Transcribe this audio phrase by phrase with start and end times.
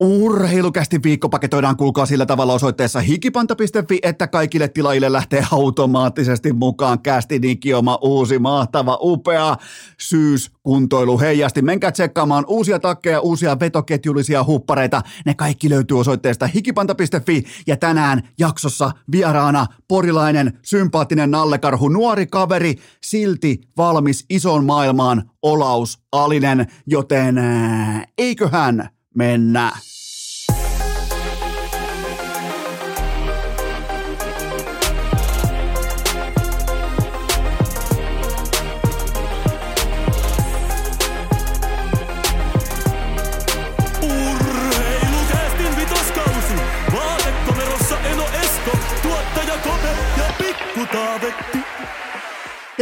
[0.00, 7.38] Urheilukästi viikko paketoidaan kuulkaa sillä tavalla osoitteessa hikipanta.fi, että kaikille tilaajille lähtee automaattisesti mukaan kästi
[7.38, 9.56] Nikioma uusi mahtava upea
[9.98, 11.62] syyskuntoilu heijasti.
[11.62, 15.02] Menkää tsekkaamaan uusia takkeja, uusia vetoketjullisia huppareita.
[15.26, 22.74] Ne kaikki löytyy osoitteesta hikipanta.fi ja tänään jaksossa vieraana porilainen, sympaattinen nallekarhu, nuori kaveri,
[23.04, 29.72] silti valmis ison maailmaan Olaus Alinen, joten ää, eiköhän mennä.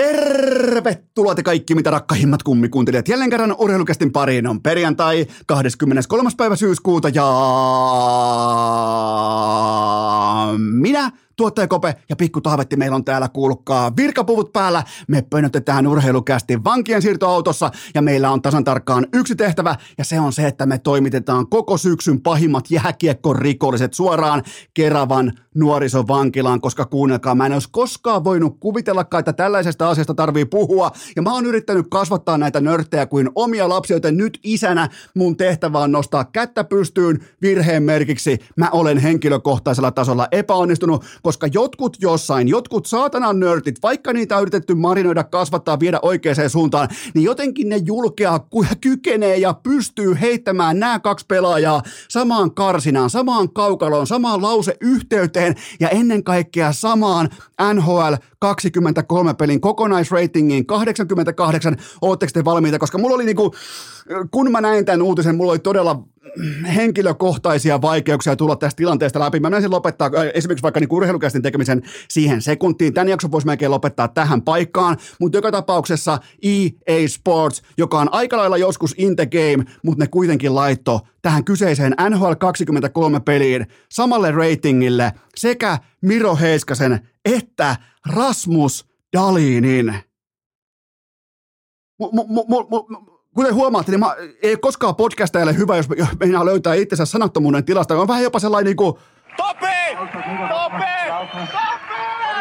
[0.05, 3.09] Tervetuloa te kaikki, mitä rakkahimmat kummikuuntelijat.
[3.09, 6.31] Jälleen kerran urheilukästin pariin on perjantai 23.
[6.37, 7.27] päivä syyskuuta ja
[10.59, 14.83] minä, tuottaja Kope ja Pikku Taavetti meillä on täällä kuulkaa virkapuvut päällä.
[15.09, 20.33] Me pönötetään urheilukästi vankien siirtoautossa ja meillä on tasan tarkkaan yksi tehtävä ja se on
[20.33, 24.43] se, että me toimitetaan koko syksyn pahimmat jääkiekkorikolliset suoraan
[24.75, 30.91] Keravan nuorisovankilaan, koska kuunnelkaa, mä en olisi koskaan voinut kuvitellakaan, että tällaisesta asiasta tarvii puhua
[31.17, 35.79] ja mä oon yrittänyt kasvattaa näitä nörttejä kuin omia lapsia, joten nyt isänä mun tehtävä
[35.79, 38.39] on nostaa kättä pystyyn virheen merkiksi.
[38.57, 44.75] Mä olen henkilökohtaisella tasolla epäonnistunut, koska jotkut jossain, jotkut saatanan nörtit, vaikka niitä on yritetty
[44.75, 50.99] marinoida, kasvattaa, viedä oikeaan suuntaan, niin jotenkin ne julkeaa, ku- kykenee ja pystyy heittämään nämä
[50.99, 57.29] kaksi pelaajaa samaan karsinaan, samaan kaukaloon, samaan lauseyhteyteen ja ennen kaikkea samaan
[57.75, 61.77] NHL 23 pelin kokonaisratingiin 88.
[62.03, 62.79] Ootteko te valmiita?
[62.79, 63.55] Koska mulla oli niinku,
[64.31, 66.05] kun mä näin tämän uutisen, mulla oli todella
[66.75, 69.41] henkilökohtaisia vaikeuksia tulla tästä tilanteesta läpi.
[69.41, 72.95] Mä menisin lopettaa äh, esimerkiksi vaikka niin urheilukästin tekemisen siihen sekuntiin.
[72.95, 78.37] Tämän jakson voisi melkein lopettaa tähän paikkaan, mutta joka tapauksessa EA Sports, joka on aika
[78.37, 84.31] lailla joskus in the game, mutta ne kuitenkin laitto tähän kyseiseen NHL 23 peliin samalle
[84.31, 87.77] ratingille sekä Miro Heiskasen että
[88.15, 89.95] Rasmus Dalinin.
[92.03, 95.87] Mu- mu- mu- mu- kuten huomaatte, niin mä, ei koskaan podcastajalle hyvä, jos
[96.21, 98.01] meinaa löytää itsensä sanattomuuden tilasta.
[98.01, 98.95] On vähän jopa sellainen niin kuin,
[99.37, 99.67] Topi!
[100.49, 101.74] Topi!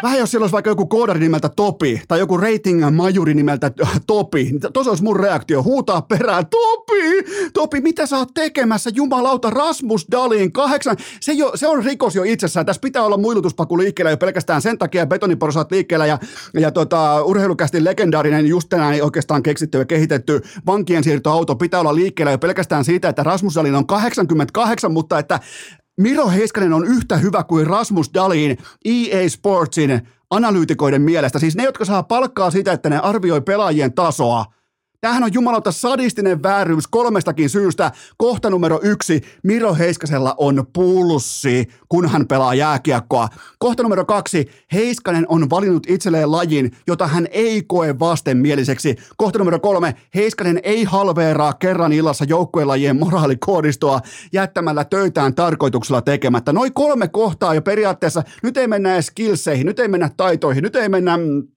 [0.03, 3.71] Vähän jos siellä olisi vaikka joku koodari nimeltä Topi tai joku rating majuri nimeltä
[4.07, 5.63] Topi, niin tuossa olisi mun reaktio.
[5.63, 7.03] Huutaa perään, Topi!
[7.53, 8.89] Topi, mitä sä oot tekemässä?
[8.93, 10.97] Jumalauta, Rasmus Dalin kahdeksan.
[11.21, 12.65] Se, jo, se on rikos jo itsessään.
[12.65, 16.19] Tässä pitää olla muilutuspaku liikkeellä jo pelkästään sen takia betoniporsaat liikkeellä ja,
[16.53, 22.31] ja tota, urheilukästi legendaarinen just tänään oikeastaan keksitty ja kehitetty vankien siirtoauto pitää olla liikkeellä
[22.31, 25.39] jo pelkästään siitä, että Rasmus Dalin on 88, mutta että
[26.01, 31.39] Miro Heiskanen on yhtä hyvä kuin Rasmus Dalin EA Sportsin analyytikoiden mielestä.
[31.39, 34.45] Siis ne, jotka saa palkkaa siitä, että ne arvioi pelaajien tasoa.
[35.03, 37.91] Tämähän on jumalauta sadistinen vääryys kolmestakin syystä.
[38.17, 43.29] Kohta numero yksi, Miro Heiskasella on pulssi, kun hän pelaa jääkiekkoa.
[43.59, 48.95] Kohta numero kaksi, Heiskanen on valinnut itselleen lajin, jota hän ei koe vastenmieliseksi.
[49.17, 53.99] Kohta numero kolme, Heiskanen ei halveeraa kerran illassa joukkuelajien moraalikoodistoa
[54.33, 56.53] jättämällä töitään tarkoituksella tekemättä.
[56.53, 60.75] Noin kolme kohtaa jo periaatteessa, nyt ei mennä edes skillseihin, nyt ei mennä taitoihin, nyt
[60.75, 61.47] ei mennä mm,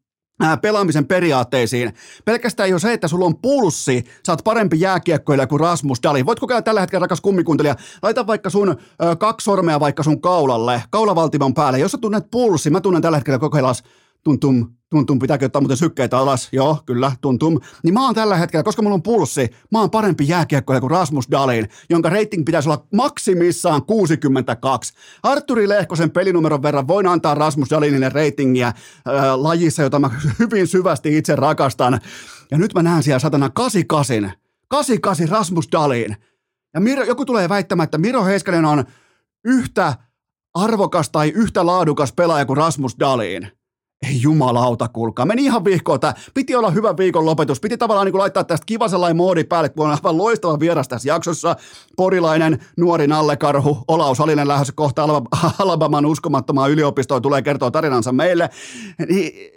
[0.62, 1.92] pelaamisen periaatteisiin.
[2.24, 6.26] Pelkästään jo se, että sulla on pulssi, sä oot parempi jääkiekkoilija kuin Rasmus Dali.
[6.26, 10.82] Voit kokeilla tällä hetkellä, rakas kummikuuntelija, laita vaikka sun ö, kaksi sormea vaikka sun kaulalle,
[10.90, 11.78] kaulavaltimon päälle.
[11.78, 13.82] Jos sä tunnet pulssi, mä tunnen tällä hetkellä kokeilas
[14.26, 17.60] tuntum, tuntum, pitääkö ottaa muuten sykkeitä alas, joo, kyllä, tuntum.
[17.82, 21.30] Niin mä oon tällä hetkellä, koska mulla on pulssi, mä oon parempi jääkiekkoilija kuin Rasmus
[21.30, 24.92] Dalin, jonka rating pitäisi olla maksimissaan 62.
[25.22, 28.74] Arturi Lehkosen pelinumeron verran voin antaa Rasmus Dalinille ratingia äh,
[29.36, 32.00] lajissa, jota mä hyvin syvästi itse rakastan.
[32.50, 34.32] Ja nyt mä näen siellä satana 88,
[34.68, 36.16] 88 Rasmus Dalin.
[36.74, 38.84] Ja Miro, joku tulee väittämään, että Miro Heiskanen on
[39.44, 39.94] yhtä
[40.54, 43.50] arvokas tai yhtä laadukas pelaaja kuin Rasmus Dalin.
[44.02, 45.26] Ei jumalauta, kuulkaa.
[45.26, 46.00] Meni ihan vihkoon.
[46.00, 47.60] Tää piti olla hyvä viikon lopetus.
[47.60, 51.08] Piti tavallaan niin laittaa tästä kiva sellainen moodi päälle, kun on aivan loistava vieras tässä
[51.08, 51.56] jaksossa.
[51.96, 58.50] Porilainen, nuori nallekarhu, Olaus Salinen lähdössä kohta Alab- Alabaman uskomattomaan yliopistoon tulee kertoa tarinansa meille.
[59.08, 59.55] Niin,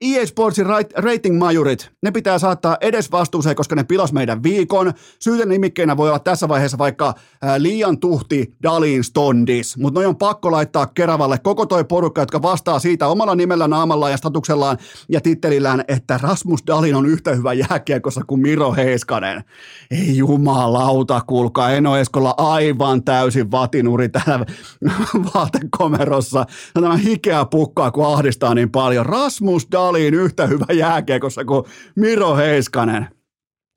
[0.00, 0.66] EA Sportsin
[0.96, 4.92] rating-majurit, ne pitää saattaa edes vastuuseen, koska ne pilas meidän viikon.
[5.18, 7.14] Syyten nimikkeinä voi olla tässä vaiheessa vaikka
[7.58, 12.78] liian tuhti Dalin Stondis, mutta ne on pakko laittaa Keravalle koko toi porukka, jotka vastaa
[12.78, 18.20] siitä omalla nimellä, naamalla ja statuksellaan ja tittelillään, että Rasmus Dalin on yhtä hyvä jääkiekossa
[18.26, 19.44] kuin Miro Heiskanen.
[19.90, 24.46] Ei jumalauta, kuulkaa, Eno Eskolla aivan täysin vatinuri täällä
[25.34, 26.46] vaatekomerossa.
[26.74, 29.06] Tämä hikeä pukkaa, kun ahdistaa niin paljon.
[29.06, 31.64] Rasmus Dalin Dalin yhtä hyvä jääkiekossa kuin
[31.96, 33.08] Miro Heiskanen.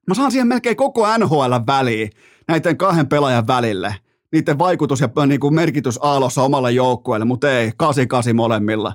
[0.07, 2.09] Mä saan siihen melkein koko NHL väliin
[2.47, 3.95] näiden kahden pelaajan välille.
[4.31, 8.93] Niiden vaikutus ja niin kuin merkitys aalossa omalle joukkueelle, mutta ei, 88 molemmilla.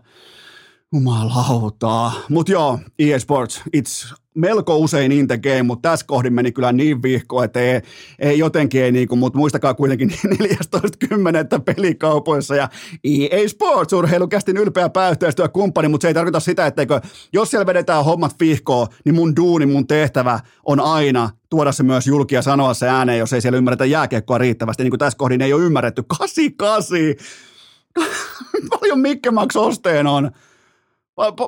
[0.92, 2.12] Jumalautaa.
[2.28, 6.72] Mutta joo, EA Sports, it's melko usein in the game, mutta tässä kohdin meni kyllä
[6.72, 7.80] niin vihko, että ei,
[8.18, 11.62] ei jotenkin ei niinku, mutta muistakaa kuitenkin 14.10.
[11.64, 12.68] pelikaupoissa ja
[13.04, 17.00] EA Sports urheilukästin ylpeä pääyhteistyökumppani, mutta se ei tarkoita sitä, etteikö,
[17.32, 22.06] jos siellä vedetään hommat vihkoon, niin mun duuni, mun tehtävä on aina tuoda se myös
[22.06, 25.42] julki ja sanoa se ääneen, jos ei siellä ymmärretä jääkiekkoa riittävästi, niin kuin tässä kohdin
[25.42, 26.02] ei ole ymmärretty.
[26.18, 26.98] 88!
[28.70, 30.30] Paljon Mikke Max Osteen on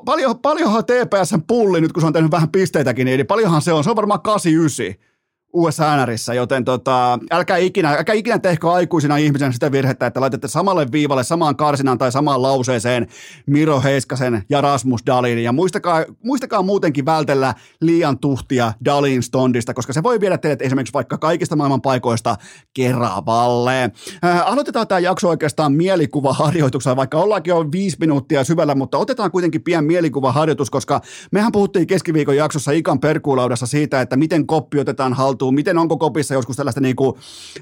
[0.04, 3.84] Paljon, paljonhan TPSn pulli, nyt kun se on tehnyt vähän pisteitäkin, niin paljonhan se on.
[3.84, 5.09] Se on varmaan 89
[5.52, 10.86] USA-NRissä, joten tota, älkää, ikinä, älkää ikinä tehkö aikuisina ihmisen sitä virhettä, että laitatte samalle
[10.92, 13.06] viivalle, samaan karsinaan tai samaan lauseeseen
[13.46, 15.38] Miro Heiskasen ja Rasmus Dalin.
[15.38, 20.92] Ja muistakaa, muistakaa muutenkin vältellä liian tuhtia Dalin stondista, koska se voi viedä teidät esimerkiksi
[20.92, 22.36] vaikka kaikista maailman paikoista
[22.74, 23.82] Keravalle.
[24.24, 29.62] Äh, aloitetaan tämä jakso oikeastaan mielikuvaharjoituksella, vaikka ollaankin jo viisi minuuttia syvällä, mutta otetaan kuitenkin
[29.62, 31.00] pian mielikuvaharjoitus, koska
[31.32, 35.96] mehän puhuttiin keskiviikon jaksossa Ikan perkuulaudassa siitä, että miten koppi otetaan haltuun haltuun, miten onko
[35.96, 37.14] kopissa joskus tällaista niin kuin,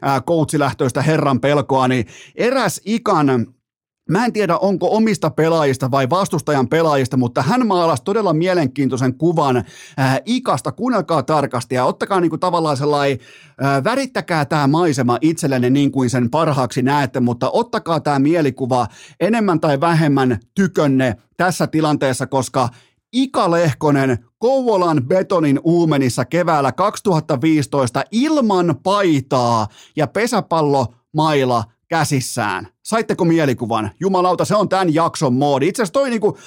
[0.02, 3.46] ää, coachilähtöistä herran pelkoa, niin eräs ikan
[4.10, 9.64] Mä en tiedä, onko omista pelaajista vai vastustajan pelaajista, mutta hän maalasi todella mielenkiintoisen kuvan
[9.96, 10.72] ää, Ikasta.
[10.72, 13.18] Kuunnelkaa tarkasti ja ottakaa niinku tavallaan sellainen,
[13.60, 18.86] ää, värittäkää tämä maisema itsellenne niin kuin sen parhaaksi näette, mutta ottakaa tämä mielikuva
[19.20, 22.68] enemmän tai vähemmän tykönne tässä tilanteessa, koska
[23.12, 32.68] Ika Lehkonen Kouvolan betonin uumenissa keväällä 2015 ilman paitaa ja pesäpallo maila käsissään.
[32.84, 33.90] Saitteko mielikuvan?
[34.00, 35.68] Jumalauta, se on tämän jakson moodi.
[35.68, 36.38] Itse asiassa toi, niinku,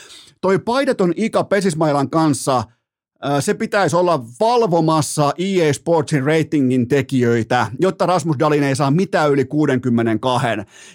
[0.42, 2.64] toi paidaton Ika pesismailan kanssa–
[3.40, 9.46] se pitäisi olla valvomassa EA Sportsin ratingin tekijöitä, jotta Rasmus Dalin ei saa mitään yli
[9.46, 10.48] 62.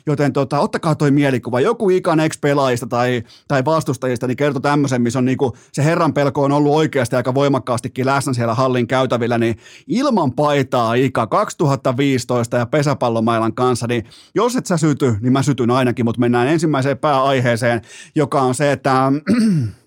[0.06, 1.61] Joten tota, ottakaa toi mielikuva.
[1.61, 6.43] Joku ikan ex-pelaajista tai, tai vastustajista niin kertoo tämmöisen, missä on niinku, se herran pelko
[6.43, 12.67] on ollut oikeasti aika voimakkaastikin läsnä siellä hallin käytävillä, niin ilman paitaa Ika 2015 ja
[12.67, 17.81] pesäpallomailan kanssa, niin jos et sä syty, niin mä sytyn ainakin, mutta mennään ensimmäiseen pääaiheeseen,
[18.14, 19.12] joka on se, että Äh,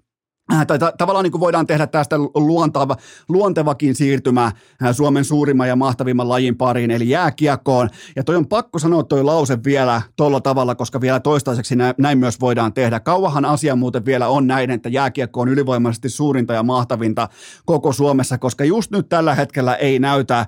[0.67, 2.95] tai ta- tavallaan niin kuin voidaan tehdä tästä luontava,
[3.29, 4.55] luontevakin siirtymä äh,
[4.91, 7.89] Suomen suurimman ja mahtavimman lajin pariin, eli jääkiekkoon.
[8.15, 12.17] Ja toi on pakko sanoa toi lause vielä tuolla tavalla, koska vielä toistaiseksi näin, näin
[12.17, 12.99] myös voidaan tehdä.
[12.99, 17.29] Kauahan asia muuten vielä on näin, että jääkiekko on ylivoimaisesti suurinta ja mahtavinta
[17.65, 20.45] koko Suomessa, koska just nyt tällä hetkellä ei näytä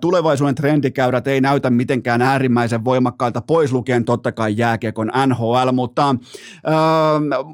[0.00, 6.14] tulevaisuuden trendikäyrät ei näytä mitenkään äärimmäisen voimakkailta, pois lukien totta kai jääkiekon NHL, mutta äh,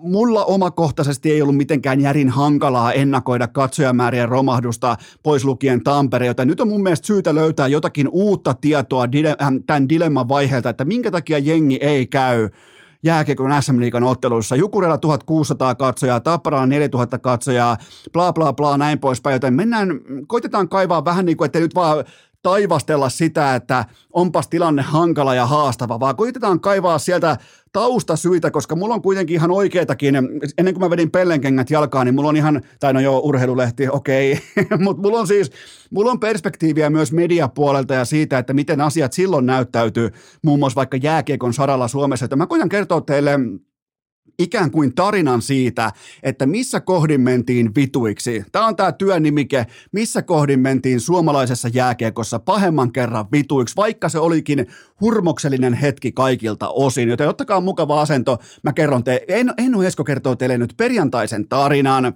[0.02, 6.60] mulla omakohtaisesti ei ollut mitenkään järin hankalaa ennakoida katsojamäärien romahdusta pois lukien Tampere, joten nyt
[6.60, 9.08] on mun mielestä syytä löytää jotakin uutta tietoa
[9.66, 12.48] tämän dilemman vaiheelta, että minkä takia jengi ei käy
[13.06, 14.56] jääkiekon SM Liigan otteluissa.
[14.56, 17.76] Jukurella 1600 katsojaa, Tapparalla 4000 katsojaa,
[18.12, 19.34] bla bla bla, näin poispäin.
[19.34, 22.04] Joten mennään, koitetaan kaivaa vähän niin kuin, että nyt vaan
[22.46, 27.36] taivastella sitä, että onpas tilanne hankala ja haastava, vaan koitetaan kaivaa sieltä
[27.72, 30.16] taustasyitä, koska mulla on kuitenkin ihan oikeitakin,
[30.58, 34.32] ennen kuin mä vedin pellenkengät jalkaan, niin mulla on ihan, tai no joo, urheilulehti, okei,
[34.64, 34.78] okay.
[34.78, 35.50] mutta mulla on siis,
[35.90, 40.10] mulla on perspektiiviä myös mediapuolelta ja siitä, että miten asiat silloin näyttäytyy,
[40.42, 43.38] muun muassa vaikka jääkiekon saralla Suomessa, että mä koitan kertoa teille
[44.38, 48.44] ikään kuin tarinan siitä, että missä kohdin mentiin vituiksi.
[48.52, 54.66] Tämä on tämä työnimike, missä kohdin mentiin suomalaisessa jääkiekossa pahemman kerran vituiksi, vaikka se olikin
[55.00, 57.08] hurmoksellinen hetki kaikilta osin.
[57.08, 58.38] Joten ottakaa mukava asento.
[58.62, 62.04] Mä kerron te, en, Enno Esko kertoo teille nyt perjantaisen tarinan.
[62.04, 62.14] Ähm,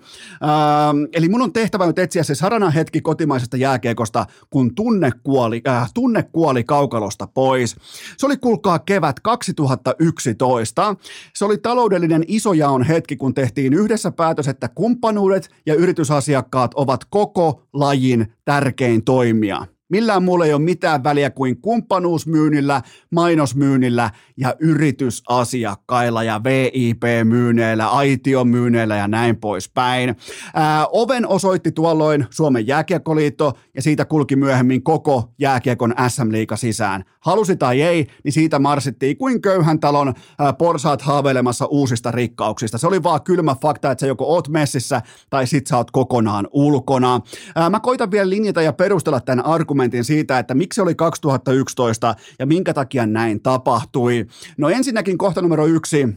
[1.13, 5.91] eli mun on tehtävä nyt etsiä se sarana hetki kotimaisesta jääkiekosta, kun tunne kuoli, äh,
[5.95, 7.77] tunne kuoli kaukalosta pois.
[8.17, 10.97] Se oli kuulkaa kevät 2011.
[11.35, 17.05] Se oli taloudellinen taloudellinen isojaon hetki, kun tehtiin yhdessä päätös, että kumppanuudet ja yritysasiakkaat ovat
[17.11, 19.67] koko lajin tärkein toimija.
[19.91, 29.09] Millään muulla ei ole mitään väliä kuin kumppanuusmyynnillä, mainosmyynnillä ja yritysasiakkailla ja VIP-myynneillä, aitiomyynneillä ja
[29.09, 30.17] näin poispäin.
[30.55, 37.05] Ää, oven osoitti tuolloin Suomen jääkiekkoliitto ja siitä kulki myöhemmin koko jääkiekon SM-liiga sisään.
[37.21, 42.79] Halusi tai ei, niin siitä marsittiin kuin köyhän talon ää, porsaat haaveilemassa uusista rikkauksista.
[42.79, 46.49] Se oli vaan kylmä fakta, että sä joko oot messissä tai sit sä oot kokonaan
[46.53, 47.21] ulkona.
[47.57, 52.47] Ää, mä koitan vielä linjata ja perustella tämän argumentin siitä, että miksi oli 2011 ja
[52.47, 54.27] minkä takia näin tapahtui.
[54.59, 56.09] No ensinnäkin kohta numero yksi,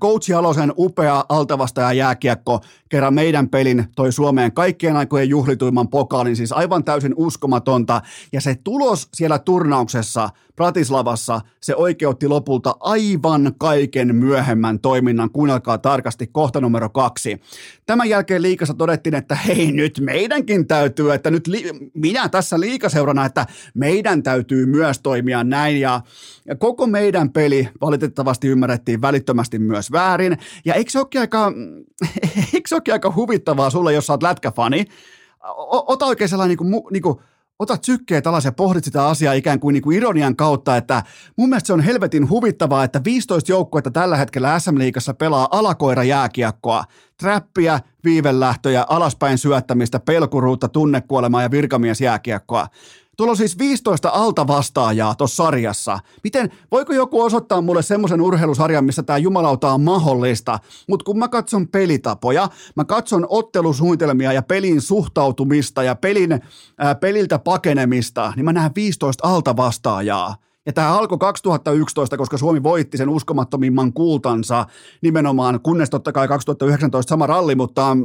[0.00, 6.52] Coach Jalosen upea altavastaja jääkiekko kerran meidän pelin toi Suomeen kaikkien aikojen juhlituimman pokaalin, siis
[6.52, 8.02] aivan täysin uskomatonta.
[8.32, 15.30] Ja se tulos siellä turnauksessa Pratislavassa, se oikeutti lopulta aivan kaiken myöhemmän toiminnan.
[15.30, 17.40] Kuunnelkaa tarkasti kohta numero kaksi.
[17.86, 23.26] Tämän jälkeen liikassa todettiin, että hei nyt meidänkin täytyy, että nyt li- minä tässä liikaseurana,
[23.26, 25.80] että meidän täytyy myös toimia näin.
[25.80, 26.00] Ja
[26.58, 30.38] koko meidän peli valitettavasti ymmärrettiin välittömästi myös väärin.
[30.64, 31.52] Ja eikö se olekin aika,
[32.54, 34.84] eikö se olekin aika huvittavaa sulle, jos sä oot lätkäfani?
[35.48, 37.18] O- ota oikein sellainen niin kuin, niin kuin
[37.62, 41.02] otat sykkeet alas ja pohdit sitä asiaa ikään kuin, niin kuin ironian kautta, että
[41.36, 46.84] mun mielestä se on helvetin huvittavaa, että 15 joukkuetta tällä hetkellä SM-liigassa pelaa alakoira jääkiekkoa.
[47.18, 52.66] Trappia, viivelähtöjä, alaspäin syöttämistä, pelkuruutta, tunnekuolemaa ja virkamiesjääkiekkoa.
[53.16, 55.98] Tuolla on siis 15 alta vastaajaa tuossa sarjassa.
[56.24, 60.58] Miten, voiko joku osoittaa mulle semmoisen urheilusarjan, missä tämä jumalauta on mahdollista?
[60.88, 66.40] Mutta kun mä katson pelitapoja, mä katson ottelusuunnitelmia ja pelin suhtautumista ja pelin,
[66.78, 70.36] ää, peliltä pakenemista, niin mä näen 15 alta vastaajaa.
[70.66, 74.66] Ja tämä alkoi 2011, koska Suomi voitti sen uskomattomimman kultansa
[75.02, 77.96] nimenomaan, kunnes totta kai 2019 sama ralli, mutta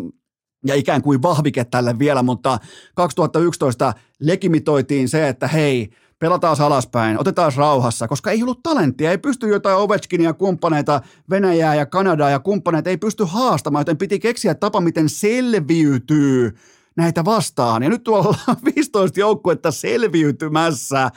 [0.67, 2.59] ja ikään kuin vahvike tälle vielä, mutta
[2.95, 9.47] 2011 legimitoitiin se, että hei, pelataan alaspäin, otetaan rauhassa, koska ei ollut talenttia, ei pysty
[9.47, 14.81] jotain Ovechkinia, kumppaneita, Venäjää ja Kanadaa ja kumppaneita, ei pysty haastamaan, joten piti keksiä tapa,
[14.81, 16.57] miten selviytyy
[16.95, 17.83] näitä vastaan.
[17.83, 21.09] Ja nyt tuolla on 15 joukkuetta selviytymässä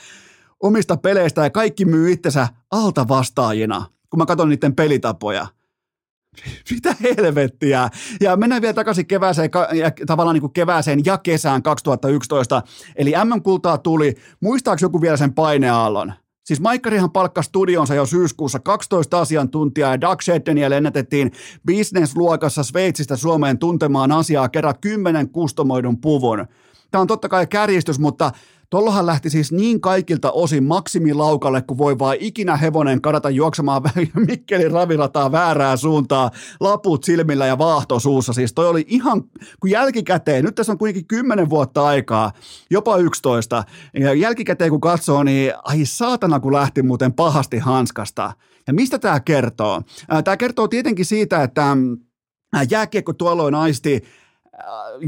[0.60, 5.46] omista peleistä ja kaikki myy itsensä alta vastaajina, kun mä katson niiden pelitapoja–
[6.70, 7.88] mitä helvettiä.
[8.20, 9.50] Ja mennään vielä takaisin kevääseen,
[10.06, 12.62] tavallaan niin kuin kevääseen ja kesään 2011.
[12.96, 14.14] Eli MM-kultaa tuli.
[14.40, 16.12] Muistaako joku vielä sen paineaallon?
[16.44, 21.32] Siis Maikkarihan palkkasi studionsa jo syyskuussa 12 asiantuntijaa ja Doug Sheddenia lennätettiin
[21.66, 26.46] business-luokassa Sveitsistä Suomeen tuntemaan asiaa kerran kymmenen kustomoidun puvun.
[26.90, 28.30] Tämä on totta kai kärjistys, mutta
[28.70, 33.82] Tollohan lähti siis niin kaikilta osin maksimilaukalle, kun voi vaan ikinä hevonen kadata juoksemaan
[34.28, 38.32] Mikkelin ravilataa väärää suuntaa, laput silmillä ja vaahto suussa.
[38.32, 39.22] Siis toi oli ihan,
[39.60, 42.32] kun jälkikäteen, nyt tässä on kuitenkin 10 vuotta aikaa,
[42.70, 43.64] jopa 11,
[44.00, 48.32] ja jälkikäteen kun katsoo, niin ai saatana kun lähti muuten pahasti hanskasta.
[48.66, 49.82] Ja mistä tämä kertoo?
[50.24, 51.76] Tämä kertoo tietenkin siitä, että
[52.70, 54.02] jääkiekko tuolloin aisti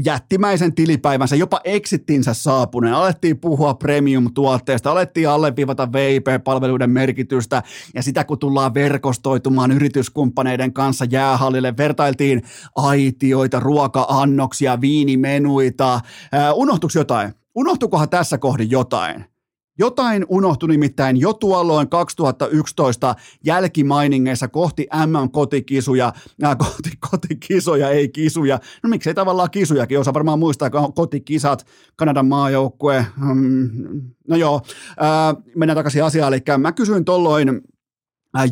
[0.05, 2.93] jättimäisen tilipäivänsä, jopa exittinsä saapuneen.
[2.93, 11.77] Alettiin puhua premium-tuotteesta, alettiin alleviivata VIP-palveluiden merkitystä ja sitä kun tullaan verkostoitumaan yrityskumppaneiden kanssa jäähallille,
[11.77, 12.41] vertailtiin
[12.75, 15.93] aitioita, ruoka-annoksia, viinimenuita.
[15.93, 16.01] Äh,
[16.53, 17.33] unohtuiko jotain?
[17.55, 19.32] Unohtukohan tässä kohdin jotain?
[19.79, 26.13] Jotain unohtui nimittäin jo tuolloin 2011 jälkimainingeissa kohti MM-kotikisuja,
[26.43, 28.59] äh, koti, kotikisoja, ei kisuja.
[28.83, 31.65] No miksei tavallaan kisujakin, osa varmaan muistaa kotikisat,
[31.95, 33.05] Kanadan maajoukkue.
[33.19, 33.69] Hmm,
[34.27, 36.33] no joo, äh, mennään takaisin asiaan.
[36.33, 37.72] Eli mä kysyin tolloin Äh,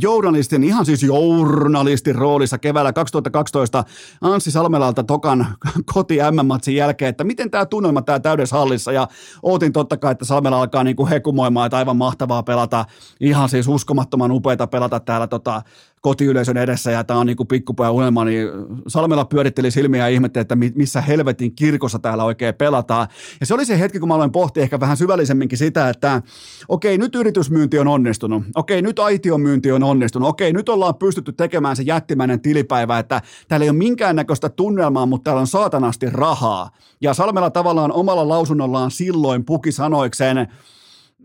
[0.02, 3.84] journalistin, ihan siis journalistin roolissa keväällä 2012
[4.22, 5.48] Anssi Salmelalta Tokan
[5.94, 8.92] koti M-matsin jälkeen, että miten tämä tunnelma tämä täydessä hallissa?
[8.92, 9.08] Ja
[9.44, 12.86] ootin totta kai, että Salmela alkaa niinku hekumoimaan, että aivan mahtavaa pelata,
[13.20, 15.62] ihan siis uskomattoman upeita pelata täällä tota,
[16.02, 18.48] kotiyleisön edessä ja tämä on niinku pikkupoja unelma, niin
[18.88, 23.08] Salmela pyöritteli silmiä ja ihmetteli, että missä helvetin kirkossa täällä oikein pelataan.
[23.40, 26.22] Ja se oli se hetki, kun mä aloin pohtia ehkä vähän syvällisemminkin sitä, että
[26.68, 31.34] okei, nyt yritysmyynti on onnistunut, okei, nyt aition myynti on onnistunut, okei, nyt ollaan pystytty
[31.34, 36.70] tekemään se jättimäinen tilipäivä, että täällä ei ole minkäännäköistä tunnelmaa, mutta täällä on saatanasti rahaa.
[37.02, 40.48] Ja Salmela tavallaan omalla lausunnollaan silloin puki sanoikseen,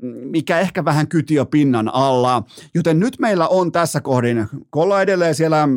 [0.03, 2.43] mikä ehkä vähän kytiö pinnan alla.
[2.75, 5.69] Joten nyt meillä on tässä kohdin, kun ollaan edelleen siellä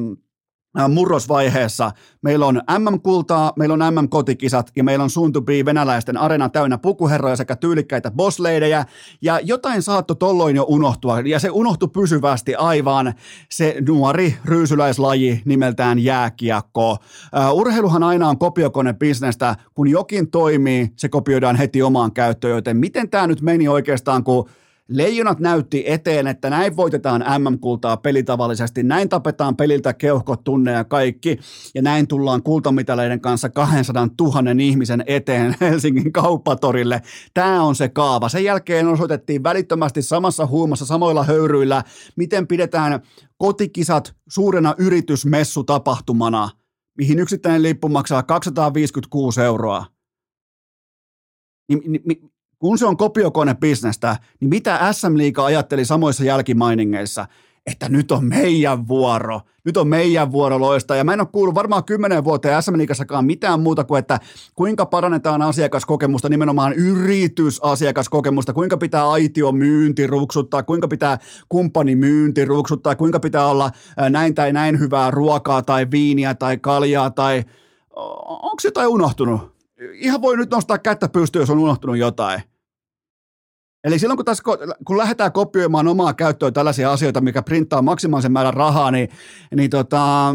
[0.89, 1.91] murrosvaiheessa.
[2.21, 6.77] Meillä on MM-kultaa, meillä on MM-kotikisat ja meillä on soon to be venäläisten arena täynnä
[6.77, 8.85] pukuherroja sekä tyylikkäitä bossleidejä.
[9.21, 13.13] Ja jotain saatto tolloin jo unohtua ja se unohtui pysyvästi aivan
[13.51, 16.91] se nuori ryysyläislaji nimeltään jääkiekko.
[16.91, 19.55] Uh, urheiluhan aina on kopiokone-bisnestä.
[19.73, 24.49] Kun jokin toimii, se kopioidaan heti omaan käyttöön, joten miten tämä nyt meni oikeastaan, kun
[24.89, 31.39] Leijonat näytti eteen, että näin voitetaan MM-kultaa pelitavallisesti, näin tapetaan peliltä keuhkot, tunne ja kaikki,
[31.75, 37.01] ja näin tullaan kultamitaleiden kanssa 200 000 ihmisen eteen Helsingin kauppatorille.
[37.33, 38.29] Tämä on se kaava.
[38.29, 41.83] Sen jälkeen osoitettiin välittömästi samassa huumassa, samoilla höyryillä,
[42.15, 43.01] miten pidetään
[43.37, 46.49] kotikisat suurena yritysmessutapahtumana,
[46.97, 49.85] mihin yksittäinen lippu maksaa 256 euroa.
[52.59, 57.25] Kun se on kopiokone-bisnestä, niin mitä SM Liiga ajatteli samoissa jälkimainingeissa?
[57.65, 59.41] Että nyt on meidän vuoro.
[59.63, 60.95] Nyt on meidän vuoro loista.
[60.95, 64.19] Ja mä en ole kuullut varmaan kymmenen vuoteen SM Liigassakaan mitään muuta kuin, että
[64.55, 71.17] kuinka parannetaan asiakaskokemusta, nimenomaan yritysasiakaskokemusta, kuinka pitää aitio myynti ruksuttaa, kuinka pitää
[71.49, 73.71] kumppani myynti ruksuttaa, kuinka pitää olla
[74.09, 77.43] näin tai näin hyvää ruokaa tai viiniä tai kaljaa tai
[78.25, 79.58] onko jotain unohtunut?
[79.93, 82.41] Ihan voi nyt nostaa kättä pystyyn, jos on unohtunut jotain.
[83.83, 84.43] Eli silloin kun, tässä,
[84.85, 89.09] kun lähdetään kopioimaan omaa käyttöön tällaisia asioita, mikä printtaa maksimaalisen määrän rahaa, niin,
[89.55, 90.33] niin tota,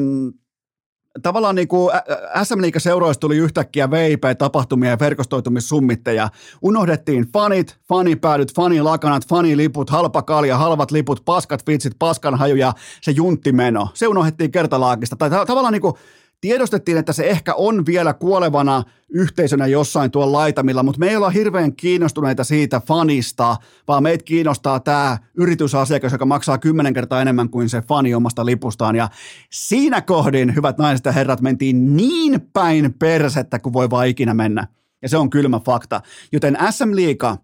[1.23, 1.95] tavallaan niin kuin
[2.45, 6.29] SM seuroista tuli yhtäkkiä VIP-tapahtumia ja verkostoitumissummitteja.
[6.63, 12.73] Unohdettiin fanit, fanipäädyt, fanilakanat, faniliput, halpa kalja, halvat liput, paskat vitsit, paskanhaju ja
[13.03, 13.89] se junttimeno.
[13.95, 15.17] Se unohdettiin kertalaakista.
[15.17, 15.95] Tai tavallaan niin kuin
[16.45, 21.31] tiedostettiin, että se ehkä on vielä kuolevana yhteisönä jossain tuolla laitamilla, mutta me ei olla
[21.31, 23.57] hirveän kiinnostuneita siitä fanista,
[23.89, 28.97] vaan meitä kiinnostaa tämä yritysasiakas, joka maksaa kymmenen kertaa enemmän kuin se fani omasta lipustaan.
[28.97, 29.09] Ja
[29.51, 34.67] siinä kohdin, hyvät naiset ja herrat, mentiin niin päin persettä kuin voi vaan ikinä mennä.
[35.03, 36.01] Ja se on kylmä fakta.
[36.33, 37.37] Joten SM Liiga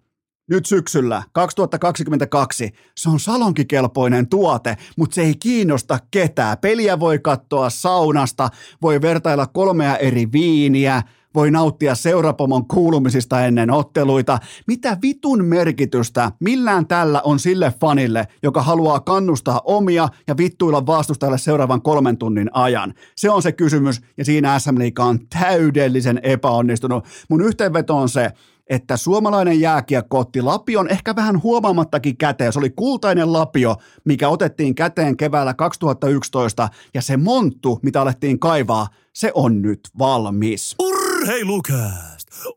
[0.50, 2.71] nyt syksyllä 2022.
[2.95, 6.59] Se on salonkikelpoinen tuote, mutta se ei kiinnosta ketään.
[6.59, 8.49] Peliä voi katsoa saunasta,
[8.83, 11.02] voi vertailla kolmea eri viiniä,
[11.35, 14.38] voi nauttia seurapomon kuulumisista ennen otteluita.
[14.66, 21.38] Mitä vitun merkitystä millään tällä on sille fanille, joka haluaa kannustaa omia ja vittuilla vastustajalle
[21.38, 22.95] seuraavan kolmen tunnin ajan?
[23.16, 27.04] Se on se kysymys ja siinä SM Liiga on täydellisen epäonnistunut.
[27.28, 28.33] Mun yhteenveto on se,
[28.71, 32.53] että suomalainen jääkiekko otti Lapion ehkä vähän huomaamattakin käteen.
[32.53, 38.89] Se oli kultainen Lapio, mikä otettiin käteen keväällä 2011 ja se monttu, mitä alettiin kaivaa,
[39.12, 40.75] se on nyt valmis.
[40.79, 42.10] Urheilukää!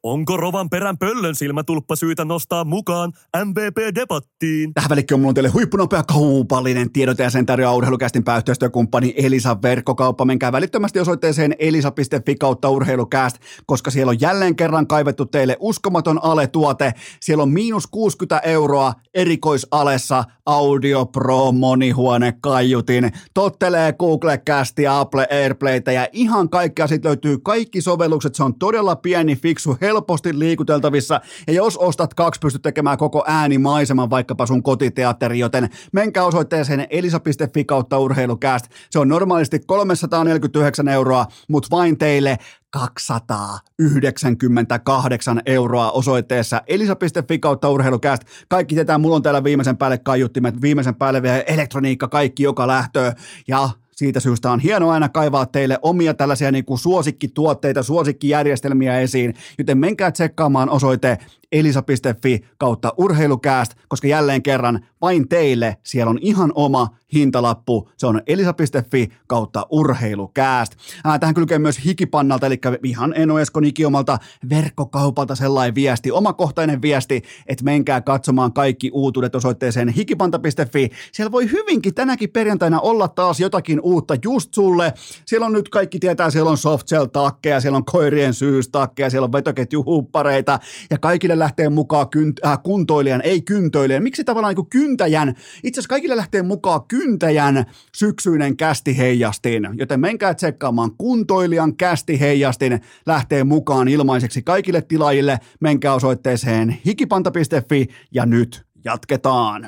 [0.04, 3.14] Onko Rovan perän pöllön silmätulppa syytä nostaa mukaan
[3.46, 4.74] MVP-debattiin?
[4.74, 10.26] Tähän välikköön mulla on teille huippunopea kaupallinen tiedote ja sen tarjoaa urheilukästin pääyhteistyökumppani Elisa Verkkokauppa.
[10.26, 16.94] Menkää välittömästi osoitteeseen elisa.fi kautta urheilukääst, koska siellä on jälleen kerran kaivettu teille uskomaton ale-tuote.
[17.20, 23.12] Siellä on miinus 60 euroa erikoisalessa Audio Pro monihuone kaiutin.
[23.34, 26.88] Tottelee Google Castia, Apple Airplaytä ja ihan kaikkea.
[26.88, 28.36] Sitten löytyy kaikki sovellukset.
[28.36, 34.10] Se on todella pieni, fiksu helposti liikuteltavissa, ja jos ostat kaksi, pystyt tekemään koko äänimaiseman
[34.10, 38.66] vaikkapa sun kotiteatteri, joten menkää osoitteeseen elisa.fi kautta urheilukääst.
[38.90, 42.38] Se on normaalisti 349 euroa, mutta vain teille
[42.70, 48.24] 298 euroa osoitteessa elisa.fi kautta urheilukääst.
[48.48, 53.14] Kaikki tietää, mulla on täällä viimeisen päälle kaiuttimet, viimeisen päälle vielä elektroniikka, kaikki joka lähtöä.
[53.48, 53.70] Ja
[54.04, 59.78] siitä syystä on hienoa aina kaivaa teille omia tällaisia niin kuin suosikkituotteita, suosikkijärjestelmiä esiin, joten
[59.78, 61.18] menkää tsekkaamaan osoite
[61.54, 67.90] elisa.fi kautta urheilukääst, koska jälleen kerran vain teille siellä on ihan oma hintalappu.
[67.98, 70.74] Se on elisa.fi kautta urheilukääst.
[71.04, 74.18] Ää, tähän kylkee myös hikipannalta, eli ihan Eno Eskon ikiomalta
[74.50, 80.90] verkkokaupalta sellainen viesti, omakohtainen viesti, että menkää katsomaan kaikki uutuudet osoitteeseen hikipanta.fi.
[81.12, 84.94] Siellä voi hyvinkin tänäkin perjantaina olla taas jotakin uutta just sulle.
[85.26, 89.32] Siellä on nyt kaikki tietää, siellä on softshell takkeja, siellä on koirien syystakkeja, siellä on
[89.32, 94.04] vetoketjuhuppareita ja kaikille lähtee mukaan kynt, äh, kuntoilijan, ei kyntöilijän.
[94.04, 95.30] Miksi tavallaan niin kyntäjän?
[95.64, 102.82] Itse asiassa kaikille lähtee mukaan kyntäjän syksyinen kästi heijastin, joten menkää tsekkaamaan kuntoilijan kästi heijastin
[103.06, 105.40] lähtee mukaan ilmaiseksi kaikille tilaajille.
[105.60, 109.66] Menkää osoitteeseen hikipanta.fi ja nyt jatketaan.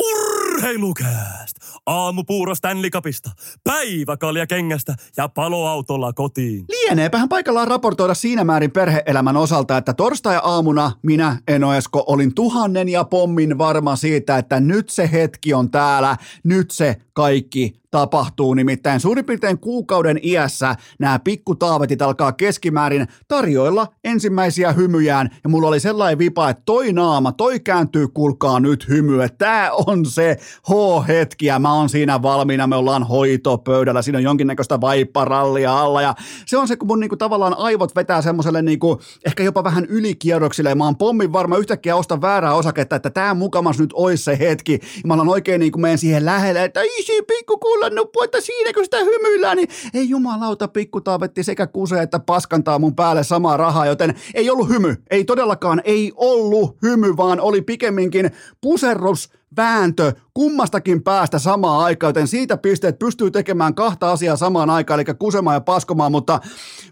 [0.55, 1.57] Urheilukääst!
[1.85, 3.29] Aamupuuro Stanley Cupista,
[3.63, 6.65] päiväkalja kengästä ja paloautolla kotiin.
[6.69, 13.03] Lieneepähän paikallaan raportoida siinä määrin perheelämän osalta, että torstai-aamuna minä, Eno Esko, olin tuhannen ja
[13.03, 18.53] pommin varma siitä, että nyt se hetki on täällä, nyt se kaikki tapahtuu.
[18.53, 25.29] Nimittäin suurin piirtein kuukauden iässä nämä pikkutaavetit alkaa keskimäärin tarjoilla ensimmäisiä hymyjään.
[25.43, 29.23] Ja mulla oli sellainen vipa, että toi naama, toi kääntyy, kuulkaa nyt hymy.
[29.23, 30.37] Että tää on se
[30.69, 32.67] H-hetki ja mä oon siinä valmiina.
[32.67, 36.01] Me ollaan hoitopöydällä, siinä on jonkinnäköistä vaipparallia alla.
[36.01, 39.85] Ja se on se, kun mun niinku tavallaan aivot vetää semmoiselle niinku, ehkä jopa vähän
[39.85, 40.69] ylikierroksille.
[40.69, 44.39] Ja mä oon pommin varma yhtäkkiä ostan väärää osaketta, että tämä mukamas nyt ois se
[44.39, 44.73] hetki.
[44.73, 47.57] Ja mä olen oikein niin kuin menen siihen lähelle, että isi pikku
[47.93, 52.95] nuppu, että siinäkö sitä hymyillään, niin ei jumalauta pikku taavetti sekä kuse että paskantaa mun
[52.95, 58.31] päälle samaa rahaa, joten ei ollut hymy, ei todellakaan, ei ollut hymy, vaan oli pikemminkin
[58.61, 64.99] puserrus vääntö kummastakin päästä samaan aikaan, joten siitä pisteet pystyy tekemään kahta asiaa samaan aikaan,
[64.99, 66.39] eli kusemaan ja paskomaan, mutta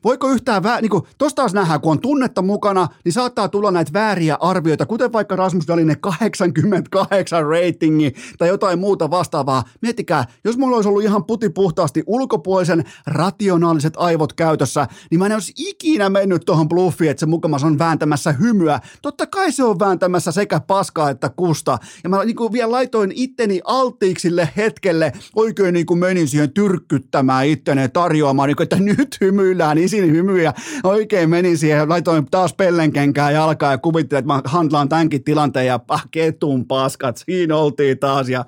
[0.03, 3.71] voiko yhtään, vä- niin kuin, tosta taas nähdään, kun on tunnetta mukana, niin saattaa tulla
[3.71, 9.63] näitä vääriä arvioita, kuten vaikka Rasmus Dalinen 88 ratingi tai jotain muuta vastaavaa.
[9.81, 15.33] Miettikää, jos mulla olisi ollut ihan puti puhtaasti ulkopuolisen rationaaliset aivot käytössä, niin mä en
[15.33, 18.79] olisi ikinä mennyt tuohon bluffiin, että se mukamas on vääntämässä hymyä.
[19.01, 21.77] Totta kai se on vääntämässä sekä paskaa että kusta.
[22.03, 27.47] Ja mä niin kuin vielä laitoin itteni alttiiksille hetkelle, oikein niin kuin menin siihen tyrkkyttämään
[27.47, 30.53] itteni tarjoamaan, niin kuin, että nyt hymyillään, isin hymyjä.
[30.83, 35.79] Oikein menin siihen, laitoin taas pellenkenkää jalkaa ja kuvittelin, että mä handlaan tämänkin tilanteen ja
[36.11, 38.45] ketun paskat, siinä oltiin taas ja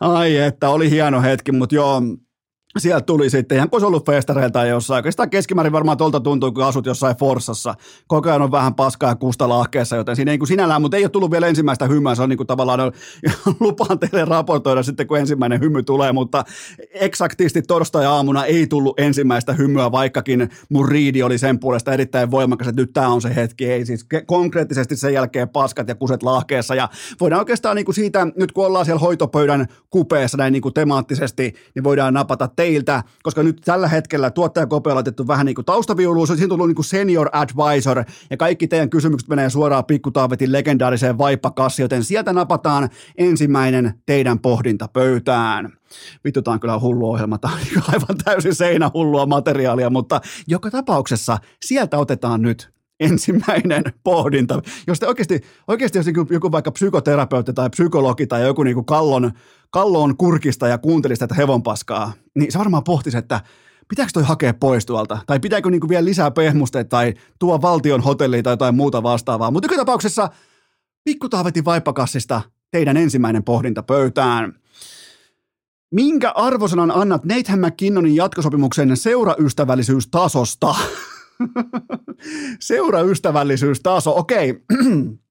[0.00, 2.02] ai että oli hieno hetki, mutta joo,
[2.78, 4.98] sieltä tuli sitten, ihan kuin olisi ollut festareilta jossain.
[4.98, 7.74] Oikeastaan keskimäärin varmaan tuolta tuntuu, kun asut jossain Forsassa.
[8.06, 11.04] Koko ajan on vähän paskaa ja kusta lahkeessa, joten siinä ei kuin sinällään, mutta ei
[11.04, 12.14] ole tullut vielä ensimmäistä hymyä.
[12.14, 12.92] Se on niin kuin tavallaan,
[13.60, 16.44] lupaan teille raportoida sitten, kun ensimmäinen hymy tulee, mutta
[16.94, 22.82] eksaktisti torstai-aamuna ei tullut ensimmäistä hymyä, vaikkakin mun riidi oli sen puolesta erittäin voimakas, että
[22.82, 23.66] nyt tämä on se hetki.
[23.66, 26.74] Ei siis konkreettisesti sen jälkeen paskat ja kuset lahkeessa.
[26.74, 26.88] Ja
[27.20, 31.54] voidaan oikeastaan niin kuin siitä, nyt kun ollaan siellä hoitopöydän kupeessa näin niin kuin temaattisesti,
[31.74, 36.26] niin voidaan napata teiltä, koska nyt tällä hetkellä tuottajakope on laitettu vähän niin kuin taustaviuluun,
[36.26, 41.18] siinä on tullut niin kuin senior advisor, ja kaikki teidän kysymykset menee suoraan pikkutaavetin legendaariseen
[41.18, 45.72] vaippakassi, joten sieltä napataan ensimmäinen teidän pohdinta pöytään.
[46.24, 50.70] Vittu, tämä on kyllä hullu ohjelma, tämä on niinku aivan täysin seinähullua materiaalia, mutta joka
[50.70, 54.62] tapauksessa sieltä otetaan nyt ensimmäinen pohdinta.
[54.86, 59.32] Jos te oikeasti, oikeasti jos joku, vaikka psykoterapeutti tai psykologi tai joku niin kuin kallon,
[59.70, 63.40] kallon kurkista ja kuuntelisi tätä hevonpaskaa, niin se varmaan pohtisi, että
[63.88, 65.18] pitääkö toi hakea pois tuolta?
[65.26, 69.50] Tai pitääkö niin kuin vielä lisää pehmusteita tai tuo valtion hotelliin tai jotain muuta vastaavaa?
[69.50, 70.28] Mutta joka tapauksessa
[71.04, 74.54] pikkutaavetin vaippakassista teidän ensimmäinen pohdinta pöytään.
[75.90, 80.74] Minkä arvosanan annat Nathan McKinnonin jatkosopimuksen seuraystävällisyystasosta?
[82.60, 84.50] Seuraystävällisyystaso, okei.
[84.50, 85.06] Okay.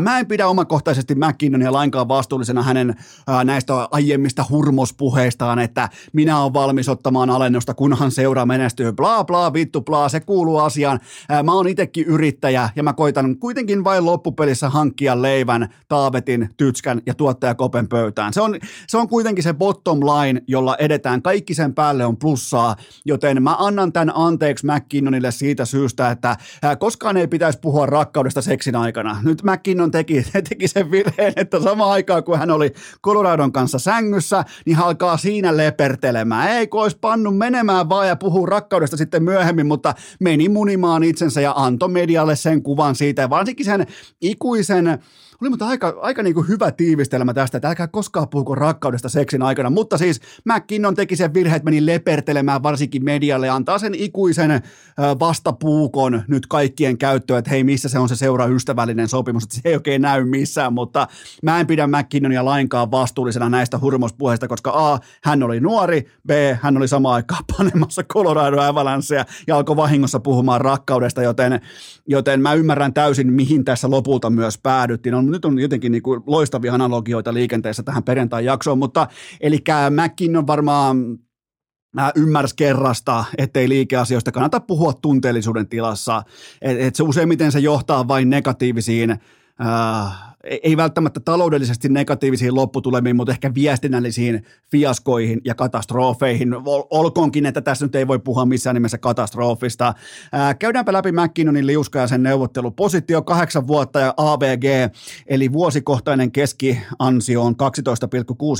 [0.00, 2.94] Mä en pidä omakohtaisesti McKinnonia lainkaan vastuullisena hänen
[3.26, 8.92] ää, näistä aiemmista hurmospuheistaan, että minä olen valmis ottamaan alennusta, kunhan seura menestyy.
[8.92, 11.00] Bla bla, vittu bla, se kuuluu asiaan.
[11.28, 17.02] Ää, mä oon itekin yrittäjä ja mä koitan kuitenkin vain loppupelissä hankkia leivän, taavetin, tytskän
[17.06, 18.32] ja tuottajakopen pöytään.
[18.32, 18.58] Se on,
[18.88, 21.22] se on kuitenkin se bottom line, jolla edetään.
[21.22, 26.76] Kaikki sen päälle on plussaa, joten mä annan tämän anteeksi McKinnonille siitä syystä, että ää,
[26.76, 29.20] koskaan ei pitäisi puhua rakkaudesta seksin aikana.
[29.22, 32.72] Nyt McKinnon Kinnon teki, teki sen virheen, että sama aikaa kun hän oli
[33.04, 36.50] Coloradon kanssa sängyssä, niin alkaa siinä lepertelemään.
[36.50, 36.98] Ei kun olisi
[37.38, 42.62] menemään vaan ja puhuu rakkaudesta sitten myöhemmin, mutta meni munimaan itsensä ja antoi medialle sen
[42.62, 43.22] kuvan siitä.
[43.22, 43.86] Ja varsinkin sen
[44.20, 44.98] ikuisen
[45.40, 49.42] oli mutta aika, aika niin kuin hyvä tiivistelmä tästä, että älkää koskaan puhuko rakkaudesta seksin
[49.42, 49.70] aikana.
[49.70, 54.62] Mutta siis McKinnon teki sen virhe, että meni lepertelemään varsinkin medialle antaa sen ikuisen
[55.20, 59.60] vastapuukon nyt kaikkien käyttöön, että hei, missä se on se seura ystävällinen sopimus, että se
[59.64, 61.06] ei oikein näy missään, mutta
[61.42, 66.30] mä en pidä McKinnonia lainkaan vastuullisena näistä hurmospuheista, koska A, hän oli nuori, B,
[66.62, 71.60] hän oli samaan aikaan panemassa Colorado Avalancea ja alkoi vahingossa puhumaan rakkaudesta, joten,
[72.06, 75.14] joten mä ymmärrän täysin, mihin tässä lopulta myös päädyttiin.
[75.14, 79.06] On nyt on jotenkin niin kuin loistavia analogioita liikenteessä tähän perjantai-jaksoon, mutta
[79.40, 79.58] eli
[80.38, 81.18] on varmaan
[82.16, 86.22] ymmärsi kerrasta, ettei liikeasioista kannata puhua tunteellisuuden tilassa.
[86.62, 93.32] Et, et se useimmiten se johtaa vain negatiivisiin äh, ei välttämättä taloudellisesti negatiivisiin lopputulemiin, mutta
[93.32, 96.54] ehkä viestinnällisiin fiaskoihin ja katastrofeihin.
[96.90, 99.94] Olkoonkin, että tässä nyt ei voi puhua missään nimessä katastrofista.
[100.32, 103.22] Ää, käydäänpä läpi McKinnonin liuska ja sen neuvottelupositio.
[103.22, 104.64] Kahdeksan vuotta ja AVG,
[105.26, 107.54] eli vuosikohtainen keskiansio on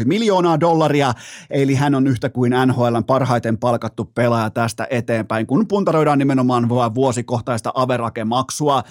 [0.01, 1.15] 12,6 miljoonaa dollaria,
[1.51, 7.73] eli hän on yhtä kuin NHLn parhaiten palkattu pelaaja tästä eteenpäin, kun puntaroidaan nimenomaan vuosikohtaista
[7.75, 8.83] averakemaksua.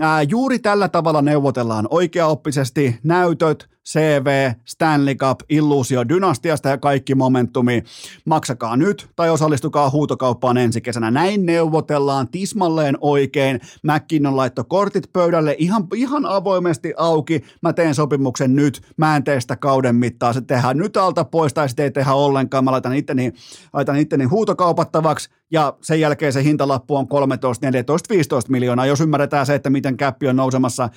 [0.00, 7.14] Ää, juuri tällä tavalla neuvotellaan oikea oppisesti näytöt, CV, Stanley Cup, illuusio dynastiasta ja kaikki
[7.14, 7.84] momentumi.
[8.24, 11.10] Maksakaa nyt tai osallistukaa huutokauppaan ensi kesänä.
[11.10, 13.60] Näin neuvotellaan tismalleen oikein.
[13.82, 17.44] McKinnon laittoi kortit pöydälle ihan, ihan avoimesti auki.
[17.62, 18.82] Mä teen sopimuksen nyt.
[18.96, 20.32] Mä en tee sitä kauden mittaa.
[20.32, 22.64] Se tehdään nyt alta pois tai sitä ei tehdä ollenkaan.
[22.64, 23.32] Mä laitan itteni,
[23.72, 29.46] laitan itteni huutokaupattavaksi ja sen jälkeen se hintalappu on 13, 14, 15 miljoonaa, jos ymmärretään
[29.46, 30.88] se, että miten käppi on nousemassa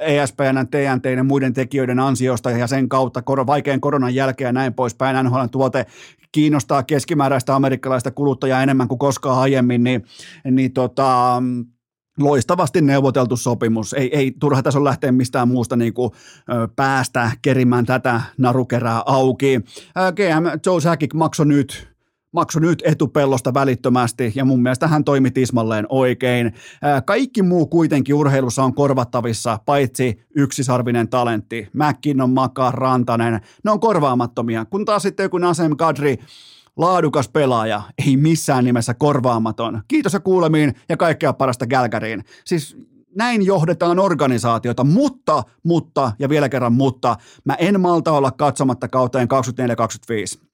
[0.00, 5.24] ESPN, TNT ja muiden tekijöiden ansiosta ja sen kautta vaikean koronan jälkeen ja näin poispäin.
[5.24, 5.86] NHL tuote
[6.32, 10.04] kiinnostaa keskimääräistä amerikkalaista kuluttajaa enemmän kuin koskaan aiemmin, niin,
[10.50, 11.42] niin tota,
[12.18, 13.92] loistavasti neuvoteltu sopimus.
[13.92, 16.10] Ei, ei turha tässä on lähteä mistään muusta niin kuin,
[16.52, 19.60] ö, päästä kerimään tätä narukerää auki.
[20.16, 21.93] GM Joe Sakic maksoi nyt
[22.34, 26.54] maksoi nyt etupellosta välittömästi ja mun mielestä hän toimi tismalleen oikein.
[27.04, 31.68] Kaikki muu kuitenkin urheilussa on korvattavissa, paitsi yksisarvinen talentti.
[31.72, 34.64] McKinnon, Maka, Rantanen, ne on korvaamattomia.
[34.64, 36.18] Kun taas sitten joku Nasem Kadri,
[36.76, 39.82] laadukas pelaaja, ei missään nimessä korvaamaton.
[39.88, 42.24] Kiitos ja kuulemiin ja kaikkea parasta Gälkäriin.
[42.44, 42.76] Siis
[43.16, 49.28] näin johdetaan organisaatiota, mutta, mutta ja vielä kerran mutta, mä en malta olla katsomatta kauteen
[50.38, 50.53] 24-25.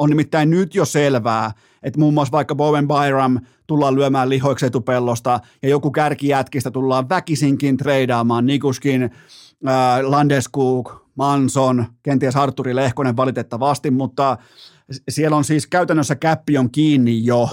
[0.00, 5.40] On nimittäin nyt jo selvää, että muun muassa vaikka Bowen Byram tullaan lyömään lihoiksi etupellosta
[5.62, 8.46] ja joku kärkijätkistä tullaan väkisinkin treidaamaan.
[8.46, 14.38] Nikuskin, äh, Landeskuk, Manson, kenties Arturi Lehkonen valitettavasti, mutta
[15.08, 17.48] siellä on siis käytännössä käppi on kiinni jo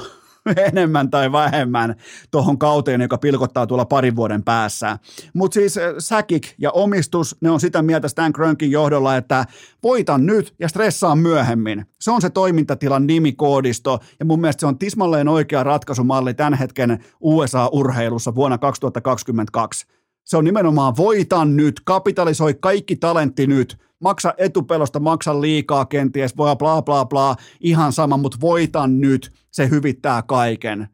[0.72, 1.96] enemmän tai vähemmän
[2.32, 4.98] tuohon kauteen, joka pilkottaa tuolla parin vuoden päässä.
[5.34, 9.46] Mutta siis äh, Säkik ja omistus, ne on sitä mieltä Stan Krönkin johdolla, että
[9.84, 11.86] voitan nyt ja stressaa myöhemmin.
[12.02, 17.04] Se on se toimintatilan nimikoodisto ja mun mielestä se on tismalleen oikea ratkaisumalli tämän hetken
[17.22, 19.86] USA-urheilussa vuonna 2022.
[20.24, 26.56] Se on nimenomaan voitan nyt, kapitalisoi kaikki talentti nyt, maksa etupelosta, maksa liikaa kenties, voi
[26.56, 30.88] bla bla bla, ihan sama, mutta voitan nyt, se hyvittää kaiken.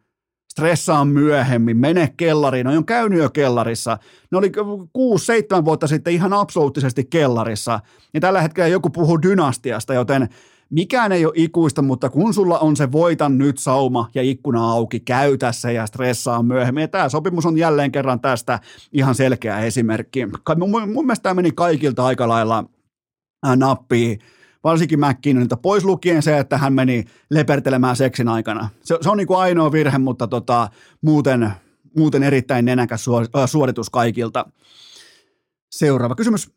[0.51, 3.97] Stressaa myöhemmin, mene kellariin, no on käynyt jo kellarissa.
[4.31, 4.51] Ne oli
[5.61, 7.79] 6-7 vuotta sitten ihan absoluuttisesti kellarissa.
[8.13, 10.29] Ja tällä hetkellä joku puhuu dynastiasta, joten
[10.69, 14.99] mikään ei ole ikuista, mutta kun sulla on se voitan nyt sauma ja ikkuna auki,
[14.99, 16.81] käytä se ja stressaa myöhemmin.
[16.81, 18.59] Ja tämä sopimus on jälleen kerran tästä
[18.91, 20.25] ihan selkeä esimerkki.
[20.57, 22.63] Mun, mun mielestä tämä meni kaikilta aika lailla
[23.55, 24.17] nappia,
[24.63, 28.69] varsinkin McKinnonilta, pois lukien se, että hän meni lepertelemään seksin aikana.
[28.83, 30.69] Se, se on niin kuin ainoa virhe, mutta tota,
[31.01, 31.51] muuten,
[31.97, 33.05] muuten erittäin nenäkäs
[33.45, 34.45] suoritus kaikilta.
[35.71, 36.51] Seuraava kysymys.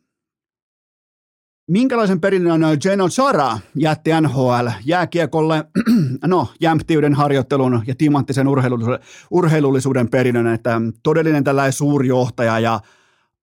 [1.71, 5.65] Minkälaisen perinnön Geno Chara jätti NHL jääkiekolle,
[6.27, 12.81] no jämptiyden harjoittelun ja timanttisen urheilullisuuden, urheilullisuuden perinnön, että todellinen tällainen suurjohtaja ja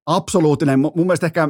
[0.05, 1.49] absoluuttinen, mun mielestä ehkä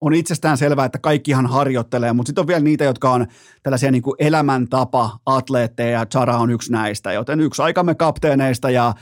[0.00, 3.26] on itsestään selvää, että kaikkihan harjoittelee, mutta sitten on vielä niitä, jotka on
[3.62, 8.94] tällaisia niin kuin elämäntapa atleetteja ja Chara on yksi näistä, joten yksi aikamme kapteeneista ja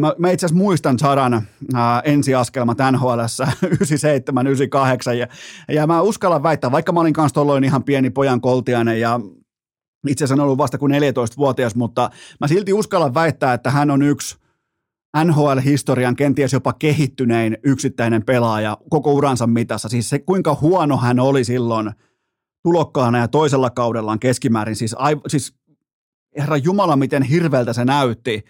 [0.00, 1.42] mä, mä itse asiassa muistan Charan
[1.74, 3.20] ää, ensiaskelmat NHL
[3.66, 5.26] 97, 98 ja,
[5.68, 9.20] ja mä uskallan väittää, vaikka mä olin kanssa tolloin ihan pieni pojan koltiainen ja
[10.08, 14.02] itse asiassa on ollut vasta kuin 14-vuotias, mutta mä silti uskallan väittää, että hän on
[14.02, 14.36] yksi
[15.24, 19.88] NHL-historian kenties jopa kehittynein yksittäinen pelaaja koko uransa mitassa.
[19.88, 21.90] Siis se, kuinka huono hän oli silloin
[22.62, 24.76] tulokkaana ja toisella kaudellaan keskimäärin.
[24.76, 25.54] Siis, ai, siis
[26.38, 28.44] herra Jumala, miten hirveältä se näytti.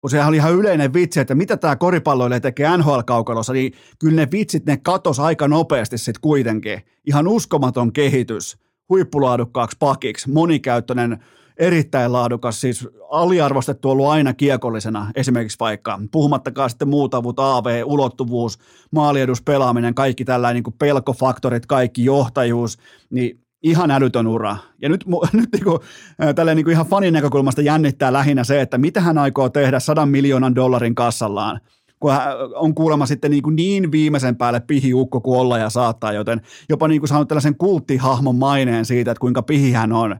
[0.00, 4.28] Kun sehän oli ihan yleinen vitsi, että mitä tämä koripalloille tekee NHL-kaukalossa, niin kyllä ne
[4.32, 6.80] vitsit, ne katos aika nopeasti sitten kuitenkin.
[7.06, 11.24] Ihan uskomaton kehitys huippulaadukkaaksi pakiksi, monikäyttöinen
[11.60, 18.58] erittäin laadukas, siis aliarvostettu ollut aina kiekollisena esimerkiksi vaikka, puhumattakaan sitten muut avut, AV, ulottuvuus,
[18.92, 22.78] maaliedus, pelaaminen, kaikki tällainen niin pelkofaktorit, kaikki johtajuus,
[23.10, 24.56] niin ihan älytön ura.
[24.82, 25.78] Ja nyt, nyt niin kuin,
[26.34, 30.08] tälleen niin kuin ihan fanin näkökulmasta jännittää lähinnä se, että mitä hän aikoo tehdä sadan
[30.08, 31.60] miljoonan dollarin kassallaan
[32.00, 36.12] kun hän on kuulemma sitten niin, kuin niin viimeisen päälle pihiukko kuin olla ja saattaa,
[36.12, 40.16] joten jopa niin kuin saanut tällaisen kulttihahmon maineen siitä, että kuinka pihi hän on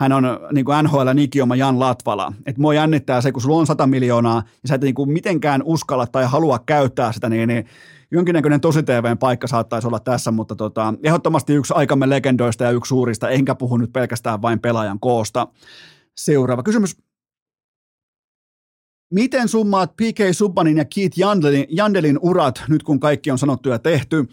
[0.00, 2.32] hän on niin kuin NHL Nikioma Jan Latvala.
[2.46, 5.62] Et mua jännittää se, kun sulla on 100 miljoonaa ja sä et niin kuin mitenkään
[5.64, 7.66] uskalla tai halua käyttää sitä, niin, niin
[8.10, 12.88] jonkinnäköinen tosi TVn paikka saattaisi olla tässä, mutta tota, ehdottomasti yksi aikamme legendoista ja yksi
[12.88, 15.48] suurista, enkä puhu nyt pelkästään vain pelaajan koosta.
[16.16, 16.96] Seuraava kysymys.
[19.14, 23.78] Miten summaat PK Subbanin ja Keith Jandelin, Jandelin urat, nyt kun kaikki on sanottu ja
[23.78, 24.26] tehty?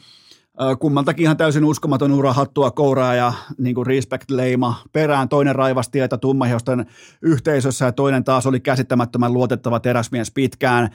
[0.80, 5.30] Kummaltakin ihan täysin uskomaton ura, hattua, kouraa ja niin kuin respect-leima perään.
[5.30, 6.86] Toinen raivasi tietä tummahiosten
[7.22, 10.90] yhteisössä ja toinen taas oli käsittämättömän luotettava teräsmies pitkään.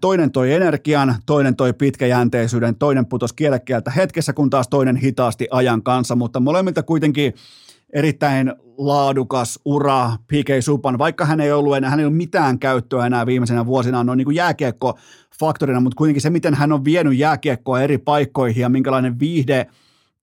[0.00, 5.82] Toinen toi energian, toinen toi pitkäjänteisyyden, toinen putosi kielekkieltä hetkessä, kun taas toinen hitaasti ajan
[5.82, 7.34] kanssa, mutta molemmilta kuitenkin
[7.92, 13.06] erittäin laadukas ura PK Supan, vaikka hän ei ollut enää, hän ei ollut mitään käyttöä
[13.06, 14.98] enää viimeisenä vuosina, noin niin kuin jääkiekko
[15.40, 19.66] faktorina, mutta kuitenkin se, miten hän on vienyt jääkiekkoa eri paikkoihin ja minkälainen viihde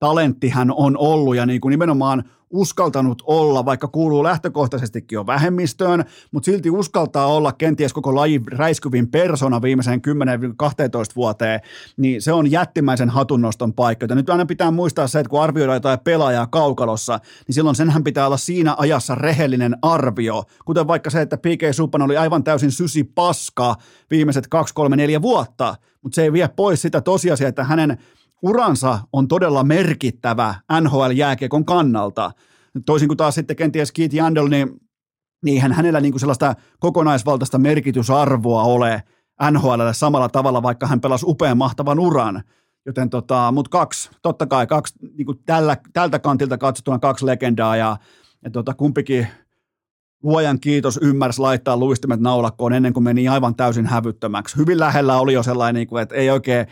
[0.02, 6.06] talentti hän on ollut ja niin kuin nimenomaan uskaltanut olla, vaikka kuuluu lähtökohtaisestikin jo vähemmistöön,
[6.32, 10.12] mutta silti uskaltaa olla kenties koko lajin räiskyvin persona viimeiseen 10-12
[11.16, 11.60] vuoteen,
[11.98, 14.06] niin se on jättimäisen hatunnoston paikka.
[14.10, 18.04] Ja nyt aina pitää muistaa se, että kun arvioidaan jotain pelaajaa kaukalossa, niin silloin senhän
[18.04, 22.72] pitää olla siinä ajassa rehellinen arvio, kuten vaikka se, että PK Suppan oli aivan täysin
[22.72, 23.76] sysi paska
[24.12, 24.48] viimeiset
[25.18, 27.98] 2-3-4 vuotta, mutta se ei vie pois sitä tosiasiaa, että hänen
[28.42, 32.32] uransa on todella merkittävä NHL-jääkiekon kannalta.
[32.86, 34.70] Toisin kuin taas sitten kenties Keith Jandel, niin
[35.46, 39.04] niinhän hänellä niin kuin sellaista kokonaisvaltaista merkitysarvoa ole
[39.52, 42.44] NHL samalla tavalla, vaikka hän pelasi upean mahtavan uran.
[42.86, 47.76] Joten tota, mutta kaksi, totta kai kaksi, niin kuin tällä, tältä kantilta katsottuna kaksi legendaa
[47.76, 47.98] ja,
[48.44, 49.28] ja tota, kumpikin
[50.24, 54.58] luojan kiitos ymmärsi laittaa luistimet naulakkoon ennen kuin meni aivan täysin hävyttömäksi.
[54.58, 56.68] Hyvin lähellä oli jo sellainen, niin että ei oikein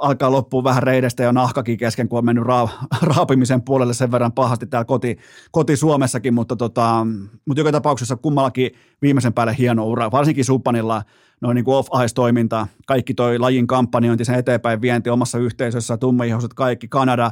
[0.00, 4.32] alkaa loppua vähän reidestä jo nahkakin kesken, kun on mennyt ra- raapimisen puolelle sen verran
[4.32, 5.18] pahasti täällä koti,
[5.50, 7.06] koti Suomessakin, mutta, tota,
[7.46, 8.70] mutta joka tapauksessa kummallakin
[9.02, 11.02] viimeisen päälle hieno ura, varsinkin Suppanilla
[11.40, 17.30] noin niin off-ice-toiminta, kaikki toi lajin kampanjointi, sen eteenpäin vienti omassa yhteisössä, tummaihoiset kaikki, Kanada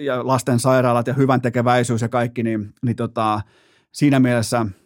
[0.00, 3.40] ja lasten sairaalat ja hyvän tekeväisyys ja kaikki, niin, niin tota,
[3.92, 4.66] siinä mielessä–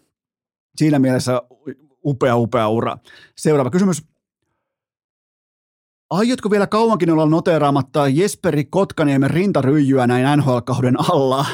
[0.79, 1.43] siinä mielessä
[2.05, 2.97] upea, upea ura.
[3.37, 4.03] Seuraava kysymys.
[6.11, 11.47] Aiotko vielä kauankin olla noteraamatta Jesperi Kotkaniemen rintaryijyä näin NHL-kauden alla?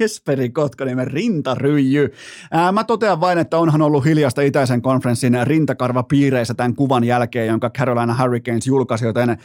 [0.00, 2.12] Jesperi Kotkaniemen rintaryijy.
[2.50, 7.70] Ää, mä totean vain, että onhan ollut hiljasta itäisen konferenssin rintakarvapiireissä tämän kuvan jälkeen, jonka
[7.70, 9.38] Carolina Hurricanes julkaisi, joten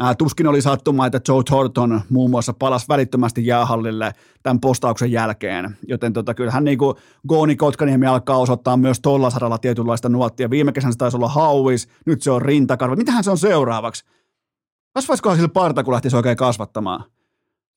[0.00, 5.76] ää, tuskin oli sattuma, että Joe Thornton muun muassa palasi välittömästi jäähallille tämän postauksen jälkeen.
[5.88, 6.96] Joten tota, kyllähän niin kuin
[7.28, 10.50] Gooni Kotkaniemi alkaa osoittaa myös tuolla saralla tietynlaista nuottia.
[10.50, 12.96] Viime kesänä se taisi olla hauis, nyt se on rintakarva.
[12.96, 14.04] Mitähän se on seuraavaksi?
[14.94, 17.04] Kasvaisikohan sillä parta, kun lähtisi oikein kasvattamaan?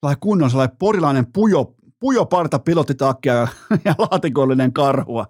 [0.02, 3.48] Tai kunnon sellainen porilainen pujo pujo parta, pilottitakkia
[3.86, 5.26] ja laatikollinen karhua.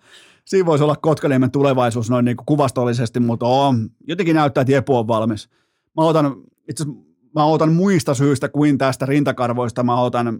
[0.46, 4.98] Siinä voisi olla Kotkaniemen tulevaisuus noin niin kuin kuvastollisesti, mutta on, jotenkin näyttää, että Jepu
[4.98, 5.50] on valmis.
[5.98, 6.36] Mä otan,
[6.70, 6.86] itse
[7.36, 10.40] mä otan muista syistä kuin tästä rintakarvoista, mä otan,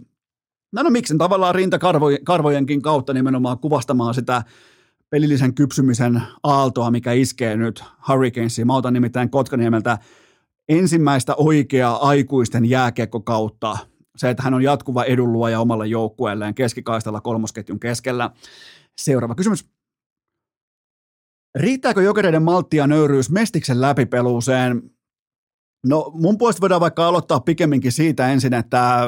[0.72, 4.42] no, no miksi tavallaan rintakarvojenkin kautta nimenomaan kuvastamaan sitä
[5.10, 8.66] pelillisen kypsymisen aaltoa, mikä iskee nyt Hurricanesiin.
[8.66, 9.98] Mä otan nimittäin Kotkaniemeltä
[10.68, 13.78] ensimmäistä oikeaa aikuisten jääkiekkokautta
[14.16, 18.30] se, että hän on jatkuva edunluoja omalle joukkueelleen keskikaistalla kolmosketjun keskellä.
[18.98, 19.68] Seuraava kysymys.
[21.54, 24.82] Riittääkö jokereiden maltti ja nöyryys Mestiksen läpipeluuseen?
[25.86, 29.06] No mun puolesta voidaan vaikka aloittaa pikemminkin siitä ensin, että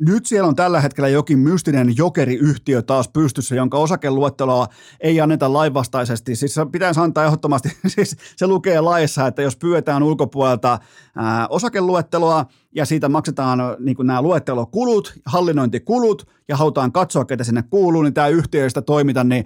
[0.00, 4.66] nyt siellä on tällä hetkellä jokin mystinen jokeriyhtiö taas pystyssä, jonka osakeluetteloa
[5.00, 6.36] ei anneta lainvastaisesti.
[6.36, 10.78] Siis se pitäisi antaa ehdottomasti, siis se lukee laissa, että jos pyydetään ulkopuolelta
[11.16, 18.02] ää, osakeluetteloa ja siitä maksetaan niin nämä luettelokulut, hallinnointikulut ja halutaan katsoa, ketä sinne kuuluu,
[18.02, 19.44] niin tämä yhtiö sitä toimita, niin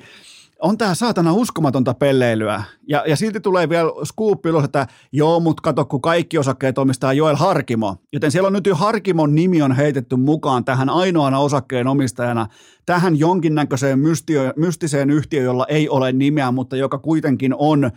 [0.62, 2.62] on tämä saatana uskomatonta pelleilyä.
[2.88, 3.90] Ja, ja silti tulee vielä
[4.44, 7.96] ulos, että joo, mutta kato, kun kaikki osakkeet omistaa Joel Harkimo.
[8.12, 12.46] Joten siellä on nyt jo Harkimon nimi on heitetty mukaan tähän ainoana osakkeen omistajana,
[12.86, 17.90] tähän jonkinnäköiseen mystio, mystiseen yhtiöön, jolla ei ole nimeä, mutta joka kuitenkin on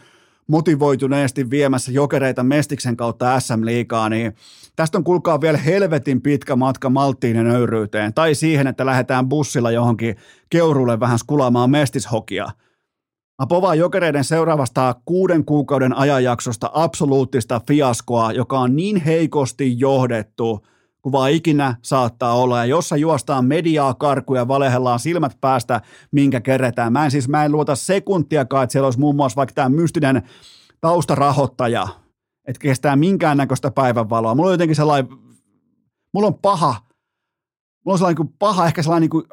[0.48, 4.36] motivoituneesti viemässä jokereita Mestiksen kautta SM-liigaa, niin
[4.76, 9.72] tästä on kulkaa vielä helvetin pitkä matka malttiin ja nöyryyteen, tai siihen, että lähdetään bussilla
[9.72, 10.16] johonkin
[10.50, 12.50] keurulle vähän skulaamaan mestishokia.
[13.42, 20.66] Mä povaan jokereiden seuraavasta kuuden kuukauden ajanjaksosta absoluuttista fiaskoa, joka on niin heikosti johdettu,
[21.04, 22.58] kuin vaan ikinä saattaa olla.
[22.58, 26.94] Ja jossa juostaan mediaa karkuja ja valehellaan silmät päästä, minkä keretään.
[26.94, 30.22] Mä en siis mä en luota sekuntiakaan, että siellä olisi muun muassa vaikka tämä mystinen
[30.82, 31.88] taustarahoittaja,
[32.48, 34.36] että kestää minkäännäköistä päivänvaloa.
[34.36, 35.12] Mulla on jotenkin sellainen,
[36.14, 36.76] mulla on paha,
[37.86, 39.26] mulla on sellainen kuin paha, ehkä sellainen kuin,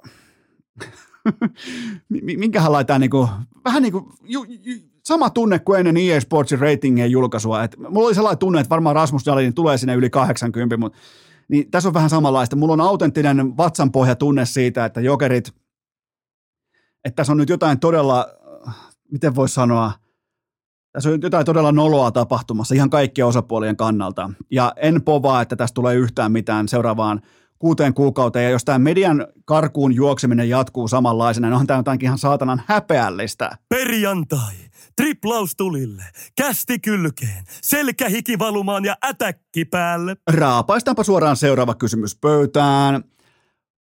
[2.38, 3.28] minkähän laittaa niin kuin,
[3.64, 7.64] vähän niin kuin, ju, ju, sama tunne kuin ennen EA Sportsin ratingien julkaisua.
[7.64, 10.98] Et mulla oli sellainen tunne, että varmaan Rasmus Jalin tulee sinne yli 80, mutta
[11.50, 12.56] niin tässä on vähän samanlaista.
[12.56, 15.48] Mulla on autenttinen vatsanpohja tunne siitä, että jokerit,
[17.04, 18.26] että tässä on nyt jotain todella,
[19.12, 19.92] miten voisi sanoa,
[20.92, 24.30] tässä on jotain todella noloa tapahtumassa ihan kaikkien osapuolien kannalta.
[24.50, 27.20] Ja en povaa, että tästä tulee yhtään mitään seuraavaan
[27.60, 28.44] kuuteen kuukauteen.
[28.44, 33.50] Ja jos tämä median karkuun juokseminen jatkuu samanlaisena, niin onhan tämä ihan saatanan häpeällistä.
[33.68, 34.54] Perjantai.
[34.96, 36.04] Triplaus tulille,
[36.36, 40.16] kästi kylkeen, selkähiki valumaan ja ätäkki päälle.
[40.30, 43.04] Raapaistaanpa suoraan seuraava kysymys pöytään.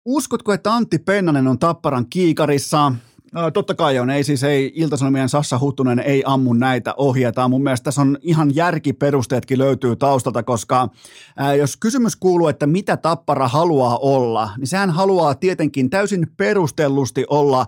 [0.06, 2.92] Uskotko, että Antti Pennanen on Tapparan kiikarissa?
[3.34, 4.10] No, totta kai on.
[4.10, 7.48] Ei siis ei Iltasanomien Sassa Huttunen ei ammu näitä ohjeita.
[7.48, 10.90] Mun mielestä tässä on ihan järkiperusteetkin löytyy taustalta, koska
[11.38, 17.26] ää, jos kysymys kuuluu, että mitä Tappara haluaa olla, niin sehän haluaa tietenkin täysin perustellusti
[17.30, 17.66] olla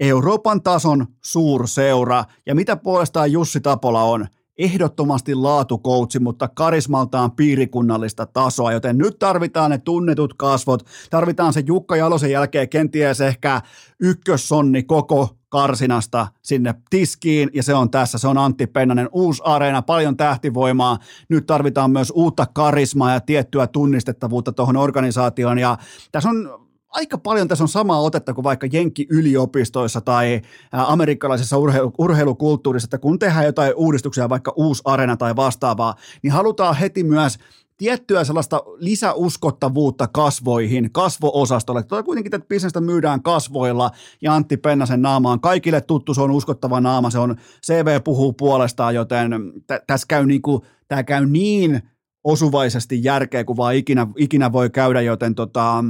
[0.00, 2.24] Euroopan tason suurseura.
[2.46, 4.26] Ja mitä puolestaan Jussi Tapola on?
[4.60, 11.96] Ehdottomasti laatukoutsi, mutta karismaltaan piirikunnallista tasoa, joten nyt tarvitaan ne tunnetut kasvot, tarvitaan se Jukka
[11.96, 13.60] Jalosen jälkeen kenties ehkä
[14.00, 19.82] ykkössonni koko karsinasta sinne tiskiin, ja se on tässä, se on Antti Pennanen, uusi areena,
[19.82, 20.98] paljon tähtivoimaa,
[21.28, 25.78] nyt tarvitaan myös uutta karismaa ja tiettyä tunnistettavuutta tuohon organisaatioon, ja
[26.12, 26.59] tässä on
[26.90, 30.40] aika paljon tässä on samaa otetta kuin vaikka Jenkki-yliopistoissa tai
[30.72, 36.76] amerikkalaisessa urheilu, urheilukulttuurissa, että kun tehdään jotain uudistuksia, vaikka uusi arena tai vastaavaa, niin halutaan
[36.76, 37.38] heti myös
[37.80, 41.82] tiettyä sellaista lisäuskottavuutta kasvoihin, kasvoosastolle.
[41.82, 43.90] Tuo kuitenkin että bisnestä myydään kasvoilla
[44.22, 47.36] ja Antti Pennasen naama on kaikille tuttu, se on uskottava naama, se on
[47.66, 49.30] CV puhuu puolestaan, joten
[49.66, 51.82] t- tässä käy niin kuin, tämä käy niin
[52.24, 55.84] osuvaisesti järkeä kuin vaan ikinä, ikinä voi käydä, joten tota,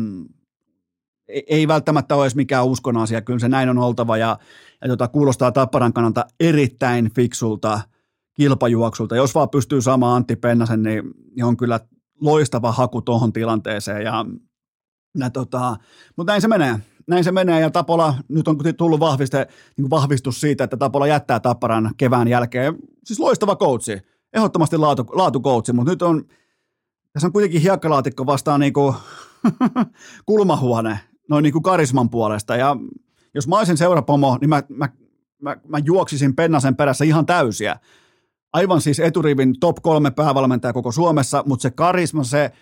[1.46, 4.38] ei välttämättä ole edes mikään uskon asia, kyllä se näin on oltava ja,
[4.82, 7.80] ja tota, kuulostaa Tapparan kannalta erittäin fiksulta
[8.34, 9.16] kilpajuoksulta.
[9.16, 11.02] Jos vaan pystyy saamaan Antti Pennasen, niin,
[11.36, 11.80] niin on kyllä
[12.20, 14.24] loistava haku tuohon tilanteeseen ja,
[15.18, 15.76] ja tota,
[16.16, 16.78] mutta näin se menee.
[17.06, 21.40] Näin se menee ja Tapola, nyt on tullut vahviste, niin vahvistus siitä, että Tapola jättää
[21.40, 22.76] Tapparan kevään jälkeen.
[23.04, 24.00] Siis loistava coachi,
[24.32, 26.24] ehdottomasti laatu, laatukoutsi, mutta nyt on,
[27.12, 28.94] tässä on kuitenkin hiekkalaatikko vastaan niin kuin
[30.26, 31.00] kulmahuone,
[31.30, 32.56] noin niin kuin karisman puolesta.
[32.56, 32.76] Ja
[33.34, 34.88] jos mä olisin seurapomo, niin mä, mä,
[35.42, 37.76] mä, mä juoksisin Pennasen perässä ihan täysiä.
[38.52, 42.52] Aivan siis eturivin top kolme päävalmentaja koko Suomessa, mutta se karisma, se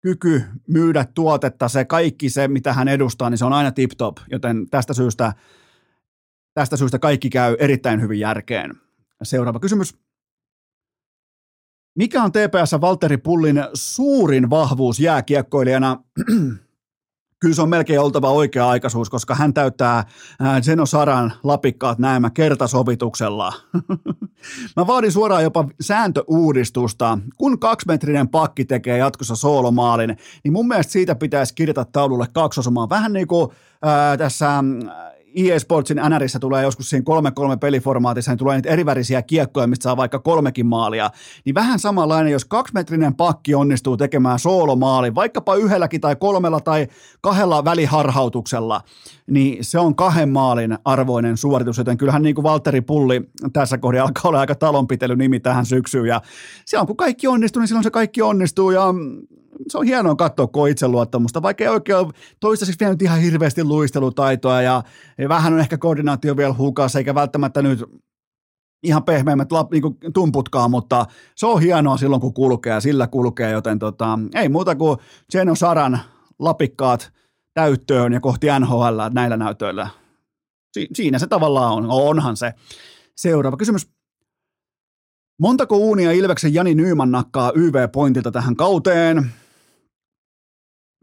[0.00, 4.66] kyky myydä tuotetta, se kaikki se, mitä hän edustaa, niin se on aina tip-top, joten
[4.70, 5.32] tästä syystä,
[6.54, 8.74] tästä syystä kaikki käy erittäin hyvin järkeen.
[9.22, 9.94] Seuraava kysymys.
[11.98, 15.96] Mikä on TPS Valtteri Pullin suurin vahvuus jääkiekkoilijana?
[17.42, 20.04] kyllä se on melkein oltava oikea-aikaisuus, koska hän täyttää
[20.60, 23.52] Zeno Saran lapikkaat näemä kertasovituksella.
[24.76, 27.18] Mä vaadin suoraan jopa sääntöuudistusta.
[27.38, 32.88] Kun kaksimetrinen pakki tekee jatkossa soolomaalin, niin mun mielestä siitä pitäisi kirjata taululle kaksosumaan.
[32.88, 33.50] Vähän niin kuin
[33.82, 34.64] ää, tässä
[35.34, 37.04] EA Sportsin NRissä tulee joskus siinä
[37.54, 41.10] 3-3 peliformaatissa, niin tulee niitä erivärisiä kiekkoja, mistä saa vaikka kolmekin maalia,
[41.44, 46.88] niin vähän samanlainen, jos kaksimetrinen pakki onnistuu tekemään soolomaali, vaikkapa yhdelläkin tai kolmella tai
[47.20, 48.80] kahdella väliharhautuksella,
[49.32, 53.20] niin se on kahden maalin arvoinen suoritus, joten kyllähän niin kuin Valtteri Pulli
[53.52, 56.20] tässä kohdassa alkaa olla aika talonpitely nimi tähän syksyyn, ja
[56.80, 58.94] on kun kaikki onnistuu, niin silloin se kaikki onnistuu, ja
[59.68, 63.64] se on hienoa katsoa, kun on itseluottamusta, vaikka ei oikein ole toistaiseksi vielä ihan hirveästi
[63.64, 64.62] luistelutaitoa.
[64.62, 64.82] Ja,
[65.28, 67.84] vähän on ehkä koordinaatio vielä hukassa, eikä välttämättä nyt
[68.82, 71.06] ihan pehmeimmät niin kuin tumputkaan, mutta
[71.36, 74.98] se on hienoa silloin, kun kulkee sillä kulkee, joten tota, ei muuta kuin
[75.32, 76.00] Geno Saran
[76.38, 77.12] lapikkaat
[77.54, 79.88] täyttöön ja kohti NHL näillä näytöillä.
[80.72, 82.52] Si- siinä se tavallaan on, onhan se.
[83.16, 83.90] Seuraava kysymys.
[85.40, 89.32] Montako uunia Ilveksen Jani Nyyman nakkaa YV-pointilta tähän kauteen?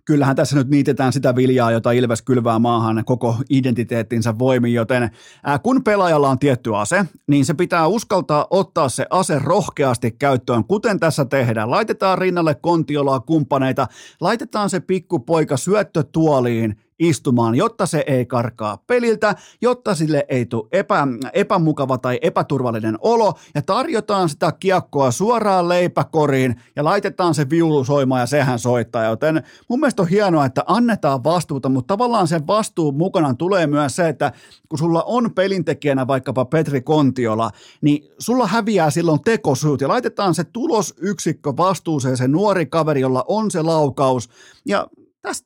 [0.10, 5.10] Kyllähän tässä nyt niitetään sitä viljaa, jota Ilves kylvää maahan koko identiteettinsä voimin, joten
[5.43, 10.64] ää, kun pelaajalla on tietty ase, niin se pitää uskaltaa ottaa se ase rohkeasti käyttöön,
[10.64, 11.72] kuten tässä tehdään.
[11.72, 13.88] Laitetaan rinnalle kontiolaa kumppaneita,
[14.22, 21.07] laitetaan se pikkupoika syöttötuoliin istumaan, jotta se ei karkaa peliltä, jotta sille ei tule epä,
[21.33, 28.21] epämukava tai epäturvallinen olo ja tarjotaan sitä kiekkoa suoraan leipäkoriin ja laitetaan se viulu soimaan
[28.21, 29.03] ja sehän soittaa.
[29.03, 33.95] Joten mun mielestä on hienoa, että annetaan vastuuta, mutta tavallaan sen vastuun mukana tulee myös
[33.95, 34.31] se, että
[34.69, 40.43] kun sulla on pelintekijänä vaikkapa Petri Kontiola, niin sulla häviää silloin tekosyyt ja laitetaan se
[40.43, 44.29] tulosyksikkö vastuuseen, se nuori kaveri, jolla on se laukaus
[44.65, 44.87] ja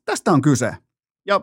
[0.06, 0.83] tästä on kyse.
[1.28, 1.42] Ja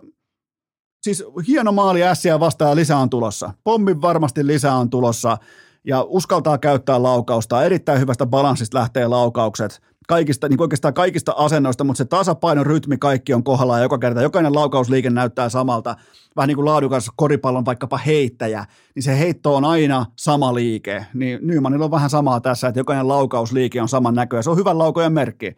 [1.02, 3.52] siis hieno maali ässiä vastaan lisää on tulossa.
[3.64, 5.38] Pommin varmasti lisää on tulossa
[5.84, 7.64] ja uskaltaa käyttää laukausta.
[7.64, 9.80] Erittäin hyvästä balanssista lähtee laukaukset.
[10.08, 14.22] kaikista, niin oikeastaan kaikista asennoista, mutta se tasapaino, rytmi, kaikki on kohdallaan joka kerta.
[14.22, 15.96] Jokainen laukausliike näyttää samalta.
[16.36, 18.64] Vähän niin kuin laadukas koripallon vaikkapa heittäjä,
[18.94, 21.06] niin se heitto on aina sama liike.
[21.14, 24.44] Niin Nymanilla on vähän samaa tässä, että jokainen laukausliike on saman näköinen.
[24.44, 25.56] Se on hyvän laukojen merkki.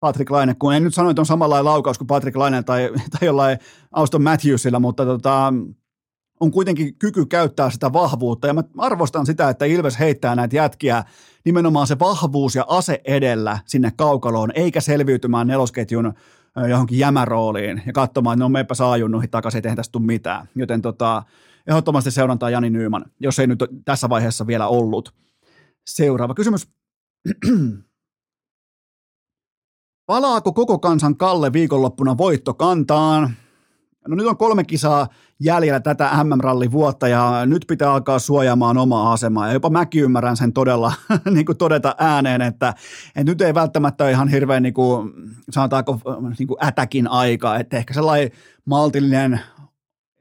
[0.00, 3.26] Patrick Laine, kun en nyt sano, että on samanlainen laukaus kuin Patrick Laine tai, tai
[3.26, 3.58] jollain
[3.92, 5.52] Auston Matthewsilla, mutta tota,
[6.40, 8.46] on kuitenkin kyky käyttää sitä vahvuutta.
[8.46, 11.04] Ja mä arvostan sitä, että Ilves heittää näitä jätkiä
[11.44, 16.14] nimenomaan se vahvuus ja ase edellä sinne kaukaloon, eikä selviytymään nelosketjun
[16.68, 20.48] johonkin jämärooliin ja katsomaan, että no meipä saajunnuihin takaisin, ettei tästä tule mitään.
[20.54, 21.22] Joten tota,
[21.66, 25.14] ehdottomasti seurantaa Jani Nyyman, jos ei nyt tässä vaiheessa vielä ollut.
[25.86, 26.68] Seuraava kysymys.
[30.10, 33.30] Palaako koko kansan Kalle viikonloppuna voittokantaan?
[34.08, 35.08] No nyt on kolme kisaa
[35.40, 39.46] jäljellä tätä MM-rallin vuotta ja nyt pitää alkaa suojaamaan omaa asemaa.
[39.46, 40.92] Ja jopa mäkin ymmärrän sen todella
[41.34, 42.74] niin kuin todeta ääneen, että,
[43.16, 45.12] että nyt ei välttämättä ole ihan hirveän niin kuin,
[45.50, 46.00] sanotaanko
[46.38, 47.56] niin kuin ätäkin aika.
[47.56, 48.30] Että ehkä sellainen
[48.64, 49.40] maltillinen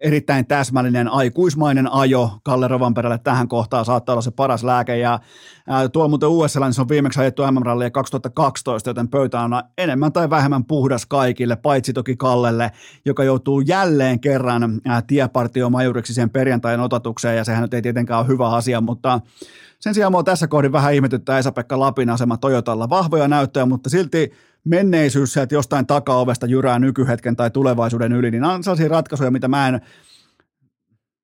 [0.01, 4.97] erittäin täsmällinen aikuismainen ajo Kalle Rovanperälle tähän kohtaan saattaa olla se paras lääke.
[4.97, 5.19] Ja
[5.67, 10.13] ää, tuolla muuten USL niin se on viimeksi ajettu MM-rallia 2012, joten pöytä on enemmän
[10.13, 12.71] tai vähemmän puhdas kaikille, paitsi toki Kallelle,
[13.05, 18.27] joka joutuu jälleen kerran ää, tiepartiomajuriksi siihen perjantain otatukseen, ja sehän nyt ei tietenkään ole
[18.27, 19.19] hyvä asia, mutta
[19.79, 22.89] sen sijaan mua tässä kohdin vähän ihmetyttää Esa-Pekka Lapin asema Toyotalla.
[22.89, 24.31] Vahvoja näyttöjä, mutta silti
[24.65, 29.67] menneisyys sieltä jostain takaovesta jyrää nykyhetken tai tulevaisuuden yli, niin on sellaisia ratkaisuja, mitä mä
[29.67, 29.81] en,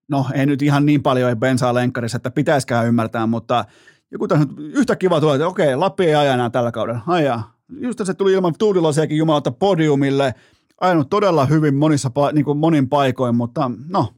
[0.08, 3.66] no ei nyt ihan niin paljon bensaa lenkkarissa, että pitäisikään ymmärtää, mutta
[4.12, 7.02] joku tässä yhtä kiva tulee, että okei, Lappi ei aja enää tällä kaudella.
[7.08, 7.56] Ajaa.
[7.80, 10.34] Just se tuli ilman tuulilasiakin jumalata podiumille,
[10.82, 14.14] ajanut todella hyvin monissa, niin kuin monin paikoin, mutta no,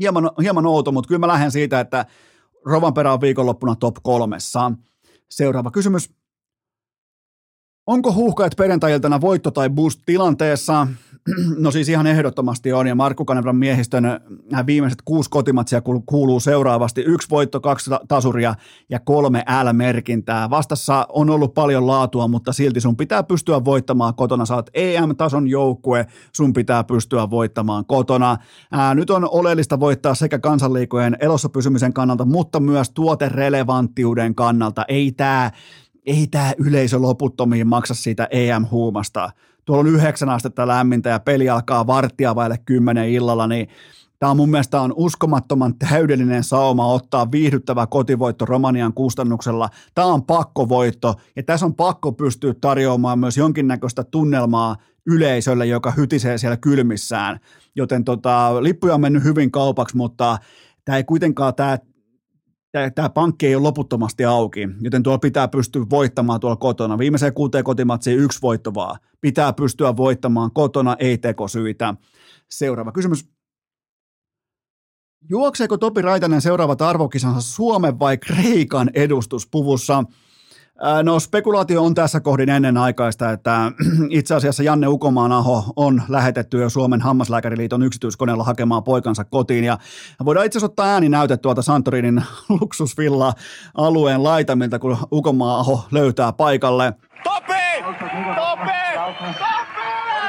[0.00, 2.06] hieman, hieman outo, mutta kyllä mä lähden siitä, että
[2.64, 4.72] Rovanperä on viikonloppuna top kolmessa.
[5.30, 6.10] Seuraava kysymys.
[7.86, 10.86] Onko huuhkajat perjantai voitto tai boost tilanteessa?
[11.58, 17.00] No siis ihan ehdottomasti on, ja Markku Kanevran miehistön äh, viimeiset kuusi kotimatsia kuuluu seuraavasti.
[17.00, 18.54] Yksi voitto, kaksi tasuria
[18.90, 20.50] ja kolme L-merkintää.
[20.50, 24.44] Vastassa on ollut paljon laatua, mutta silti sun pitää pystyä voittamaan kotona.
[24.46, 28.36] Saat EM-tason joukkue, sun pitää pystyä voittamaan kotona.
[28.72, 34.84] Ää, nyt on oleellista voittaa sekä kansanliikojen elossa pysymisen kannalta, mutta myös tuoterelevanttiuden kannalta.
[34.88, 35.50] Ei tämä
[36.06, 39.30] ei tämä yleisö loputtomiin maksa siitä EM-huumasta.
[39.64, 43.68] Tuolla on yhdeksän astetta lämmintä ja peli alkaa varttia vaille kymmenen illalla, niin
[44.18, 49.70] Tämä on mun mielestä on uskomattoman täydellinen sauma ottaa viihdyttävä kotivoitto Romanian kustannuksella.
[49.94, 54.76] Tämä on pakkovoitto ja tässä on pakko pystyä tarjoamaan myös jonkinnäköistä tunnelmaa
[55.06, 57.40] yleisölle, joka hytisee siellä kylmissään.
[57.74, 60.38] Joten tota, lippuja on mennyt hyvin kaupaksi, mutta
[60.84, 61.78] tämä ei kuitenkaan tämä
[62.94, 66.98] tämä pankki ei ole loputtomasti auki, joten tuolla pitää pystyä voittamaan tuolla kotona.
[66.98, 68.98] Viimeiseen kuuteen kotimatsiin yksi voitto vaan.
[69.20, 71.94] Pitää pystyä voittamaan kotona, ei tekosyitä.
[72.50, 73.28] Seuraava kysymys.
[75.30, 80.04] Juokseeko Topi Raitanen seuraavat arvokisansa Suomen vai Kreikan edustuspuvussa?
[81.02, 83.72] No spekulaatio on tässä kohdin ennenaikaista, että
[84.10, 89.78] itse asiassa Janne Ukomaan aho on lähetetty jo Suomen hammaslääkäriliiton yksityiskoneella hakemaan poikansa kotiin ja
[90.24, 92.22] voidaan itse asiassa ottaa ääni näytet tuolta Santorinin
[92.60, 93.32] luksusvilla
[93.74, 96.94] alueen laitamilta, kun Ukomaan aho löytää paikalle.
[97.24, 97.53] Topi!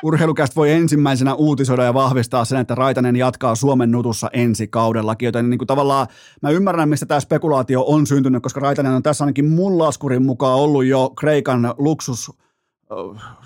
[0.05, 0.15] Topi!
[0.15, 5.49] Urheilukästä voi ensimmäisenä uutisoida ja vahvistaa sen, että Raitanen jatkaa Suomen nutussa ensi kaudellakin, joten
[5.49, 6.07] niin kuin tavallaan
[6.41, 10.59] mä ymmärrän, mistä tämä spekulaatio on syntynyt, koska Raitanen on tässä ainakin mun laskurin mukaan
[10.59, 12.31] ollut jo Kreikan luksus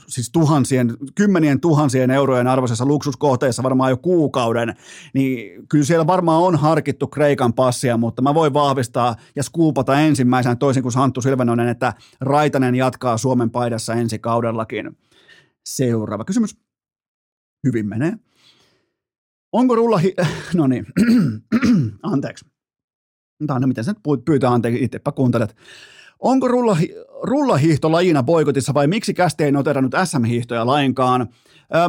[0.08, 4.76] siis tuhansien, kymmenien tuhansien eurojen arvoisessa luksuskohteessa varmaan jo kuukauden,
[5.14, 10.56] niin kyllä siellä varmaan on harkittu Kreikan passia, mutta mä voin vahvistaa ja skuupata ensimmäisenä
[10.56, 14.98] toisin kuin Santtu Silvenonen, että Raitanen jatkaa Suomen paidassa ensi kaudellakin.
[15.66, 16.58] Seuraava kysymys.
[17.68, 18.14] Hyvin menee.
[19.52, 20.16] Onko rullahi...
[20.54, 20.86] No niin,
[22.04, 22.46] anteeksi.
[23.48, 23.96] Tämä miten sen
[24.26, 25.56] pyytää anteeksi, itsepä kuuntelet.
[26.20, 31.28] Onko rullahi, rullahiihto lajina boikotissa vai miksi kästi ei noterannut SM-hiihtoja lainkaan?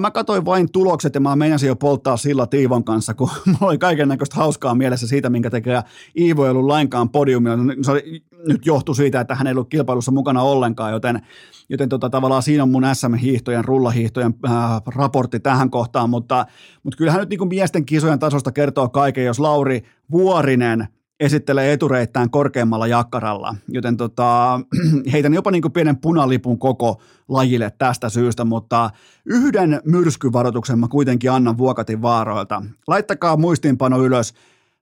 [0.01, 3.79] Mä katsoin vain tulokset ja mä meinasin jo polttaa sillä Tiivon kanssa, kun mulla oli
[3.79, 5.83] kaiken näköistä hauskaa mielessä siitä, minkä tekee
[6.19, 7.57] Iivo ei ollut lainkaan podiumilla.
[7.83, 11.21] Se oli, nyt johtui siitä, että hän ei ollut kilpailussa mukana ollenkaan, joten,
[11.69, 16.47] joten tota, tavallaan siinä on mun SM-hiihtojen, rullahiihtojen ää, raportti tähän kohtaan, mutta,
[16.83, 20.87] mutta kyllähän nyt niin kuin miesten kisojen tasosta kertoo kaiken, jos Lauri Vuorinen–
[21.21, 24.61] esittelee etureittään korkeammalla jakkaralla, joten tota,
[25.13, 28.91] heitän jopa niin kuin pienen punalipun koko lajille tästä syystä, mutta
[29.25, 32.63] yhden myrskyvaroituksen mä kuitenkin annan Vuokatin vaaroilta.
[32.87, 34.35] Laittakaa muistiinpano ylös,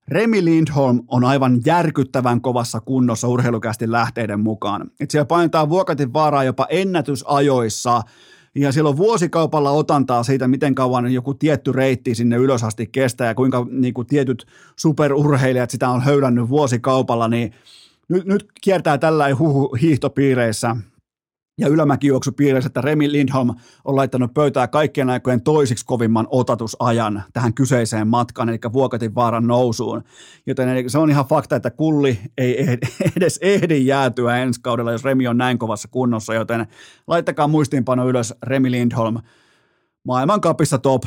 [0.09, 4.91] Remi Lindholm on aivan järkyttävän kovassa kunnossa urheilukästi lähteiden mukaan.
[5.01, 8.03] Et siellä painetaan vuokatin vaaraa jopa ennätysajoissa,
[8.61, 13.35] ja silloin vuosikaupalla otantaa siitä, miten kauan joku tietty reitti sinne ylös asti kestää ja
[13.35, 14.47] kuinka niin kuin tietyt
[14.77, 17.53] superurheilijat sitä on höylännyt vuosikaupalla, niin
[18.09, 20.77] nyt, nyt kiertää tällä huhu hiihtopiireissä
[21.59, 23.55] ja ylämäkijuoksupiireissä, että Remi Lindholm
[23.85, 30.05] on laittanut pöytää kaikkien aikojen toisiksi kovimman otatusajan tähän kyseiseen matkaan, eli Vuokatin vaaran nousuun.
[30.47, 32.79] Joten se on ihan fakta, että kulli ei
[33.17, 36.67] edes ehdi jäätyä ensi kaudella, jos Remi on näin kovassa kunnossa, joten
[37.07, 39.17] laittakaa muistiinpano ylös Remi Lindholm
[40.05, 41.03] maailmankapissa top,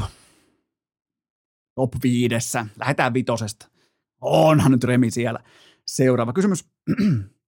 [1.76, 2.66] top viidessä.
[2.80, 3.68] Lähdetään vitosesta.
[4.22, 5.40] Onhan nyt Remi siellä.
[5.88, 6.66] Seuraava kysymys.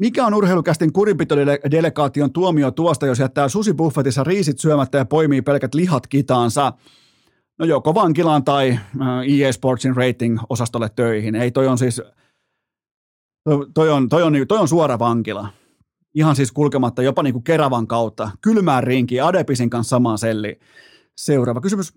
[0.00, 6.06] Mikä on urheilukästin kurinpitodelegaation tuomio tuosta, jos jättää susibuffetissa riisit syömättä ja poimii pelkät lihat
[6.06, 6.72] kitaansa?
[7.58, 8.68] No joko vankilaan tai
[9.28, 11.34] EA äh, Sportsin rating-osastolle töihin.
[11.34, 12.02] Ei, toi on siis,
[13.74, 15.48] toi on, toi on, toi on suora vankila.
[16.14, 18.30] Ihan siis kulkematta jopa niin kuin Keravan kautta.
[18.40, 20.58] Kylmään rinki, Adepisin kanssa samaan selli.
[21.16, 21.92] Seuraava kysymys.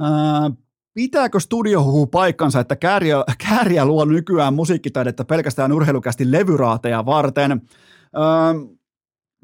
[0.00, 0.52] Ää, äh,
[0.94, 3.16] Pitääkö studiohuhu paikkansa, että Kääriä,
[3.48, 7.52] Kääriä luo nykyään musiikkitaidetta pelkästään urheilukästi levyraateja varten?
[7.52, 8.20] Öö,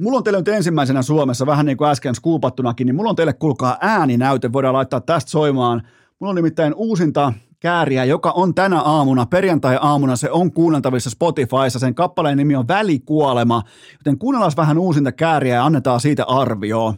[0.00, 3.32] mulla on teille nyt ensimmäisenä Suomessa, vähän niin kuin äsken skuupattunakin, niin mulla on teille
[3.32, 5.82] kuulkaa ääninäyte, voidaan laittaa tästä soimaan.
[6.20, 11.78] Mulla on nimittäin uusinta kääriä, joka on tänä aamuna, perjantai-aamuna, se on kuunneltavissa Spotifyssa.
[11.78, 13.62] Sen kappaleen nimi on Välikuolema,
[13.98, 16.94] joten kuunnellaan vähän uusinta kääriä ja annetaan siitä arvio.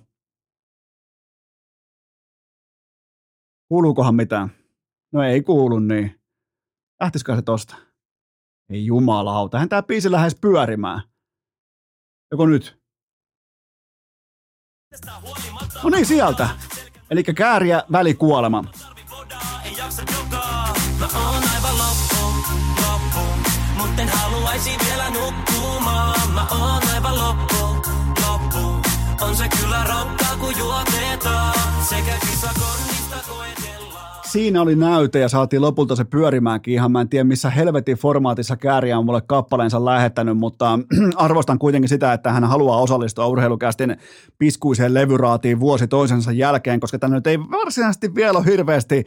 [3.71, 4.51] Kuuluukohan mitään?
[5.13, 6.21] No ei kuulu niin.
[7.01, 7.77] Lähtisikö se tosta?
[8.71, 11.03] Ei jumalauta, hän tää biisi lähes pyörimään.
[12.31, 12.81] Joko nyt?
[15.85, 16.49] No niin, sieltä.
[17.11, 18.63] Eli kääriä välikuolema.
[20.99, 21.09] Mä
[26.51, 27.61] oon aivan loppu.
[29.21, 31.85] On se kyllä rokkaa, kun juotetaan.
[31.89, 33.70] Sekä kisakonnista koet
[34.33, 36.93] siinä oli näyte ja saatiin lopulta se pyörimäänkin ihan.
[36.93, 40.79] Mä en tiedä missä helvetin formaatissa Kääriä on mulle kappaleensa lähettänyt, mutta
[41.17, 43.97] arvostan kuitenkin sitä, että hän haluaa osallistua urheilukästin
[44.39, 49.07] piskuiseen levyraatiin vuosi toisensa jälkeen, koska tämä nyt ei varsinaisesti vielä ole hirveästi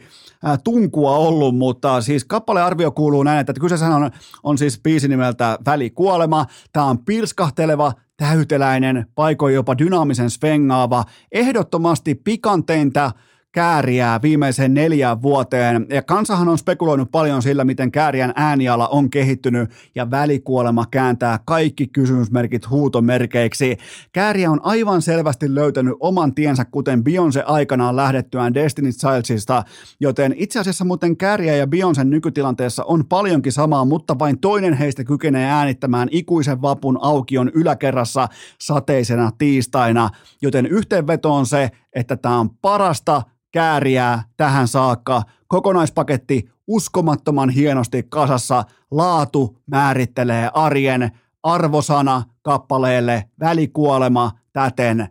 [0.64, 4.10] tunkua ollut, mutta siis kappalearvio kuuluu näin, että kyseessä on,
[4.42, 6.46] on siis biisi nimeltä Välikuolema.
[6.72, 13.10] Tämä on pirskahteleva, täyteläinen, paikoin jopa dynaamisen svengaava, ehdottomasti pikanteinta,
[13.54, 15.86] Kääriää viimeiseen neljään vuoteen.
[15.90, 21.86] Ja kansahan on spekuloinut paljon sillä, miten Kääriän ääniala on kehittynyt ja välikuolema kääntää kaikki
[21.86, 23.76] kysymysmerkit huutomerkeiksi.
[24.12, 29.62] Kääriä on aivan selvästi löytänyt oman tiensä, kuten Beyoncé aikanaan lähdettyään Destiny Childsista,
[30.00, 35.04] joten itse asiassa muuten Kääriä ja Beyoncé nykytilanteessa on paljonkin samaa, mutta vain toinen heistä
[35.04, 38.28] kykenee äänittämään ikuisen vapun aukion yläkerrassa
[38.60, 40.10] sateisena tiistaina,
[40.42, 43.22] joten yhteenveto on se, että tämä on parasta
[43.52, 45.22] kääriää tähän saakka.
[45.48, 48.64] Kokonaispaketti uskomattoman hienosti kasassa.
[48.90, 51.10] Laatu määrittelee arjen.
[51.42, 55.08] Arvosana kappaleelle välikuolema täten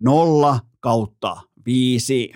[0.00, 2.32] nolla kautta viisi.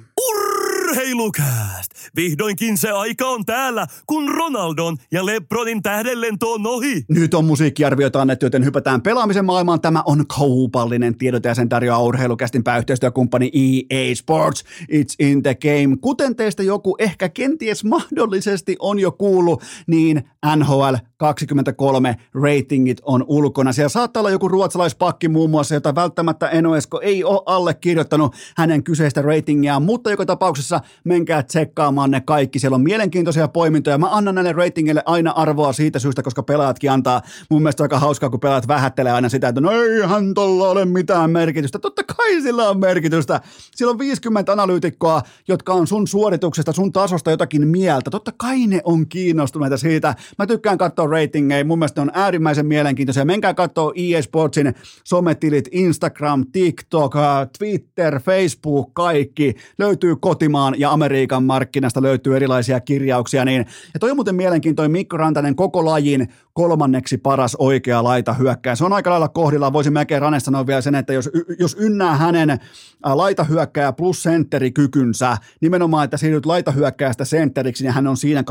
[0.92, 1.90] Urheilukääst!
[2.16, 7.04] Vihdoinkin se aika on täällä, kun Ronaldon ja Lebronin tähdenlento on ohi.
[7.08, 9.80] Nyt on musiikkiarvioita annettu, joten hypätään pelaamisen maailmaan.
[9.80, 14.64] Tämä on kaupallinen tiedot ja sen tarjoaa urheilukästin pääyhteistyökumppani EA Sports.
[14.82, 15.96] It's in the game.
[16.00, 20.24] Kuten teistä joku ehkä kenties mahdollisesti on jo kuullut, niin
[20.56, 23.72] NHL 23 ratingit on ulkona.
[23.72, 29.22] Siellä saattaa olla joku ruotsalaispakki muun muassa, jota välttämättä Enoesko ei ole allekirjoittanut hänen kyseistä
[29.22, 32.58] ratingiaan, mutta joka tapauksessa menkää tsekkaamaan ne kaikki.
[32.58, 33.98] Siellä on mielenkiintoisia poimintoja.
[33.98, 38.30] Mä annan näille ratingeille aina arvoa siitä syystä, koska pelaajatkin antaa mun mielestä aika hauskaa,
[38.30, 41.78] kun pelaajat vähättelee aina sitä, että no eihän tolla ole mitään merkitystä.
[41.78, 43.40] Totta kai sillä on merkitystä.
[43.74, 48.10] Siellä on 50 analyytikkoa, jotka on sun suorituksesta, sun tasosta jotakin mieltä.
[48.10, 50.14] Totta kai ne on kiinnostuneita siitä.
[50.38, 51.64] Mä tykkään katsoa ratingeja.
[51.64, 53.24] Mun mielestä on äärimmäisen mielenkiintoisia.
[53.24, 54.74] Menkää katsoa EA Sportsin
[55.04, 57.14] sometilit, Instagram, TikTok,
[57.58, 59.54] Twitter, Facebook, kaikki.
[59.78, 63.44] Löytyy kotimaan ja Amerikan markkinasta löytyy erilaisia kirjauksia.
[63.44, 63.66] Niin.
[63.94, 68.74] Ja toi on muuten mielenkiintoinen Mikko Rantanen koko lajin kolmanneksi paras oikea laita hyökkää.
[68.74, 69.72] Se on aika lailla kohdilla.
[69.72, 72.60] Voisin melkein Rane sanoa vielä sen, että jos, jos ynnää hänen
[73.04, 78.44] laita hyökkää plus sentterikykynsä, nimenomaan, että siirryt laita hyökkäästä sentteriksi, niin hän on siinä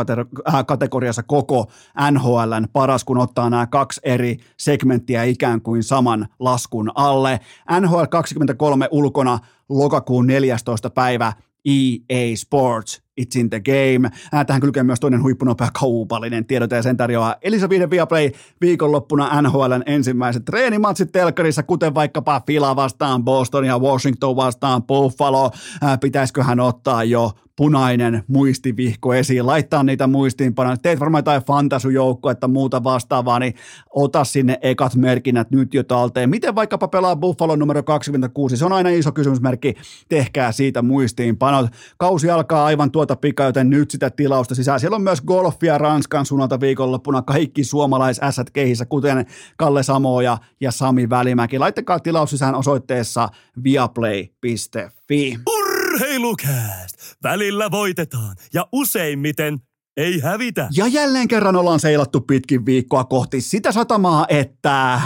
[0.68, 1.72] kategoriassa koko
[2.12, 7.40] NHLn paras, kun ottaa nämä kaksi eri segmenttiä ikään kuin saman laskun alle.
[7.82, 10.90] NHL 23 ulkona lokakuun 14.
[10.90, 11.34] päivä
[11.66, 14.10] EA Sports, It's in the game.
[14.48, 18.32] Tähän kylkee myös toinen huippunopea kaupallinen tiedote ja sen tarjoaa Elisa 5 Viaplay
[18.62, 25.52] viikonloppuna NHLn ensimmäiset treenimatsit telkkarissa, kuten vaikkapa Fila vastaan Boston ja Washington vastaan Buffalo.
[26.02, 27.32] Pitäisiköhän ottaa jo
[27.62, 30.78] punainen muistivihko esiin, laittaa niitä muistiinpanoja.
[30.78, 31.42] Teet varmaan jotain
[32.32, 33.54] että muuta vastaavaa, niin
[33.90, 36.30] ota sinne ekat merkinnät nyt jo talteen.
[36.30, 38.58] Miten vaikkapa pelaa Buffalo numero 26?
[38.58, 39.74] Se on aina iso kysymysmerkki.
[40.10, 41.72] Tehkää siitä muistiinpanot.
[41.98, 44.80] Kausi alkaa aivan tuota pika, joten nyt sitä tilausta sisään.
[44.80, 47.22] Siellä on myös golfia Ranskan suunnalta viikonloppuna.
[47.22, 49.26] Kaikki suomalais kehissä, kuten
[49.58, 51.60] Kalle Samoja ja Sami Välimäki.
[51.60, 53.30] Laittakaa tilaus sisään osoitteessa
[53.64, 55.40] viaplay.fi.
[55.48, 56.91] Urheilukääst!
[57.24, 59.60] Välillä voitetaan ja useimmiten
[59.98, 60.70] ei hävitä.
[60.76, 65.02] Ja jälleen kerran ollaan seilattu pitkin viikkoa kohti sitä satamaa, että...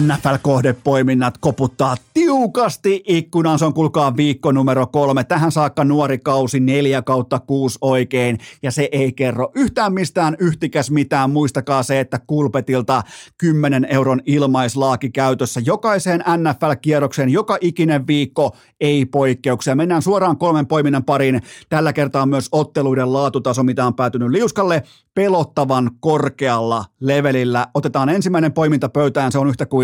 [0.00, 3.58] NFL-kohdepoiminnat koputtaa tiukasti ikkunan.
[3.58, 5.24] Se on kulkaa viikko numero kolme.
[5.24, 8.38] Tähän saakka nuori kausi neljä kautta kuusi oikein.
[8.62, 11.30] Ja se ei kerro yhtään mistään yhtikäs mitään.
[11.30, 13.02] Muistakaa se, että Kulpetilta
[13.38, 19.74] 10 euron ilmaislaaki käytössä jokaiseen NFL-kierrokseen joka ikinen viikko ei poikkeuksia.
[19.74, 21.42] Mennään suoraan kolmen poiminnan pariin.
[21.68, 24.82] Tällä kertaa myös otteluiden laatutaso, mitä on päätynyt liuskalle,
[25.14, 27.66] pelottavan korkealla levelillä.
[27.74, 29.79] Otetaan ensimmäinen poiminta pöytään, se on yhtä kuin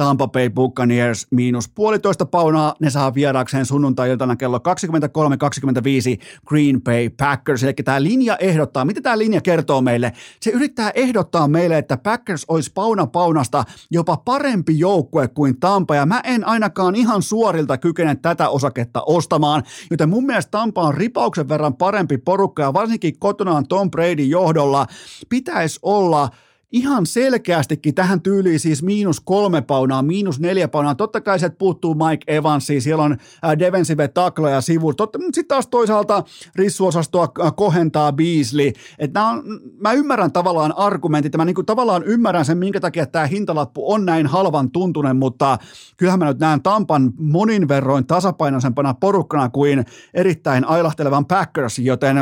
[0.00, 2.74] Tampa Bay Buccaneers miinus puolitoista paunaa.
[2.80, 4.62] Ne saa vieraakseen sunnuntai-iltana kello 23.25
[6.46, 7.64] Green Bay Packers.
[7.64, 10.12] Eli tämä linja ehdottaa, mitä tämä linja kertoo meille?
[10.40, 15.94] Se yrittää ehdottaa meille, että Packers olisi pauna paunasta jopa parempi joukkue kuin Tampa.
[15.94, 19.62] Ja mä en ainakaan ihan suorilta kykene tätä osaketta ostamaan.
[19.90, 24.86] Joten mun mielestä Tampa on ripauksen verran parempi porukka ja varsinkin kotonaan Tom Brady johdolla
[25.28, 26.28] pitäisi olla–
[26.72, 30.94] ihan selkeästikin tähän tyyliin siis miinus kolme paunaa, miinus neljä paunaa.
[30.94, 34.94] Totta kai se puuttuu Mike Evansi, siellä on äh, defensive tackle sivu.
[34.94, 36.24] Totta, mutta sitten taas toisaalta
[36.56, 38.72] rissuosastoa äh, kohentaa Beasley.
[38.98, 39.42] Et on,
[39.80, 44.26] mä ymmärrän tavallaan argumentit, mä niinku tavallaan ymmärrän sen, minkä takia tämä hintalappu on näin
[44.26, 45.58] halvan tuntunen, mutta
[45.96, 52.16] kyllähän mä nyt näen Tampan monin verroin tasapainoisempana porukkana kuin erittäin ailahtelevan Packers, joten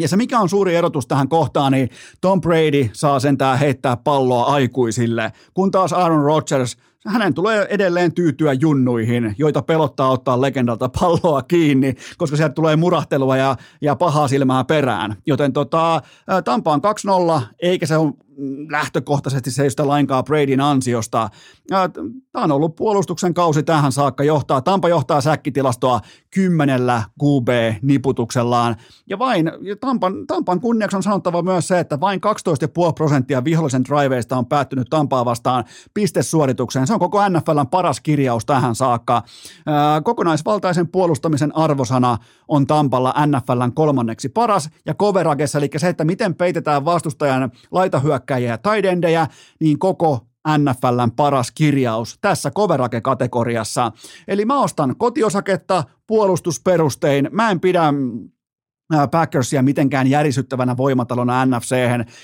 [0.00, 1.88] ja se mikä on suuri erotus tähän kohtaan, niin
[2.20, 6.76] Tom Brady saa sentään heittää palloa aikuisille, kun taas Aaron Rodgers,
[7.06, 13.36] hänen tulee edelleen tyytyä junnuihin, joita pelottaa ottaa legendalta palloa kiinni, koska sieltä tulee murahtelua
[13.36, 15.16] ja, ja pahaa silmää perään.
[15.26, 16.02] Joten tota,
[16.44, 16.80] Tampa on
[17.40, 18.12] 2-0, eikä se ole
[18.70, 21.28] lähtökohtaisesti se ei sitä lainkaan Bradyn ansiosta.
[21.68, 24.24] Tämä on ollut puolustuksen kausi tähän saakka.
[24.24, 26.00] Johtaa, Tampa johtaa säkkitilastoa
[26.34, 28.76] kymmenellä QB-niputuksellaan.
[29.06, 32.20] Ja vain, ja Tampan, Tampan kunniaksi on sanottava myös se, että vain
[32.88, 35.64] 12,5 prosenttia vihollisen driveista on päättynyt Tampaa vastaan
[35.94, 36.86] pistesuoritukseen.
[36.86, 39.22] Se on koko NFLn paras kirjaus tähän saakka.
[40.04, 42.18] Kokonaisvaltaisen puolustamisen arvosana
[42.48, 47.50] on Tampalla NFLn kolmanneksi paras ja coveragessa, eli se, että miten peitetään vastustajan
[48.24, 49.26] laitahyökkäjiä ja taidendejä,
[49.60, 50.26] niin koko
[50.58, 53.92] NFLn paras kirjaus tässä coverage-kategoriassa.
[54.28, 57.28] Eli mä ostan kotiosaketta puolustusperustein.
[57.32, 57.92] Mä en pidä
[59.10, 61.76] Packersia mitenkään järisyttävänä voimatalona NFC,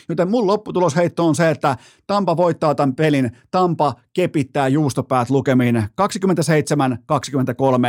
[0.08, 1.76] joten mun lopputulosheitto on se, että
[2.06, 5.84] Tampa voittaa tämän pelin, Tampa kepittää juustopäät lukemiin 27-23,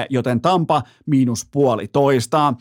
[0.09, 2.53] joten Tampa miinus puolitoista.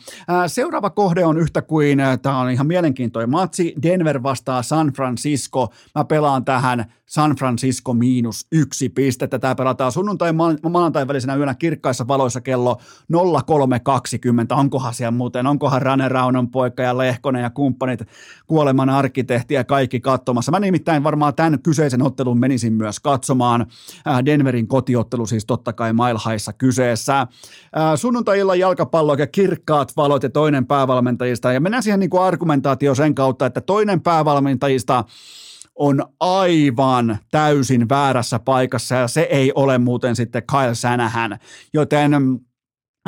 [0.47, 5.69] Seuraava kohde on yhtä kuin, tämä on ihan mielenkiintoinen matsi, Denver vastaa San Francisco.
[5.95, 9.39] Mä pelaan tähän San Francisco miinus yksi pistettä.
[9.39, 10.33] Tämä pelataan sunnuntai
[10.69, 12.77] maanantai välisenä yönä kirkkaissa valoissa kello
[13.13, 14.57] 03.20.
[14.57, 17.99] Onkohan siellä muuten, onkohan Rane Raunon poika ja Lehkonen ja kumppanit,
[18.47, 20.51] kuoleman arkkitehti ja kaikki katsomassa.
[20.51, 23.50] Mä nimittäin varmaan tämän kyseisen ottelun menisin myös katsomaan.
[24.25, 27.27] Denverin kotiottelu siis totta kai Mailhaissa kyseessä.
[27.95, 31.53] Sunnuntai-illan jalkapallo ja kirkkaat valot ja toinen päävalmentajista.
[31.53, 35.03] Ja mennään siihen niin kuin argumentaatio sen kautta, että toinen päävalmentajista
[35.75, 41.39] on aivan täysin väärässä paikassa ja se ei ole muuten sitten Kyle Sanahan.
[41.73, 42.11] Joten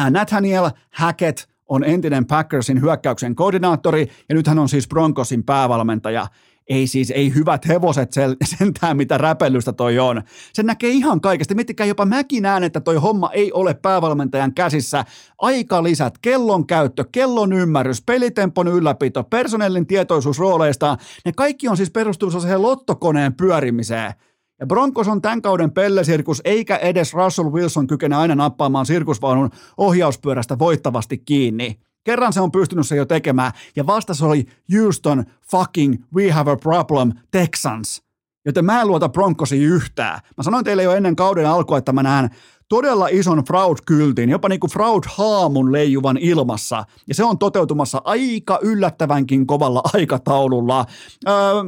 [0.10, 1.39] Nathaniel Hackett
[1.70, 6.28] on entinen Packersin hyökkäyksen koordinaattori ja nyt hän on siis Broncosin päävalmentaja
[6.70, 8.14] ei siis, ei hyvät hevoset
[8.57, 10.22] sentään, mitä räpellystä toi on.
[10.53, 11.55] Sen näkee ihan kaikesta.
[11.55, 15.05] Miettikää, jopa mäkin näen, että toi homma ei ole päävalmentajan käsissä.
[15.38, 22.41] Aikalisät, kellon käyttö, kellon ymmärrys, pelitempon ylläpito, personellin tietoisuus rooleista, ne kaikki on siis perustunut
[22.41, 24.14] siihen lottokoneen pyörimiseen.
[24.59, 30.59] Ja Broncos on tämän kauden pellesirkus, eikä edes Russell Wilson kykene aina nappaamaan sirkusvaunun ohjauspyörästä
[30.59, 31.80] voittavasti kiinni.
[32.04, 36.56] Kerran se on pystynyt se jo tekemään, ja vastas oli Houston fucking we have a
[36.56, 38.04] problem Texans.
[38.45, 40.20] Joten mä en luota Broncosi yhtään.
[40.38, 42.30] Mä sanoin teille jo ennen kauden alkua, että mä näen
[42.70, 49.47] todella ison Fraud-kyltin, jopa niin kuin Fraud-haamun leijuvan ilmassa, ja se on toteutumassa aika yllättävänkin
[49.47, 50.86] kovalla aikataululla.
[51.28, 51.64] Öö,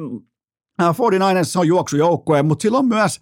[0.81, 3.19] 49ers on juoksujoukkue, mutta sillä on myös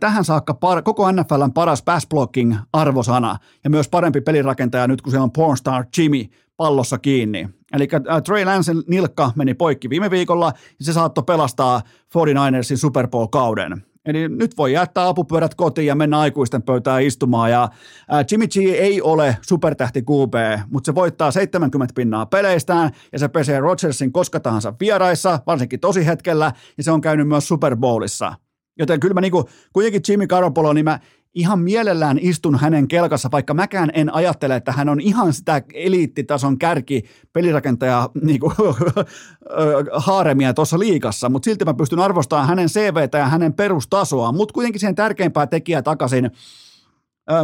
[0.00, 5.12] tähän saakka par, koko NFLn paras pass blocking arvosana ja myös parempi pelirakentaja nyt, kun
[5.12, 6.24] se on pornstar Jimmy
[6.56, 7.48] pallossa kiinni.
[7.72, 7.88] Eli
[8.24, 11.82] Trey Lancen nilkka meni poikki viime viikolla ja se saattoi pelastaa
[12.16, 13.84] 49ersin Super Bowl-kauden.
[14.04, 17.50] Eli nyt voi jättää apupyörät kotiin ja mennä aikuisten pöytään istumaan.
[17.50, 17.68] Ja
[18.30, 20.34] Jimmy G ei ole supertähti QB,
[20.70, 26.06] mutta se voittaa 70 pinnaa peleistään ja se pesee Rodgersin koska tahansa vieraissa, varsinkin tosi
[26.06, 28.34] hetkellä, ja se on käynyt myös Super Bowlissa.
[28.78, 31.00] Joten kyllä mä niinku, kuitenkin Jimmy Garoppolo, niin mä
[31.34, 36.58] ihan mielellään istun hänen kelkassa, vaikka mäkään en ajattele, että hän on ihan sitä eliittitason
[36.58, 37.02] kärki
[37.32, 38.54] pelirakentaja niin kuin,
[40.06, 44.80] haaremia tuossa liikassa, mutta silti mä pystyn arvostamaan hänen CVtä ja hänen perustasoaan, mutta kuitenkin
[44.80, 46.30] siihen tärkeimpää tekijää takaisin–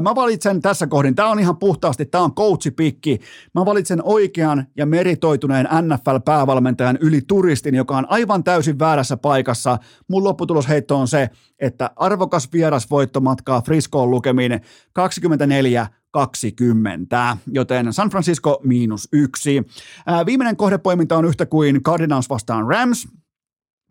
[0.02, 3.18] Mä valitsen tässä kohdin, tämä on ihan puhtaasti, tämä on coachipikki.
[3.54, 9.78] Mä valitsen oikean ja meritoituneen NFL-päävalmentajan yli turistin, joka on aivan täysin väärässä paikassa.
[10.08, 14.60] Mun lopputulosheitto on se, että arvokas vieras voittomatkaa Friscoon lukemiin
[14.92, 19.62] 24 20, joten San Francisco miinus yksi.
[20.26, 23.08] viimeinen kohdepoiminta on yhtä kuin Cardinals vastaan Rams,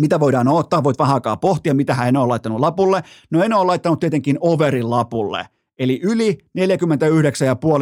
[0.01, 3.03] mitä voidaan ottaa, voit vähän aikaa pohtia, mitä hän on laittanut lapulle.
[3.31, 5.45] No en ole laittanut tietenkin overin lapulle–
[5.79, 6.63] Eli yli 49,5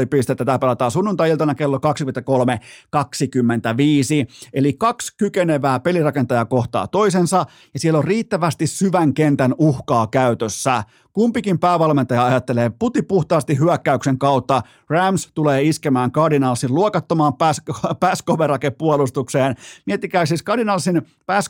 [0.10, 0.46] pistettä.
[0.46, 1.84] Tämä pelataan sunnuntai-iltana kello 23.25.
[4.54, 10.84] Eli kaksi kykenevää pelirakentajaa kohtaa toisensa ja siellä on riittävästi syvän kentän uhkaa käytössä.
[11.18, 14.62] Kumpikin päävalmentaja ajattelee puti puhtaasti hyökkäyksen kautta.
[14.90, 17.62] Rams tulee iskemään Cardinalsin luokattomaan pass
[18.78, 19.56] puolustukseen.
[19.86, 21.50] Miettikää siis Cardinalsin pass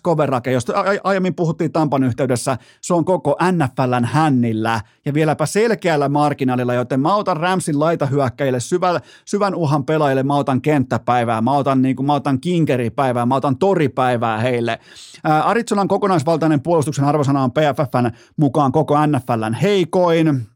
[0.52, 7.00] josta aiemmin puhuttiin Tampan yhteydessä, se on koko NFLn hännillä ja vieläpä selkeällä marginaalilla, joten
[7.00, 12.06] mä otan Ramsin laitahyökkäjille syvän, syvän uhan pelaajille, mä otan kenttäpäivää, mä otan, niin kuin,
[12.06, 14.80] mä otan kinkeripäivää, mä otan toripäivää heille.
[15.24, 20.48] Arizonan kokonaisvaltainen puolustuksen arvosana on PFFn mukaan koko NFLn heikoin,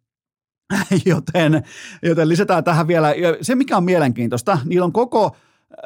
[1.06, 1.64] joten,
[2.04, 5.36] joten lisätään tähän vielä, se mikä on mielenkiintoista, niillä on koko,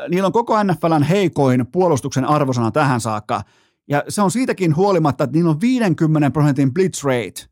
[0.10, 3.42] niillä on koko NFLn heikoin puolustuksen arvosana tähän saakka,
[3.88, 7.50] ja se on siitäkin huolimatta, että niillä on 50 prosentin blitz rate.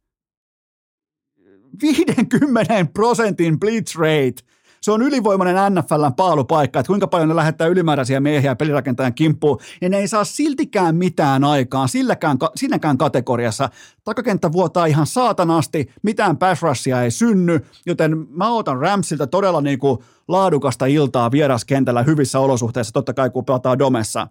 [1.81, 4.52] 50 prosentin blitz rate
[4.83, 9.89] se on ylivoimainen NFLn paalupaikka, että kuinka paljon ne lähettää ylimääräisiä miehiä pelirakentajan kimppuun, ja
[9.89, 13.69] ne ei saa siltikään mitään aikaan silläkään, siinäkään kategoriassa.
[14.03, 19.99] Takakenttä vuotaa ihan saatanasti, mitään pass ei synny, joten mä otan Ramsilta todella niin kuin
[20.27, 24.27] laadukasta iltaa vieraskentällä hyvissä olosuhteissa, totta kai kun pelataan Domessa.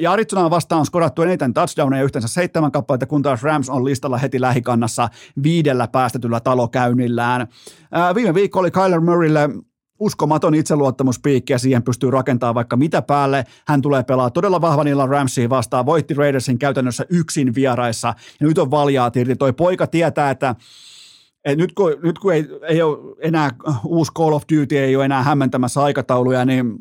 [0.00, 4.18] ja Arizona vastaan on skorattu eniten touchdowneja yhteensä seitsemän kappaletta, kun taas Rams on listalla
[4.18, 5.08] heti lähikannassa
[5.42, 7.48] viidellä päästetyllä talokäynnillään.
[8.14, 9.50] viime viikko oli Kyler Murraylle
[10.00, 13.44] uskomaton itseluottamuspiikki ja siihen pystyy rakentamaan vaikka mitä päälle.
[13.66, 18.58] Hän tulee pelaa todella vahvan illan Ramsiin vastaan, voitti Raidersin käytännössä yksin vieraissa ja nyt
[18.58, 19.36] on valjaa irti.
[19.36, 20.54] Toi poika tietää, että
[21.46, 23.50] et nyt kun, nyt kun ei, ei ole enää
[23.84, 26.74] uusi Call of Duty, ei ole enää hämmentämässä aikatauluja, niin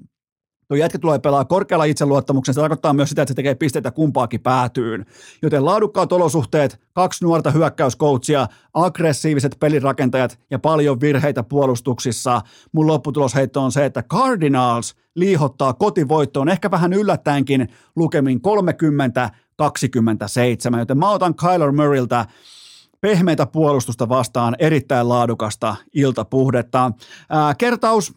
[0.67, 4.41] tuo jätkä tulee pelaa korkealla itseluottamuksen, se tarkoittaa myös sitä, että se tekee pisteitä kumpaakin
[4.41, 5.05] päätyyn.
[5.41, 12.41] Joten laadukkaat olosuhteet, kaksi nuorta hyökkäyskoutsia, aggressiiviset pelirakentajat ja paljon virheitä puolustuksissa.
[12.71, 18.41] Mun lopputulosheitto on se, että Cardinals liihottaa kotivoittoon, ehkä vähän yllättäenkin lukemin
[20.75, 22.25] 30-27, joten mä otan Kyler Murrayltä
[23.05, 26.91] pehmeitä puolustusta vastaan, erittäin laadukasta iltapuhdetta.
[27.29, 28.13] Ää, kertaus,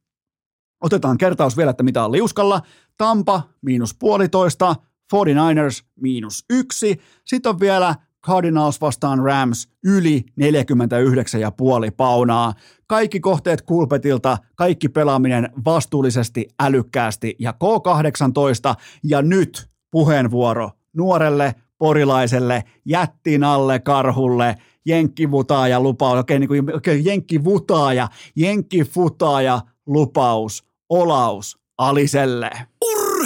[0.84, 2.62] otetaan kertaus vielä, että mitä on liuskalla.
[2.98, 4.76] Tampa miinus puolitoista,
[5.14, 7.00] 49ers miinus yksi.
[7.24, 7.94] Sitten on vielä
[8.26, 12.54] Cardinals vastaan Rams yli 49,5 paunaa.
[12.86, 18.74] Kaikki kohteet kulpetilta, kaikki pelaaminen vastuullisesti, älykkäästi ja K18.
[19.04, 24.56] Ja nyt puheenvuoro nuorelle porilaiselle, jättinalle karhulle,
[24.86, 32.50] jenkkivutaaja lupaus, okei, niin kuin, okei jenkkivutaaja, jenkkifutaaja lupaus, olaus Aliselle.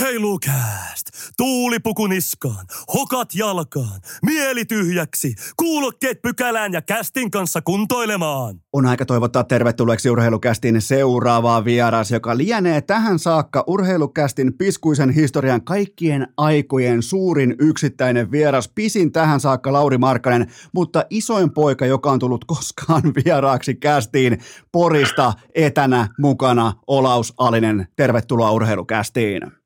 [0.01, 1.07] Urheilukääst!
[1.37, 8.61] Tuulipuku niskaan, hokat jalkaan, mieli tyhjäksi, kuulokkeet pykälään ja kästin kanssa kuntoilemaan.
[8.73, 16.27] On aika toivottaa tervetulleeksi Urheilukästin seuraavaa vieras, joka lienee tähän saakka Urheilukästin piskuisen historian kaikkien
[16.37, 18.71] aikojen suurin yksittäinen vieras.
[18.75, 24.39] Pisin tähän saakka Lauri Markkanen, mutta isoin poika, joka on tullut koskaan vieraaksi kästiin
[24.73, 27.89] Porista etänä mukana Olaus Alinen.
[27.97, 29.60] Tervetuloa Urheilukästiin.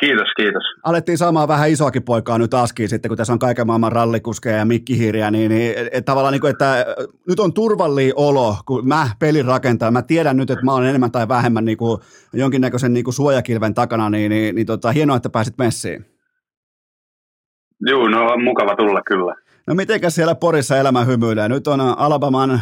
[0.00, 0.62] Kiitos, kiitos.
[0.84, 4.64] Alettiin saamaan vähän isoakin poikaa nyt askiin sitten, kun tässä on kaiken maailman rallikuskeja ja
[4.64, 6.86] mikkihiiriä, niin, niin et, tavallaan niin kuin, että
[7.28, 9.90] nyt on turvallinen olo, kun mä pelin rakentaa.
[9.90, 12.00] Mä tiedän nyt, että mä olen enemmän tai vähemmän niin kuin
[12.32, 16.04] jonkinnäköisen niin kuin suojakilven takana, niin, niin, niin tota, hienoa, että pääsit messiin.
[17.80, 19.34] Joo, no on mukava tulla kyllä.
[19.66, 21.48] No mitenkäs siellä Porissa elämä hymyilee?
[21.48, 22.60] Nyt on Alabaman, äh,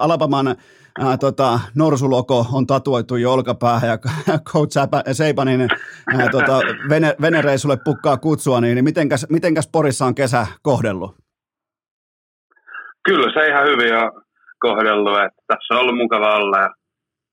[0.00, 3.98] Alabaman äh, tota, norsuloko on tatuoitu jo olkapäähän ja
[4.52, 4.76] coach
[5.12, 11.14] Seipanin äh, tota, vene, venereisulle pukkaa kutsua, niin, niin mitenkäs, mitenkäs Porissa on kesä kohdellut?
[13.04, 14.22] Kyllä se ihan hyvin on
[14.60, 16.70] kohdellut, että tässä on ollut mukava olla ja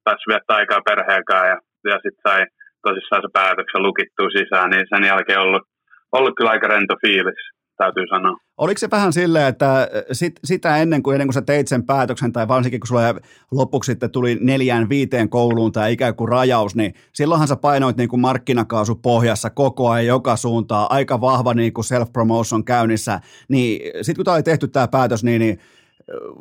[0.04, 1.58] taas viettää aikaa perheen kanssa ja,
[1.90, 2.46] ja sitten sai
[2.84, 5.64] tosissaan se päätöksen lukittua sisään, niin sen jälkeen ollut,
[6.12, 8.38] ollut kyllä aika rento fiilis täytyy sanoa.
[8.58, 12.34] Oliko se vähän silleen, että sit, sitä ennen kuin, ennen kuin sä teit sen päätöksen,
[12.34, 13.16] tai varsinkin kun sulla
[13.52, 18.10] lopuksi sitten tuli neljään viiteen kouluun tai ikään kuin rajaus, niin silloinhan sä painoit niin
[18.10, 23.20] kuin markkinakaasu pohjassa koko ajan joka suuntaan, aika vahva niin kuin self-promotion käynnissä,
[23.50, 25.60] niin sitten kun tämä oli tehty tämä päätös, niin, niin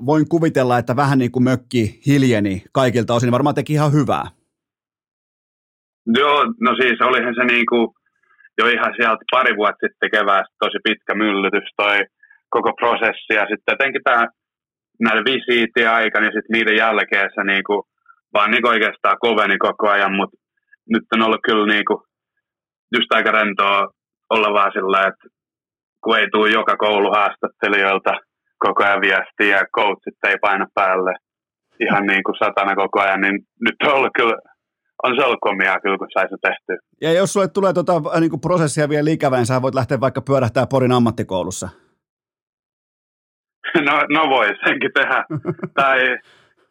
[0.06, 4.26] voin kuvitella, että vähän niin kuin mökki hiljeni kaikilta osin, niin varmaan teki ihan hyvää.
[6.06, 7.88] Joo, no siis olihan se niin kuin,
[8.58, 11.98] jo ihan sieltä pari vuotta sitten keväästä tosi pitkä myllytys toi
[12.50, 13.32] koko prosessi.
[13.34, 14.26] Ja sitten jotenkin tämä
[15.00, 17.76] näiden visiitien aikana ja sitten niiden jälkeen se niinku,
[18.34, 20.36] vaan niinku oikeastaan koveni koko ajan, mutta
[20.92, 21.94] nyt on ollut kyllä niinku,
[22.94, 23.88] just aika rentoa
[24.30, 25.26] olla vaan sillä, että
[26.02, 28.12] kun ei tule joka koulu haastattelijoilta
[28.58, 31.12] koko ajan viestiä ja coachit ei paina päälle
[31.80, 34.36] ihan niin kuin satana koko ajan, niin nyt on ollut kyllä
[35.04, 36.78] on se ollut komia kyllä, kun sai se tehty.
[37.00, 40.20] Ja jos sulle tulee tuota, äh, niin prosessia vielä ikävä, niin sä voit lähteä vaikka
[40.20, 41.68] pyörähtää Porin ammattikoulussa.
[43.88, 45.24] No, no voi, senkin tehdä.
[45.80, 45.98] tai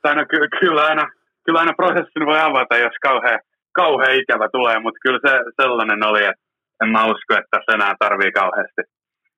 [0.02, 1.06] tai no, ky- kyllä, aina,
[1.46, 3.40] kyllä aina prosessin voi avata, jos kauhean,
[3.82, 6.44] kauhean ikävä tulee, mutta kyllä se sellainen oli, että
[6.84, 8.82] en mä usko, että se enää tarvii kauheasti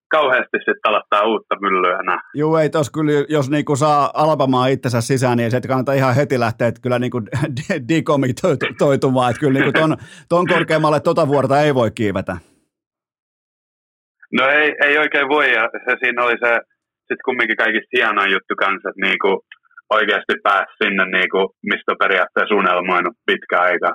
[0.09, 2.19] kauheasti sitten aloittaa uutta myllyä enää.
[2.33, 6.39] Joo, ei tos kyllä, jos niinku saa Albamaa itsensä sisään, niin se kannattaa ihan heti
[6.39, 7.21] lähteä, että kyllä niinku
[7.89, 9.97] dekomitoitumaan, että kyllä niinku ton,
[10.29, 12.37] ton korkeammalle tota vuorta ei voi kiivetä.
[14.39, 16.59] No ei, ei oikein voi, ja se siinä oli se
[17.07, 19.31] sitten kumminkin kaikista hienoin juttu kanssa, että niinku
[19.89, 23.89] oikeasti pääsi sinne, niinku, mistä on periaatteessa unelmoinut pitkä aika.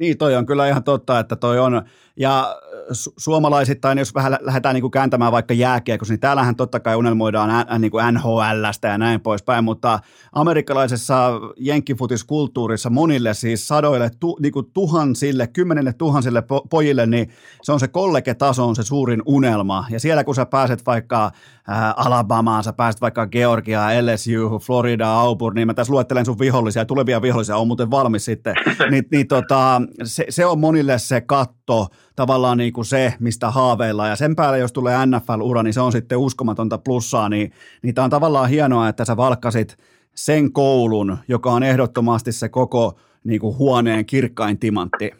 [0.00, 1.82] Niin, toi on kyllä ihan totta, että toi on,
[2.16, 2.56] ja
[2.92, 7.66] su- suomalaisittain, jos vähän lähdetään niin kuin kääntämään vaikka jääkiekossa, niin täällähän totta kai unelmoidaan
[7.78, 9.98] niin kuin NHLstä ja näin poispäin, mutta
[10.32, 17.30] amerikkalaisessa jenkkifutiskulttuurissa monille siis sadoille, tu, niin kuin tuhansille, kymmenille tuhansille po- pojille, niin
[17.62, 21.30] se on se kollegetaso on se suurin unelma, ja siellä kun sä pääset vaikka
[21.68, 26.84] ää, Alabamaan, sä pääset vaikka Georgiaan, LSU, Florida, Auburn, niin mä tässä luettelen sun vihollisia,
[26.84, 28.54] tulevia vihollisia, on muuten valmis sitten,
[28.90, 31.86] niin, niin tota, se, se on monille se katto,
[32.16, 34.10] tavallaan niin kuin se, mistä haaveillaan.
[34.10, 37.28] Ja sen päälle, jos tulee NFL-ura, niin se on sitten uskomatonta plussaa.
[37.28, 39.76] Niin, niin tämä on tavallaan hienoa, että sä valkkasit
[40.14, 45.10] sen koulun, joka on ehdottomasti se koko niin kuin huoneen kirkkain timantti.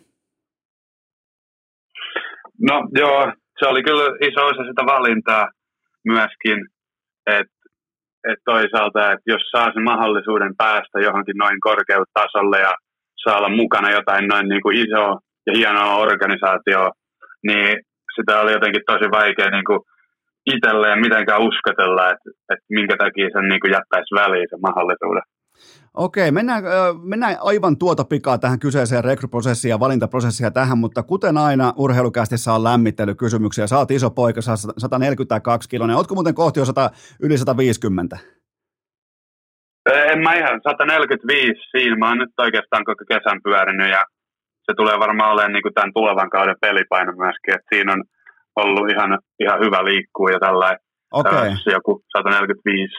[2.68, 5.48] No joo, se oli kyllä iso osa sitä valintaa
[6.04, 6.66] myöskin,
[7.26, 7.60] että
[8.28, 12.74] et toisaalta, että jos saa sen mahdollisuuden päästä johonkin noin korkeutasolle ja
[13.24, 16.90] saa olla mukana jotain noin niin kuin isoa ja hienoa organisaatioa,
[17.48, 17.78] niin
[18.16, 19.80] sitä oli jotenkin tosi vaikea niin kuin
[20.46, 25.22] itselleen mitenkään uskotella, että, että minkä takia sen niin kuin jättäisi väliin sen mahdollisuuden.
[25.94, 26.64] Okei, mennään,
[27.02, 32.64] mennään aivan tuota pikaa tähän kyseiseen rekryprosessiin ja valintaprosessiin tähän, mutta kuten aina urheilukästissä on
[32.64, 33.66] lämmittelykysymyksiä.
[33.66, 35.96] Sä oot iso poika, sä 142 kiloinen.
[35.96, 36.90] Ootko muuten kohti jo 100,
[37.22, 38.18] yli 150?
[39.86, 41.96] En mä ihan, 145 siinä.
[41.96, 44.04] Mä oon nyt oikeastaan koko kesän pyörinyt ja
[44.66, 47.54] se tulee varmaan olemaan niin kuin tämän tulevan kauden pelipaino myöskin.
[47.54, 48.02] että siinä on
[48.56, 50.76] ollut ihan, ihan hyvä liikkua ja tällä
[51.12, 51.50] okay.
[51.66, 52.94] joku 145.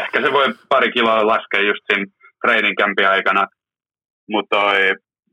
[0.00, 2.06] Ehkä se voi pari kiloa laskea just siinä
[2.42, 2.78] training
[3.10, 3.46] aikana,
[4.28, 4.56] mutta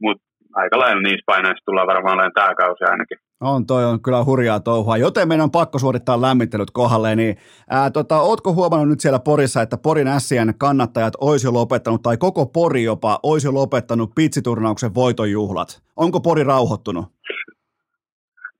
[0.01, 0.17] mut
[0.55, 3.17] aika lailla niissä painoissa tullaan varmaan olemaan tämä kausi ainakin.
[3.41, 7.37] On, toi on kyllä hurjaa touhua, joten meidän on pakko suorittaa lämmittelyt kohdalle, niin
[7.69, 12.17] ää, tota, ootko huomannut nyt siellä Porissa, että Porin Sien kannattajat olisi jo lopettanut, tai
[12.17, 15.81] koko Pori jopa olisi jo lopettanut pitsiturnauksen voitonjuhlat?
[15.95, 17.05] Onko Pori rauhoittunut?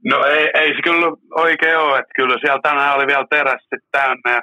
[0.05, 4.31] No ei, ei se kyllä oikein ole, että kyllä siellä tänään oli vielä terassit täynnä,
[4.35, 4.41] ja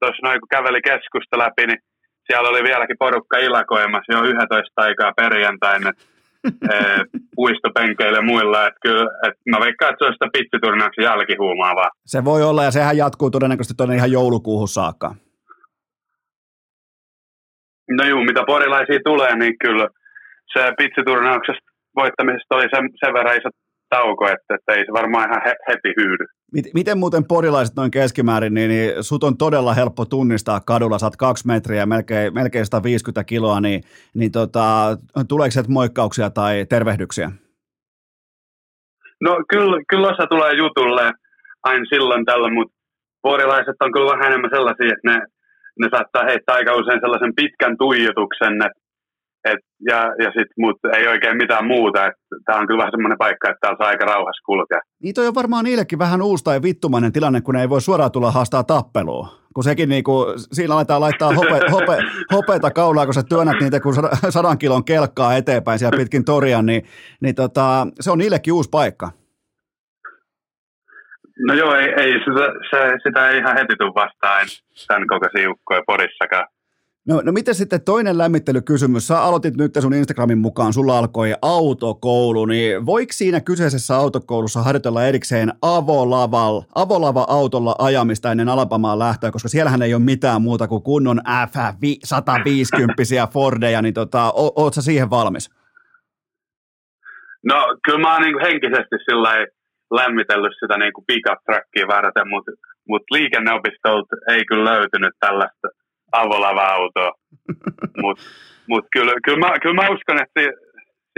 [0.00, 1.78] tuossa noin kun käveli keskusta läpi, niin
[2.26, 5.92] siellä oli vieläkin porukka ilakoimassa jo 11 aikaa perjantaina,
[7.36, 8.66] puistopenkeillä ja muilla.
[8.66, 11.90] Että kyllä, että mä veikkaan, että se on sitä pitsiturnauksen jälkihuumaavaa.
[12.06, 15.14] Se voi olla ja sehän jatkuu todennäköisesti tuonne ihan joulukuuhun saakka.
[17.98, 19.88] No juu, mitä porilaisia tulee, niin kyllä
[20.52, 23.48] se pitsiturnauksesta voittamisesta oli sen, sen verran iso
[23.88, 26.24] tauko, että, että ei se varmaan ihan he, heti hyydy.
[26.74, 31.46] Miten muuten porilaiset noin keskimäärin, niin, niin sut on todella helppo tunnistaa kadulla, oot kaksi
[31.46, 33.82] metriä, melkein, melkein 150 kiloa, niin,
[34.14, 34.96] niin tota,
[35.28, 37.30] tuleeko sieltä moikkauksia tai tervehdyksiä?
[39.20, 41.12] No kyllä, kyllä osa tulee jutulle
[41.62, 42.74] aina silloin tällä, mutta
[43.22, 45.18] porilaiset on kyllä vähän enemmän sellaisia, että ne,
[45.80, 48.80] ne saattaa heittää aika usein sellaisen pitkän tuijotuksen, että
[49.44, 51.98] et, ja, ja sit, mutta ei oikein mitään muuta.
[52.44, 54.80] Tämä on kyllä vähän semmoinen paikka, että täällä saa aika rauhassa kulkea.
[55.02, 58.30] Niin toi on varmaan niillekin vähän uusi tai vittumainen tilanne, kun ei voi suoraan tulla
[58.30, 59.28] haastaa tappelua.
[59.54, 61.98] Kun sekin niinku, siinä aletaan laittaa hope, hope,
[62.32, 63.94] hopeita kaulaa, kun sä työnnät niitä kun
[64.28, 66.82] sadan kilon kelkkaa eteenpäin siellä pitkin toria, niin,
[67.20, 69.10] niin tota, se on niillekin uusi paikka.
[71.46, 74.46] No joo, ei, ei sitä, se, sitä ei ihan heti tule vastaan
[74.88, 76.46] tämän kokoisia ukkoja Porissakaan.
[77.08, 79.06] No, no miten sitten toinen lämmittelykysymys?
[79.06, 85.04] Sä aloitit nyt sun Instagramin mukaan, sulla alkoi autokoulu, niin voiko siinä kyseisessä autokoulussa harjoitella
[85.04, 91.20] erikseen avolaval, avolava-autolla ajamista ennen Alapamaan lähtöä, koska siellähän ei ole mitään muuta kuin kunnon
[91.50, 95.50] F-150 Fordeja, niin tota, o, oot sä siihen valmis?
[97.44, 99.46] No kyllä mä oon niin henkisesti sillä
[99.90, 102.52] lämmitellyt sitä niin pick-up trackia varten, mutta
[102.88, 105.68] mut liikenneopistolta ei kyllä löytynyt tällaista
[106.12, 107.12] avolava-autoa.
[108.02, 108.22] Mutta
[108.66, 110.40] mut kyllä, kyllä, mä, kyllä mä uskon, että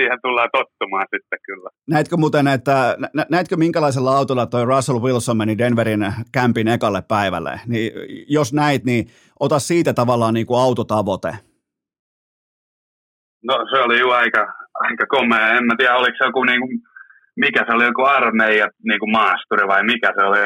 [0.00, 1.70] siihen tullaan tottumaan sitten kyllä.
[1.88, 2.96] Näetkö muuten, että,
[3.30, 7.60] näetkö minkälaisella autolla toi Russell Wilson meni Denverin kämpin ekalle päivälle?
[7.66, 7.92] Niin
[8.28, 9.06] jos näit, niin
[9.40, 11.28] ota siitä tavallaan niin kuin autotavoite.
[13.48, 15.48] No se oli jo aika, aika komea.
[15.48, 16.78] En mä tiedä, oliko se joku niin kuin,
[17.36, 20.38] mikä se oli, joku armeija niin kuin maasturi vai mikä se oli.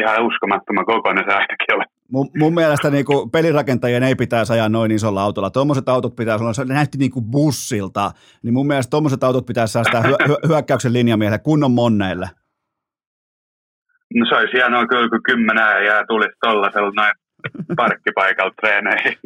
[0.00, 1.84] Ihan uskomattoman kokoinen se ainakin oli.
[2.12, 5.50] Mun, mun mielestä niin kuin pelirakentajien ei pitäisi ajaa noin isolla autolla.
[5.50, 8.10] Tuommoiset autot pitäisi olla, se näytti niin kuin bussilta,
[8.42, 12.30] niin mun mielestä tuommoiset autot pitäisi säästää hyö, hyö, hyökkäyksen linjamiehelle kunnon monneille.
[14.14, 17.12] No se olisi hienoa kyllä, kun kymmenen ja tulisi tuollaisella noin
[17.76, 19.16] parkkipaikalla treeneihin.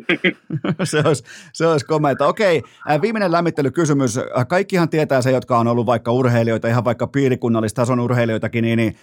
[0.85, 2.27] se olisi, se olisi komeita.
[2.27, 2.63] Okei,
[3.03, 4.21] viimeinen lämmittelykysymys.
[4.49, 8.97] Kaikkihan tietää se, jotka on ollut vaikka urheilijoita, ihan vaikka piirikunnallistason urheilijoitakin, niin, niin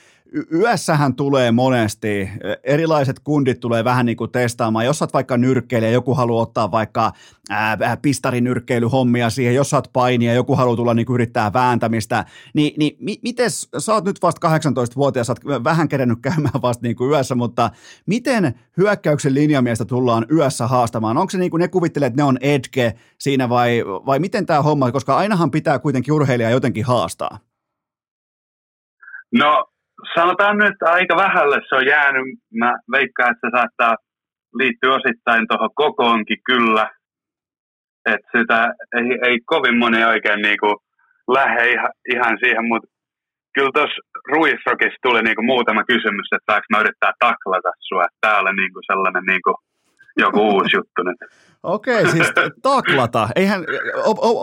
[0.54, 2.30] yössähän tulee monesti,
[2.64, 7.12] erilaiset kundit tulee vähän niin kuin testaamaan, jos olet vaikka nyrkkeilijä, joku haluaa ottaa vaikka
[7.50, 12.98] ää, pistarinyrkkeilyhommia siihen, jos olet painia, joku haluaa tulla niin kuin yrittää vääntämistä, niin, niin
[13.00, 17.10] mi- miten, sä oot nyt vasta 18-vuotias, sä oot vähän kerennyt käymään vasta niin kuin
[17.10, 17.70] yössä, mutta
[18.06, 21.18] miten hyökkäyksen linjamiestä tullaan yössä haastamaan?
[21.18, 24.62] Onko se niin kuin ne kuvittelee, että ne on edge siinä vai, vai miten tämä
[24.62, 27.40] homma, koska ainahan pitää kuitenkin urheilija jotenkin haastaa?
[29.34, 29.71] No
[30.16, 32.24] sanotaan nyt aika vähälle se on jäänyt.
[32.54, 33.96] Mä veikkaan, että se saattaa
[34.54, 36.90] liittyä osittain tuohon kokoonkin kyllä.
[38.06, 40.84] Että sitä ei, ei kovin moni oikein niinku
[41.28, 41.64] lähde
[42.14, 42.88] ihan, siihen, mutta
[43.54, 48.06] kyllä tuossa Ruisrokissa tuli niinku muutama kysymys, että saanko mä yrittää taklata sua.
[48.22, 49.54] Tämä oli niinku sellainen niinku
[50.18, 51.20] joku uusi juttu nyt.
[51.64, 52.32] Okei, siis
[52.62, 53.28] taklata.
[53.36, 53.64] Eihän,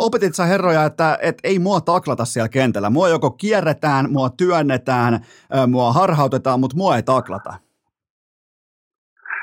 [0.07, 2.91] opetit sä herroja, että, että ei mua taklata siellä kentällä.
[2.91, 5.21] Mua joko kierretään, mua työnnetään,
[5.66, 7.55] mua harhautetaan, mutta mua ei taklata.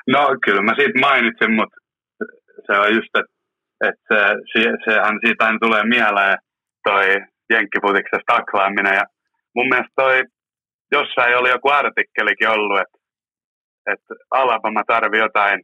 [0.08, 1.78] No kyllä mä siitä mainitsin, mutta
[2.66, 3.34] se on just, että,
[3.90, 4.16] että
[4.54, 6.38] se, sehän siitä aina tulee mieleen
[6.84, 7.06] toi
[7.50, 8.96] jenkkifutiksessa taklaaminen.
[8.96, 9.06] Ja
[9.56, 10.24] mun mielestä toi,
[10.92, 12.98] jossain oli joku artikkelikin ollut, että,
[13.94, 15.62] että Alabama tarvii jotain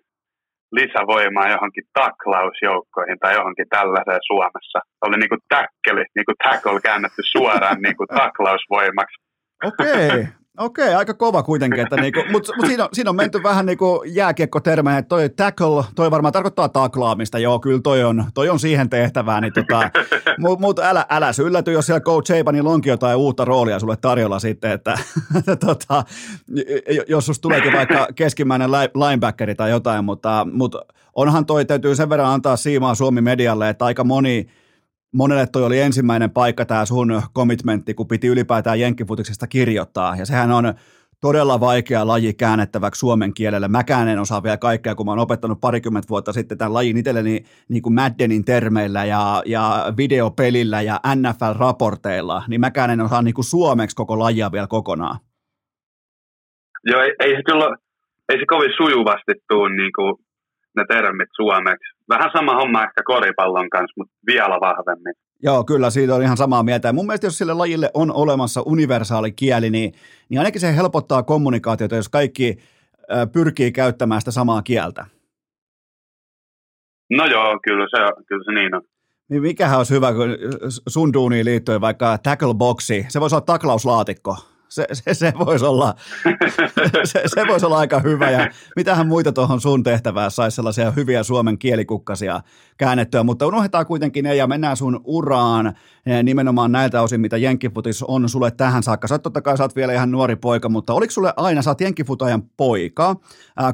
[0.72, 4.80] lisävoimaa johonkin taklausjoukkoihin tai johonkin tällaiseen Suomessa.
[5.06, 9.18] Oli niin kuin täkkeli, niin kuin tackle käännetty suoraan niin kuin taklausvoimaksi.
[9.70, 13.66] Okei, Okei, aika kova kuitenkin, että niinku, mutta mut siinä, on, siinä on menty vähän
[13.66, 18.60] niinku jääkiekkotermejä, että toi tackle, toi varmaan tarkoittaa taklaamista, joo, kyllä toi on, toi on
[18.60, 19.92] siihen tehtävään, niin tota,
[20.40, 24.40] mutta mut älä, älä ylläty, jos siellä Coach Sabanilla onkin jotain uutta roolia sulle tarjolla
[24.40, 24.98] sitten, että
[25.66, 26.04] tota,
[27.08, 30.86] jos susta tuleekin vaikka keskimmäinen linebackeri tai jotain, mutta, mutta
[31.16, 34.48] onhan toi, täytyy sen verran antaa siimaa Suomi medialle, että aika moni
[35.14, 40.16] monelle toi oli ensimmäinen paikka tämä sun commitmentti, kun piti ylipäätään jenkkifutiksesta kirjoittaa.
[40.16, 40.74] Ja sehän on
[41.22, 43.68] todella vaikea laji käännettäväksi suomen kielelle.
[43.68, 47.46] Mäkään en osaa vielä kaikkea, kun mä oon opettanut parikymmentä vuotta sitten tämän lajin itselleni
[47.70, 53.46] niin kuin Maddenin termeillä ja, ja videopelillä ja NFL-raporteilla, niin mäkään en osaa niin kuin
[53.46, 55.20] suomeksi koko lajia vielä kokonaan.
[56.86, 57.78] Joo, ei, ei se kyllä,
[58.30, 60.16] ei se kovin sujuvasti tule niin kuin
[60.76, 62.01] ne termit suomeksi.
[62.12, 65.14] Vähän sama homma ehkä koripallon kanssa, mutta vielä vahvemmin.
[65.44, 66.88] Joo, kyllä, siitä on ihan samaa mieltä.
[66.88, 69.94] Ja mun mielestä jos sille lajille on olemassa universaali kieli, niin,
[70.30, 72.58] niin ainakin se helpottaa kommunikaatiota, jos kaikki
[73.32, 75.06] pyrkii käyttämään sitä samaa kieltä.
[77.10, 78.82] No joo, kyllä se, kyllä se niin on.
[79.30, 80.38] Niin mikähän olisi hyvä, kun
[80.88, 84.38] sun duuniin liittyen vaikka tackle boxi, se voisi olla taklauslaatikko
[84.72, 85.96] se, se, se voisi olla,
[87.12, 88.32] se, se voisi olla aika hyvä.
[88.32, 92.42] Ja mitähän muita tuohon sun tehtävään saisi sellaisia hyviä suomen kielikukkasia
[92.78, 95.68] käännettyä, mutta unohdetaan kuitenkin ne ja mennään sun uraan
[96.06, 99.08] eh, nimenomaan näiltä osin, mitä Jenkkifutis on sulle tähän saakka.
[99.08, 101.82] Sä totta kai sä oot vielä ihan nuori poika, mutta oliko sulle aina, sä oot
[101.82, 103.16] Jenkkifutajan poika,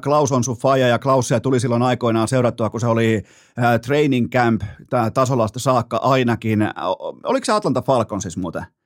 [0.03, 3.23] Klaus on sun faija ja Klausia tuli silloin aikoinaan seurattua, kun se oli
[3.85, 4.61] training camp
[5.13, 6.59] tasolla saakka ainakin.
[7.23, 8.76] Oliko se Atlanta Falcon siis muuten?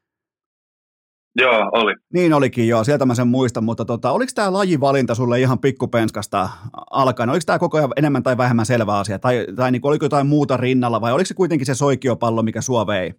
[1.36, 1.94] Joo, oli.
[2.14, 6.50] Niin olikin joo, sieltä mä sen muistan, mutta tota, oliko tämä lajivalinta sulle ihan pikkupenskasta
[6.92, 7.30] alkaen?
[7.30, 9.20] Oliko tämä koko ajan enemmän tai vähemmän selvä asia?
[9.20, 12.88] Tai, tai niin, oliko jotain muuta rinnalla vai oliko se kuitenkin se soikiopallo, mikä sua
[12.88, 13.14] vei?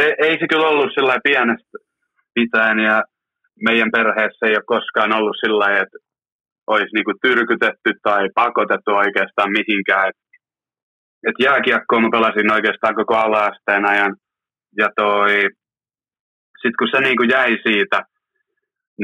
[0.00, 1.78] Ei, ei se kyllä ollut sillä pienestä
[2.34, 3.04] pitäen ja
[3.64, 5.98] meidän perheessä ei ole koskaan ollut sillä että
[6.66, 10.08] olisi niinku tyrkytetty tai pakotettu oikeastaan mihinkään.
[10.08, 10.16] Et,
[11.28, 14.16] et jääkiekkoa mä pelasin oikeastaan koko ala-asteen ajan
[14.76, 15.48] ja toi
[16.60, 17.98] sitten kun se niin kuin jäi siitä,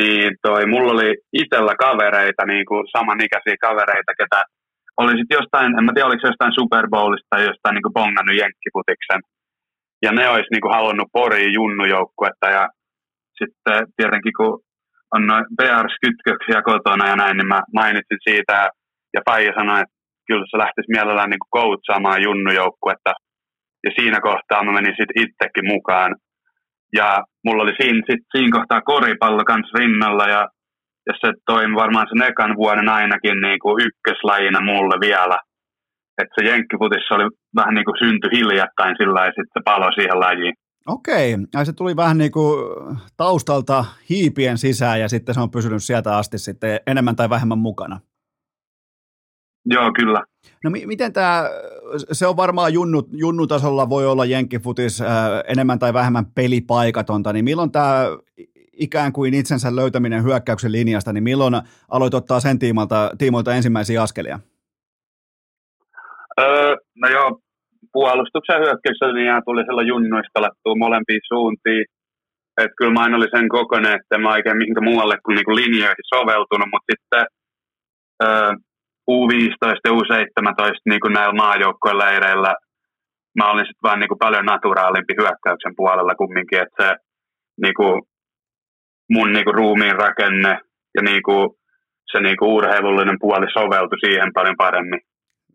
[0.01, 4.41] niin toi, mulla oli itsellä kavereita, niin kuin samanikäisiä kavereita, ketä
[4.97, 8.41] oli sitten jostain, en mä tiedä oliko jostain Super Bowlista tai jostain niin kuin bongannut
[8.43, 9.21] jenkkiputiksen.
[10.05, 12.69] Ja ne olisi niin kuin halunnut Poriin junnujoukkuetta ja
[13.39, 14.61] sitten tietenkin kun
[15.15, 18.69] on noin BRS-kytköksiä kotona ja näin, niin mä mainitsin siitä
[19.15, 23.13] ja Päijä sanoi, että kyllä se lähtisi mielellään niin kuin coachaamaan junnujoukkuetta.
[23.85, 26.11] Ja siinä kohtaa mä menin sitten itsekin mukaan
[26.95, 30.49] ja mulla oli siinä, sit, siinä kohtaa koripallo kanssa rinnalla ja,
[31.07, 35.39] ja se toimi varmaan sen ekan vuoden ainakin niin kuin ykköslajina mulle vielä.
[36.19, 37.25] Että se jenkkiputissa oli
[37.57, 40.55] vähän niin kuin synty hiljattain sillä ja sitten se palo siihen lajiin.
[40.87, 42.55] Okei, ja se tuli vähän niin kuin
[43.17, 48.01] taustalta hiipien sisään ja sitten se on pysynyt sieltä asti sitten enemmän tai vähemmän mukana.
[49.67, 50.23] Joo, kyllä.
[50.65, 51.45] No mi- miten tämä,
[52.13, 55.09] se on varmaan junnu, junnutasolla voi olla jenkkifutis äh,
[55.49, 58.05] enemmän tai vähemmän pelipaikatonta, niin milloin tämä
[58.73, 61.55] ikään kuin itsensä löytäminen hyökkäyksen linjasta, niin milloin
[61.89, 64.39] aloit ottaa sen tiimalta, tiimoilta ensimmäisiä askelia?
[66.41, 67.41] Öö, no joo,
[67.93, 71.85] puolustuksen hyökkäyksen linjaa tuli silloin junnuista pelattua molempiin suuntiin.
[72.61, 76.11] Että kyllä mä aina olin sen kokoinen, että mä oikein mihinkä muualle kuin niinku linjoihin
[76.15, 77.25] soveltunut, mutta sitten
[78.25, 78.53] öö,
[79.11, 82.55] U15 ja U17 niin kuin näillä maajoukkojen leireillä
[83.39, 86.97] mä olin sitten vaan niin kuin paljon naturaalimpi hyökkäyksen puolella kumminkin, että se
[87.63, 88.03] niin kuin
[89.11, 90.59] mun niin kuin ruumiin rakenne
[90.95, 91.51] ja niin kuin
[92.13, 95.01] se niin kuin urheilullinen puoli soveltui siihen paljon paremmin.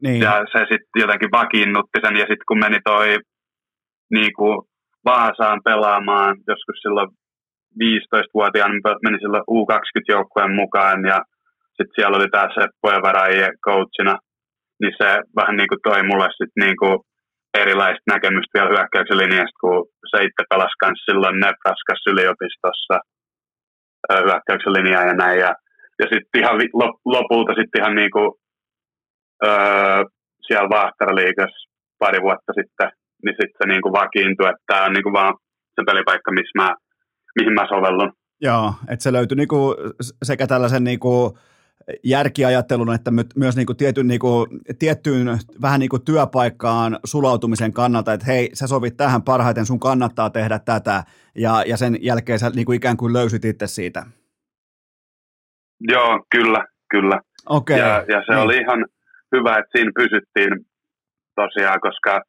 [0.04, 0.22] Niin.
[0.22, 3.18] Ja se sitten jotenkin vakiinnutti sen, ja sitten kun meni toi
[4.12, 4.58] niin kuin
[5.06, 7.10] Vaasaan pelaamaan joskus silloin
[7.84, 8.74] 15-vuotiaana,
[9.04, 11.20] meni silloin U20-joukkueen mukaan, ja
[11.80, 14.16] sitten siellä oli tämä Seppo ja coachina,
[14.82, 16.98] niin se vähän niin kuin toi mulle sitten niin kuin
[17.62, 19.78] erilaista näkemystä vielä hyökkäyksen linjasta, kun
[20.10, 22.98] se itse pelasi myös silloin Nebraskas yliopistossa
[24.26, 25.40] hyökkäyksen linjaa ja näin.
[25.40, 25.52] Ja,
[26.00, 26.56] ja sitten ihan
[27.06, 28.30] lopulta sitten ihan niin kuin,
[29.46, 30.04] öö,
[30.48, 31.70] siellä Vaahtaraliigassa
[32.00, 32.90] pari vuotta sitten,
[33.24, 35.34] niin sitten se niin kuin vakiintui, että tämä on niin kuin vaan
[35.76, 36.70] se pelipaikka, missä mä,
[37.40, 38.12] mihin mä sovellun.
[38.42, 39.76] Joo, että se löytyi niinku
[40.24, 41.38] sekä tällaisen niinku
[42.04, 44.48] järkiajattelun, että myös niin kuin tietyn, niin kuin,
[44.80, 45.28] tiettyyn
[45.62, 50.60] vähän niin kuin työpaikkaan sulautumisen kannalta, että hei, sä sovit tähän parhaiten, sun kannattaa tehdä
[50.60, 51.04] tätä,
[51.36, 54.04] ja, ja sen jälkeen sä niin kuin ikään kuin löysit itse siitä.
[55.80, 57.20] Joo, kyllä, kyllä.
[57.50, 57.78] Okay.
[57.78, 58.44] Ja, ja se niin.
[58.44, 58.86] oli ihan
[59.36, 60.66] hyvä, että siinä pysyttiin
[61.36, 62.22] tosiaan, koska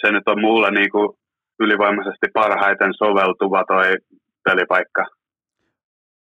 [0.00, 1.08] se nyt on mulle niin kuin
[1.60, 3.96] ylivoimaisesti parhaiten soveltuva toi
[4.44, 5.04] pelipaikka.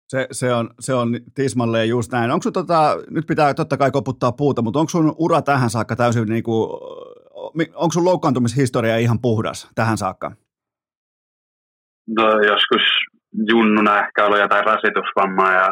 [0.08, 2.30] Se, se, on, se on tismalleen just näin.
[2.30, 6.28] Onko tota, nyt pitää totta kai koputtaa puuta, mutta onko sun ura tähän saakka täysin,
[6.28, 6.70] niin kuin,
[7.74, 10.32] onko sun loukkaantumishistoria ihan puhdas tähän saakka?
[12.08, 12.82] No, joskus
[13.48, 15.68] junnuna ehkä ollut jotain rasitusvammaa ja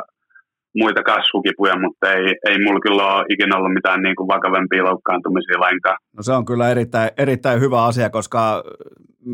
[0.77, 5.61] muita kasvukipuja, mutta ei, ei mulla kyllä ole ikinä ollut mitään niin kuin vakavempia loukkaantumisia
[5.61, 5.97] lainkaan.
[6.17, 8.65] No se on kyllä erittäin, erittäin hyvä asia, koska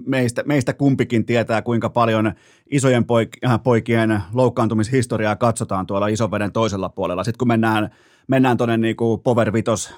[0.06, 2.32] meistä, meistä kumpikin tietää, kuinka paljon
[2.70, 7.24] isojen poik- äh, poikien loukkaantumishistoriaa katsotaan tuolla isoveden toisella puolella.
[7.24, 7.90] Sitten kun mennään,
[8.28, 9.52] mennään tuonne niin Power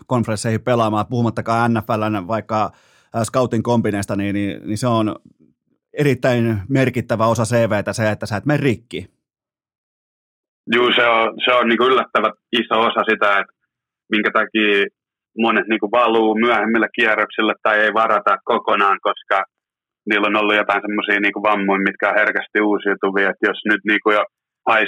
[0.06, 2.64] konferensseihin pelaamaan, puhumattakaan NFLn vaikka
[3.16, 5.16] äh, scouting kombineista, niin, niin, niin se on
[5.92, 9.06] erittäin merkittävä osa CVtä se, että sä et mene rikki.
[10.66, 13.52] Joo, se on, se on niin yllättävä iso osa sitä, että
[14.10, 14.86] minkä takia
[15.38, 19.44] monet niin valuu myöhemmille kierroksille tai ei varata kokonaan, koska
[20.08, 23.30] niillä on ollut jotain semmoisia niin vammoja, mitkä on herkästi uusiutuvia.
[23.30, 24.24] että jos nyt niin kuin jo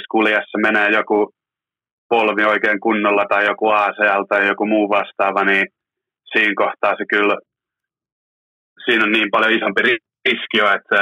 [0.03, 1.19] schooliassa menee joku
[2.09, 5.65] polvi oikein kunnolla tai joku ACL tai joku muu vastaava, niin
[6.31, 7.37] siinä kohtaa se kyllä
[8.85, 9.81] siinä on niin paljon isompi
[10.25, 11.01] riski jo, että se,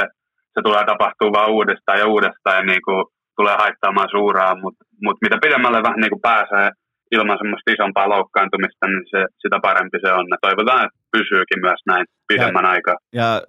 [0.53, 3.03] se tulee tapahtuu vaan uudestaan ja uudestaan ja niin kuin,
[3.37, 6.67] tulee haittaamaan suuraa, mutta mut mitä pidemmälle vähän niin kuin pääsee
[7.15, 10.25] ilman semmoista isompaa loukkaantumista, niin se, sitä parempi se on.
[10.33, 12.95] Ja toivotaan, että pysyykin myös näin pidemmän ja, aikaa.
[13.13, 13.41] Ja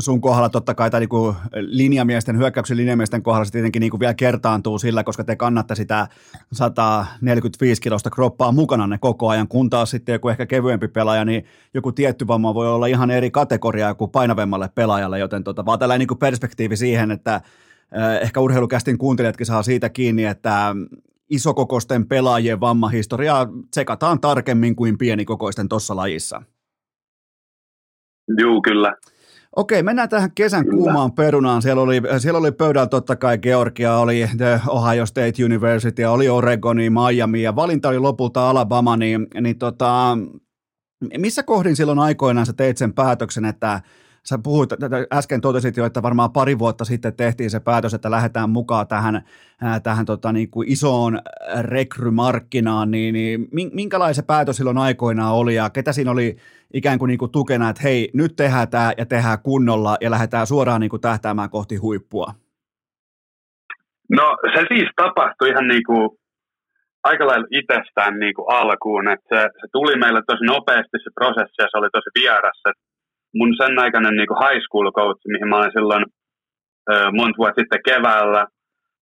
[0.00, 4.78] sun kohdalla totta kai, tai niin linjamiesten, hyökkäyksen linjamiesten kohdalla se tietenkin niin vielä kertaantuu
[4.78, 6.08] sillä, koska te kannatte sitä
[6.52, 11.44] 145 kilosta kroppaa mukana ne koko ajan, kun taas sitten joku ehkä kevyempi pelaaja, niin
[11.74, 16.06] joku tietty vamma voi olla ihan eri kategoria kuin painavemmalle pelaajalle, joten tota, vaan tällainen
[16.08, 17.40] niin perspektiivi siihen, että
[18.20, 20.74] ehkä urheilukästin kuuntelijatkin saa siitä kiinni, että
[21.30, 26.42] isokokoisten pelaajien vammahistoriaa tsekataan tarkemmin kuin pienikokoisten tuossa lajissa.
[28.28, 28.94] Joo, kyllä.
[29.56, 30.76] Okei, mennään tähän kesän Kyllä.
[30.76, 31.62] kuumaan perunaan.
[31.62, 36.90] Siellä oli, siellä oli pöydällä totta kai Georgia, oli The Ohio State University, oli Oregoni,
[36.90, 40.18] Miami ja valinta oli lopulta Alabama, niin, niin tota,
[41.18, 43.80] missä kohdin silloin aikoinaan sä teit sen päätöksen, että
[44.24, 44.70] sä puhuit,
[45.12, 49.22] äsken totesit jo, että varmaan pari vuotta sitten tehtiin se päätös, että lähdetään mukaan tähän,
[49.82, 51.18] tähän tota, niin kuin isoon
[51.60, 56.36] rekrymarkkinaan, niin, niin minkälainen päätös silloin aikoinaan oli ja ketä siinä oli
[56.74, 60.46] ikään kuin, niin kuin tukena, että hei, nyt tehdään tämä ja tehdään kunnolla ja lähdetään
[60.46, 62.34] suoraan niin kuin tähtäämään kohti huippua?
[64.10, 66.08] No se siis tapahtui ihan niin kuin
[67.04, 71.62] aika lailla itsestään niin kuin alkuun, että se, se tuli meille tosi nopeasti se prosessi
[71.62, 72.91] ja se oli tosi vieras, että
[73.34, 76.04] mun sen aikainen niin high school coach, mihin mä olin silloin
[77.18, 78.42] monta vuotta sitten keväällä,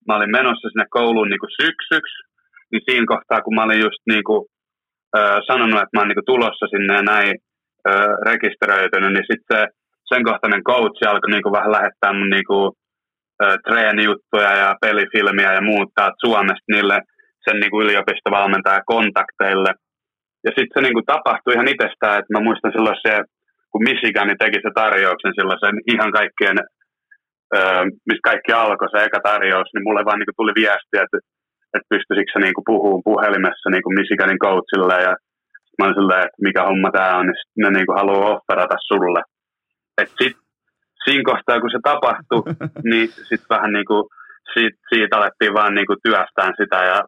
[0.08, 2.16] mä olin menossa sinne kouluun niin kuin syksyksi,
[2.72, 4.40] niin siinä kohtaa, kun mä olin just niin kuin,
[5.18, 7.34] ö, sanonut, että mä oon niin tulossa sinne ja näin
[7.88, 7.90] ö,
[8.30, 9.66] rekisteröitynyt, niin sitten se
[10.10, 12.66] sen kohtainen coach alkoi niin kuin vähän lähettää mun niin kuin,
[13.42, 16.98] ö, treenijuttuja ja pelifilmiä ja muuttaa Suomesta niille
[17.44, 19.70] sen niin kuin yliopistovalmentajan kontakteille.
[20.44, 23.14] Ja sitten se niin kuin tapahtui ihan itsestään, että mä muistan silloin se
[23.70, 26.58] kun Michigani teki se tarjouksen silloin sen ihan kaikkien,
[27.56, 31.18] öö, mistä kaikki alkoi se eka tarjous, niin mulle vaan niin tuli viesti, että,
[31.74, 35.12] että pystyisikö se niin puhumaan puhelimessa niin Michiganin coachille ja
[35.76, 39.22] mä olin silleen, että mikä homma tämä on, niin ne niin haluaa offerata sulle.
[40.00, 40.36] Et sit,
[41.04, 42.42] siinä kohtaa, kun se tapahtui,
[42.90, 44.04] niin sitten vähän niin kuin,
[44.54, 46.98] siitä, siitä alettiin vaan niin kuin työstään sitä ja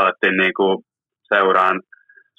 [0.00, 0.74] alettiin niin kuin
[1.34, 1.76] seuraan,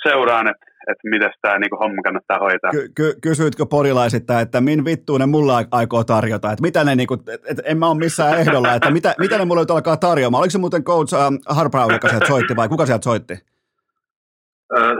[0.07, 2.71] seuraan että että miten tämä niinku homma kannattaa hoitaa.
[2.71, 7.13] Ky- ky- kysyitkö porilaisittain, että min vittuun ne mulla aikoo tarjota, että mitä ne, niinku,
[7.49, 10.41] et en mä ole missään ehdolla, että mitä, mitä ne mulle nyt alkaa tarjoamaan.
[10.41, 13.33] Oliko se muuten coach uh, Harbaugh, joka sieltä soitti vai kuka sieltä soitti?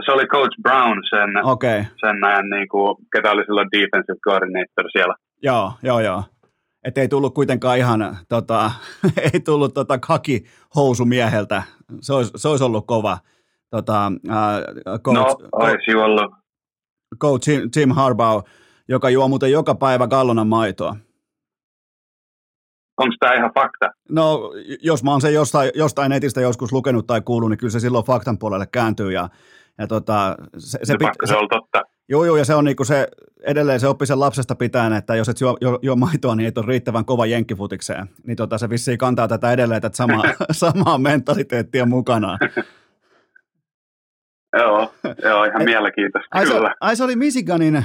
[0.04, 1.84] se oli Coach Brown, sen, okay.
[2.00, 5.14] sen ajan, niin kuin, ketä oli silloin defensive coordinator siellä.
[5.42, 6.22] Joo, joo, joo.
[6.84, 8.70] Että ei tullut kuitenkaan ihan, tota,
[9.32, 10.44] ei tullut tota kaki
[10.74, 11.62] housumieheltä.
[12.00, 13.18] Se olisi, se olisi ollut kova
[13.70, 16.32] tota, uh, coach, no, olisi ollut.
[17.20, 18.48] Coach Jim Harbaugh,
[18.88, 20.96] joka juo muuten joka päivä gallonan maitoa.
[22.96, 23.90] Onko tämä ihan fakta?
[24.10, 24.52] No,
[24.82, 28.04] jos mä oon sen jostain, jostain netistä joskus lukenut tai kuullut, niin kyllä se silloin
[28.04, 29.12] faktan puolelle kääntyy.
[29.12, 29.28] Ja,
[29.78, 31.82] ja tota, se, se, pit, se, se on totta.
[32.08, 33.08] Joo, joo, ja se on niinku se,
[33.42, 36.58] edelleen se oppi sen lapsesta pitäen, että jos et juo, juo, juo maitoa, niin et
[36.58, 38.06] ole riittävän kova jenkkifutikseen.
[38.26, 42.38] Niin tota, se vissiin kantaa tätä edelleen, että sama, samaa mentaliteettia mukanaan.
[44.58, 46.68] Joo, joo ihan mielenkiintoista, ai, kyllä.
[46.68, 47.84] Se, ai se oli Michiganin,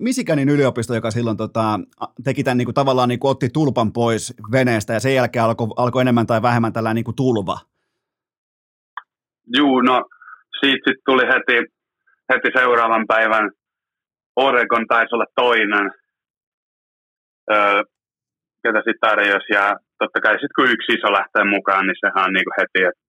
[0.00, 1.80] Michiganin yliopisto, joka silloin tota,
[2.24, 5.68] teki tämän niin kuin, tavallaan niin kuin, otti tulpan pois veneestä ja sen jälkeen alkoi,
[5.76, 7.58] alkoi enemmän tai vähemmän tällainen niin kuin tulva.
[9.56, 10.04] Juu, no
[10.60, 11.72] siitä sitten tuli heti,
[12.32, 13.50] heti seuraavan päivän
[14.36, 15.90] Oregon taisi olla toinen,
[17.50, 17.82] öö,
[18.62, 19.52] ketä sitten tarjosi.
[19.52, 22.80] Ja totta kai sitten kun yksi iso lähtee mukaan, niin sehän on niin kuin heti,
[22.88, 23.02] että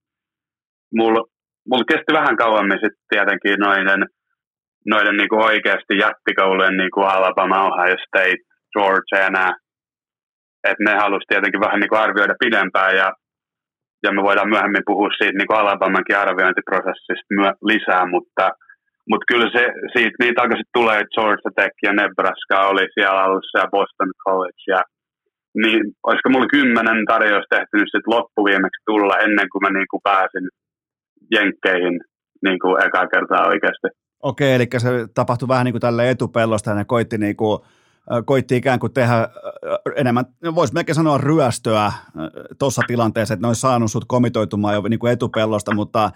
[0.93, 1.34] mulla
[1.69, 4.01] mulla kesti vähän kauemmin sitten tietenkin noiden,
[4.93, 8.43] noiden niinku oikeasti jättikoulujen niinku Alabama, Ohio State,
[8.73, 9.53] Georgia ja nämä.
[10.69, 13.07] Että ne halusi tietenkin vähän niinku arvioida pidempään ja,
[14.03, 18.45] ja me voidaan myöhemmin puhua siitä niinku Alabamankin arviointiprosessista myö- lisää, mutta,
[19.09, 19.63] mutta kyllä se
[19.93, 24.63] siitä niin takaisin tulee, että Georgia Tech ja Nebraska oli siellä alussa ja Boston College
[24.73, 24.81] ja
[25.63, 30.45] niin olisiko mulla kymmenen tarjous tehty nyt sitten loppuviimeksi tulla ennen kuin mä niinku pääsin
[31.31, 31.99] jenkkeihin
[32.43, 33.87] niin kuin eka kertaa oikeasti.
[34.23, 37.59] Okei, eli se tapahtui vähän niin kuin tälle etupellosta ja ne koitti niin kuin
[38.25, 39.29] koitti ikään kuin tehdä
[39.95, 40.25] enemmän,
[40.55, 41.91] voisi melkein sanoa ryöstöä
[42.59, 46.11] tuossa tilanteessa, että ne olisi saanut sut komitoitumaan jo niin kuin etupellosta, mutta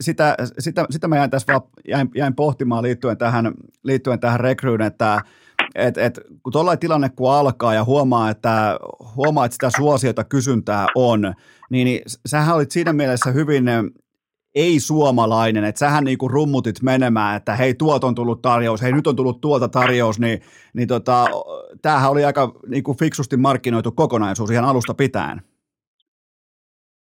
[0.00, 4.82] sitä, sitä, sitä mä jäin tässä vaan, jäin, jäin pohtimaan liittyen tähän, liittyen tähän rekryyn,
[4.82, 5.20] että
[5.74, 8.78] et, et, kun tuollainen tilanne kun alkaa ja huomaa, että,
[9.16, 11.34] huomaa, että sitä suosiota kysyntää on,
[11.70, 13.64] niin, niin sähän olit siinä mielessä hyvin
[14.58, 19.16] ei-suomalainen, että sähän niinku rummutit menemään, että hei tuolta on tullut tarjous, hei nyt on
[19.16, 20.40] tullut tuolta tarjous, niin,
[20.74, 21.24] niin tota,
[21.82, 25.42] tämähän oli aika niinku fiksusti markkinoitu kokonaisuus ihan alusta pitäen.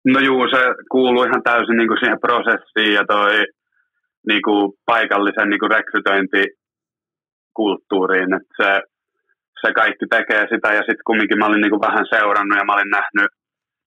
[0.05, 0.57] No juu, se
[0.91, 3.45] kuuluu ihan täysin niin kuin siihen prosessiin ja toi
[4.27, 8.81] niin kuin paikallisen niin kuin rekrytointikulttuuriin, että se,
[9.61, 12.73] se kaikki tekee sitä ja sitten kumminkin mä olin niin kuin vähän seurannut ja mä
[12.73, 13.29] olin nähnyt,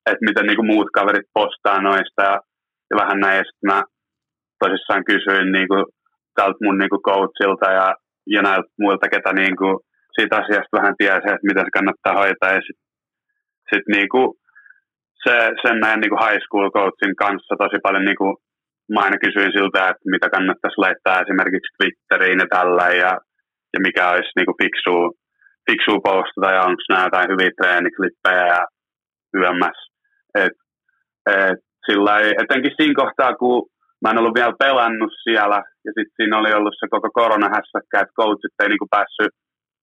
[0.07, 2.41] että miten niin kuin muut kaverit postaa noista ja,
[2.90, 3.82] ja vähän näin ja sitten mä
[4.61, 5.85] tosissaan kysyin niin kuin
[6.39, 7.89] tältä mun niin kuin coachilta ja,
[8.35, 9.74] ja näiltä muilta, ketä niin kuin
[10.16, 12.85] siitä asiasta vähän tiesi, että miten se kannattaa hoitaa ja sitten
[13.70, 14.28] sit niin kuin
[15.24, 18.35] se, sen näin niin kuin high school coachin kanssa tosi paljon niin kuin
[18.93, 23.12] mä aina kysyin siltä, että mitä kannattaisi laittaa esimerkiksi Twitteriin ja tällä ja,
[23.73, 24.97] ja mikä olisi niin kuin fiksu,
[25.66, 28.62] fiksu postata ja onko nämä jotain hyviä treeniklippejä ja
[29.39, 29.78] yömmäs.
[30.35, 30.56] Et,
[31.27, 33.69] et, sillä ei, etenkin siinä kohtaa, kun
[34.02, 38.19] mä en ollut vielä pelannut siellä ja sitten siinä oli ollut se koko koronahässäkkä, että
[38.20, 39.32] coachit ei niinku päässyt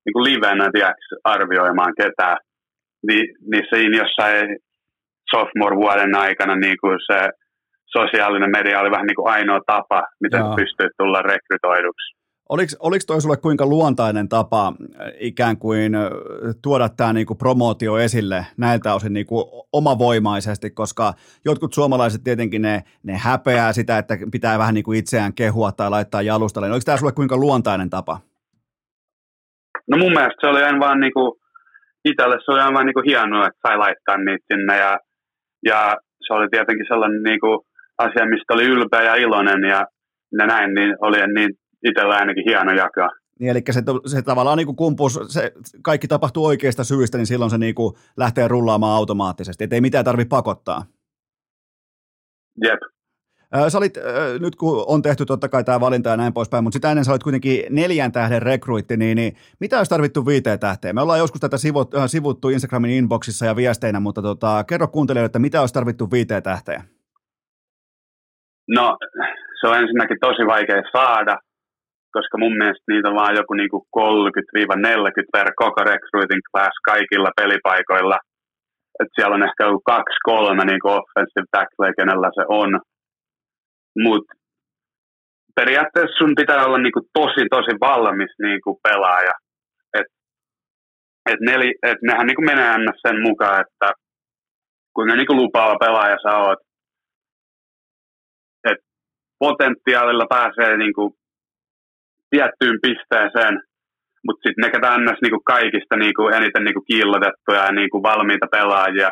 [0.06, 2.38] niinku livenä tiiäks, arvioimaan ketään.
[3.08, 3.20] Ni,
[3.52, 4.48] niin siinä jossain
[5.32, 7.20] sophomore-vuoden aikana niinku se
[7.98, 10.56] sosiaalinen media oli vähän niin kuin ainoa tapa, miten Joo.
[10.56, 12.21] pystyy tulla rekrytoiduksi.
[12.52, 16.02] Oliko, oliko toi sulle kuinka luontainen tapa äh, ikään kuin äh,
[16.64, 21.14] tuoda tämä niinku promootio esille näiltä osin niinku omavoimaisesti, koska
[21.46, 26.22] jotkut suomalaiset tietenkin ne, ne häpeää sitä, että pitää vähän niinku itseään kehua tai laittaa
[26.22, 26.72] jalustalle.
[26.72, 28.20] Oliko tämä sulle kuinka luontainen tapa?
[29.90, 31.40] No mun mielestä se oli aina vaan niinku,
[32.06, 35.00] itselle se oli aina vaan niinku hienoa, että sai laittaa niitä sinne ja,
[35.66, 35.98] ja
[36.28, 37.66] se oli tietenkin sellainen niinku,
[37.98, 39.86] asia, mistä oli ylpeä ja iloinen ja,
[40.40, 43.10] ja näin, niin oli niin itsellä ainakin hieno jakaa.
[43.40, 45.52] Niin, eli se, se tavallaan niin kumpus, se
[45.82, 50.06] kaikki tapahtuu oikeista syistä, niin silloin se niin kuin lähtee rullaamaan automaattisesti, että ei mitään
[50.06, 50.86] tarvitse pakottaa.
[52.64, 52.80] Jep.
[53.68, 53.94] Sä olit,
[54.40, 57.12] nyt kun on tehty totta kai tämä valinta ja näin poispäin, mutta sitä ennen sä
[57.12, 60.96] olit kuitenkin neljän tähden rekruitti, niin, niin mitä olisi tarvittu viiteen tähteen?
[60.96, 65.40] Me ollaan joskus tätä sivut, sivuttu Instagramin inboxissa ja viesteinä, mutta tota, kerro kuuntelijoille, että
[65.40, 66.82] mitä olisi tarvittu viiteen tähteen?
[68.68, 68.98] No,
[69.62, 71.38] se on ensinnäkin tosi vaikea saada,
[72.16, 74.02] koska mun mielestä niitä on vaan joku niinku 30-40
[75.34, 78.18] per koko recruiting class kaikilla pelipaikoilla.
[79.00, 82.72] Et siellä on ehkä kaksi, kolme niinku offensive tackle, kenellä se on.
[84.04, 84.34] Mutta
[85.56, 89.36] periaatteessa sun pitää olla niinku tosi, tosi valmis niinku pelaaja.
[90.00, 90.08] Et,
[91.32, 93.88] et, neli, et nehän niinku menee aina sen mukaan, että
[94.96, 96.60] kuinka niinku lupaava pelaaja sä oot
[99.44, 101.14] potentiaalilla pääsee niin kuin
[102.32, 103.56] tiettyyn pisteeseen,
[104.26, 105.20] mutta sitten ne, ketä ns.
[105.22, 109.10] Niin kuin kaikista niin kuin eniten niin kuin kiillotettuja ja niin kuin valmiita pelaajia,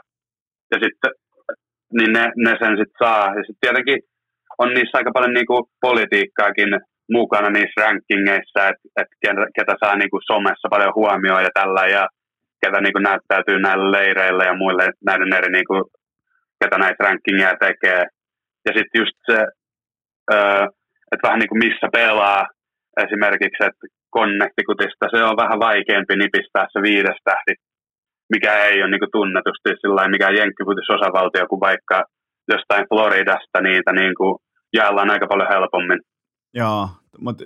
[0.72, 1.12] ja sitten
[1.98, 3.26] niin ne, ne sen sitten saa.
[3.38, 4.00] Ja sitten tietenkin
[4.62, 6.72] on niissä aika paljon niin kuin politiikkaakin
[7.18, 9.12] mukana niissä rankingeissa, että et
[9.58, 12.08] ketä saa niin kuin somessa paljon huomioon ja tällä, ja
[12.66, 15.84] ketä niin kuin näyttäytyy näille leireille ja muille näiden eri, niin kuin,
[16.64, 18.04] ketä näitä rankingeja tekee.
[18.66, 19.38] Ja sitten just se
[21.12, 22.48] että vähän niin kuin missä pelaa
[23.06, 23.86] esimerkiksi, että
[24.16, 27.54] Connecticutista se on vähän vaikeampi nipistää se viides tähti,
[28.34, 30.36] mikä ei ole niin tunnetusti sillä mikään
[30.96, 32.04] osavaltio kuin vaikka
[32.54, 34.36] jostain Floridasta niitä niin kuin
[34.74, 36.00] jaellaan aika paljon helpommin.
[36.54, 36.90] Joo,
[37.20, 37.44] mutta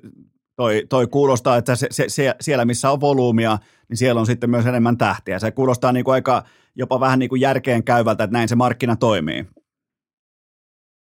[0.55, 3.57] toi, toi kuulostaa, että se, se, se, siellä missä on volyymia,
[3.89, 5.39] niin siellä on sitten myös enemmän tähtiä.
[5.39, 6.43] Se kuulostaa niin kuin aika
[6.75, 9.45] jopa vähän niin kuin järkeen käyvältä, että näin se markkina toimii.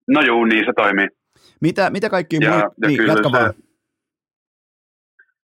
[0.08, 1.06] No juu, niin se toimii.
[1.60, 2.58] Mitä, mitä kaikki ja, muu...
[2.58, 3.54] ja niin, jatka se, vaan.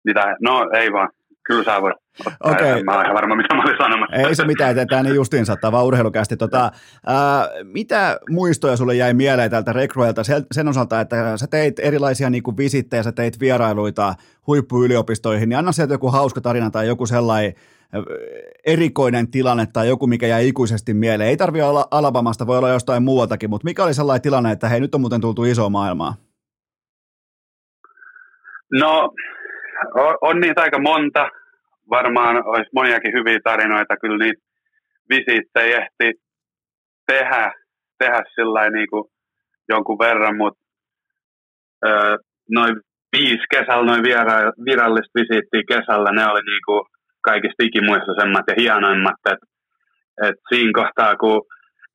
[0.05, 0.37] Mitä?
[0.43, 1.09] No ei vaan.
[1.47, 1.97] Kyllä sä voit.
[2.41, 2.83] Okay.
[2.83, 4.17] Mä olen ihan varma, mitä mä olin sanomassa.
[4.17, 6.37] Ei se mitään, että tämä niin justiin saattaa vaan urheilukästi.
[6.37, 6.71] Tota,
[7.07, 10.23] ää, mitä muistoja sulle jäi mieleen tältä rekruelta
[10.53, 14.15] sen osalta, että sä teit erilaisia niin kuin visittejä, sä teit vierailuita
[14.47, 17.55] huippuyliopistoihin, niin anna sieltä joku hauska tarina tai joku sellainen
[18.67, 21.31] erikoinen tilanne tai joku, mikä jäi ikuisesti mieleen.
[21.31, 24.81] Ei tarvitse olla Alabamasta, voi olla jostain muualtakin, mutta mikä oli sellainen tilanne, että hei,
[24.81, 26.15] nyt on muuten tultu iso maailmaa?
[28.73, 29.11] No,
[29.95, 31.29] on, on niitä aika monta.
[31.91, 33.97] Varmaan olisi moniakin hyviä tarinoita.
[33.97, 34.43] Kyllä niitä
[35.11, 36.21] visiittejä ehti
[37.07, 37.53] tehdä,
[37.99, 39.05] tehdä sillä niin kuin
[39.69, 40.65] jonkun verran, mutta
[42.51, 42.77] noin
[43.17, 44.03] viisi kesällä, noin
[44.69, 46.83] virallista visiittiä kesällä, ne oli niin kuin
[47.21, 49.47] kaikista ikimuistoisemmat ja hienoimmat, että
[50.23, 51.43] et siinä kohtaa, kun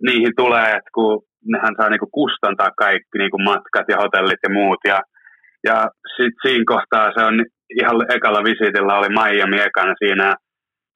[0.07, 4.79] niihin tulee, että kun nehän saa niinku kustantaa kaikki niinku matkat ja hotellit ja muut,
[4.87, 4.99] ja,
[5.67, 5.77] ja
[6.15, 7.45] sitten siinä kohtaa se on
[7.79, 10.35] ihan ekalla visitillä oli Miami ekana siinä,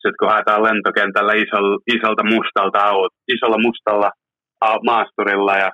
[0.01, 4.11] sitten kun haetaan lentokentällä isolla, isolta mustalta aut, isolla mustalla
[4.85, 5.71] maasturilla ja,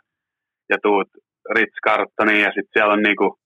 [0.70, 1.08] ja tuut
[1.56, 1.78] Ritz
[2.44, 3.38] ja sitten siellä on niinku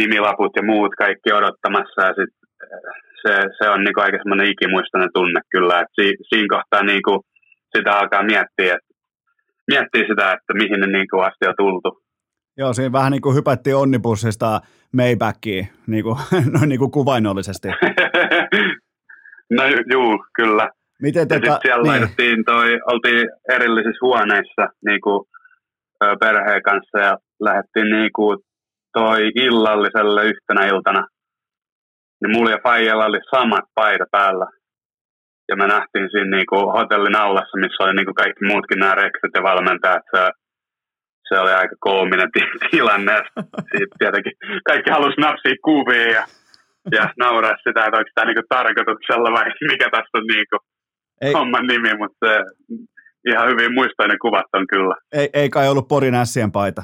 [0.00, 2.32] nimilaput ja muut kaikki odottamassa ja sit
[3.22, 7.24] se, se on niinku aika semmoinen ikimuistainen tunne kyllä, että si, siinä kohtaa niinku
[7.76, 8.92] sitä alkaa miettiä, että
[9.70, 11.90] miettiä sitä, että mihin ne niinku asti on tultu.
[12.60, 14.60] Joo, siinä vähän niin kuin hypättiin onnibussista
[14.92, 16.16] Maybackiin, niin kuin,
[16.54, 17.68] noin niin kuin kuvainnollisesti.
[19.56, 19.62] no
[19.92, 20.68] juu, kyllä.
[21.02, 22.44] Miten te ta- siellä niin.
[22.44, 25.24] toi, oltiin erillisissä huoneissa niin kuin,
[26.20, 28.38] perheen kanssa ja lähdettiin niin kuin,
[28.92, 31.06] toi illalliselle yhtenä iltana.
[32.20, 34.46] Niin mulla ja Fajalla oli samat paita päällä.
[35.48, 38.94] Ja me nähtiin siinä niin kuin, hotellin aulassa, missä oli niin kuin kaikki muutkin nämä
[38.94, 40.02] rekset ja valmentajat.
[40.14, 40.30] Se,
[41.30, 42.30] se oli aika koominen
[42.70, 43.12] tilanne.
[43.76, 44.32] Siitä tietenkin
[44.68, 46.24] kaikki halusi napsia kuvia ja,
[46.92, 50.56] ja nauraa sitä, että onko tämä niinku tarkoituksella vai mikä tässä on niinku
[51.20, 52.26] ei, homman nimi, mutta
[53.30, 54.96] ihan hyvin muistoinen kuvat on kyllä.
[55.12, 56.82] Ei, ei kai ollut Porin ässien paita?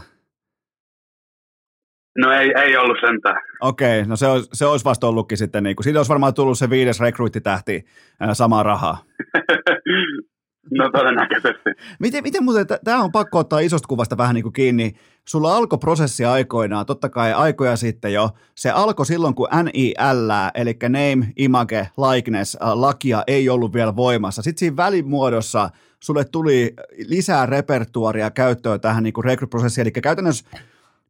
[2.19, 3.41] No ei, ei ollut sentään.
[3.61, 6.59] Okei, no se olisi, se olisi vasta ollutkin sitten, niin kuin, siitä olisi varmaan tullut
[6.59, 7.85] se viides rekryttitähti
[8.33, 8.99] samaa rahaa.
[10.71, 11.71] No todennäköisesti.
[11.99, 14.93] Miten, miten muuten, tämä on pakko ottaa isosta kuvasta vähän niin kuin kiinni.
[15.25, 18.31] Sulla alkoi prosessi aikoinaan, totta kai aikoja sitten jo.
[18.55, 24.43] Se alkoi silloin, kun NIL, eli Name, Image, Likeness, lakia ei ollut vielä voimassa.
[24.43, 25.71] Sitten siinä välimuodossa
[26.01, 26.75] sulle tuli
[27.07, 30.45] lisää repertuaria käyttöön tähän niin kuin rekryprosessiin, eli käytännössä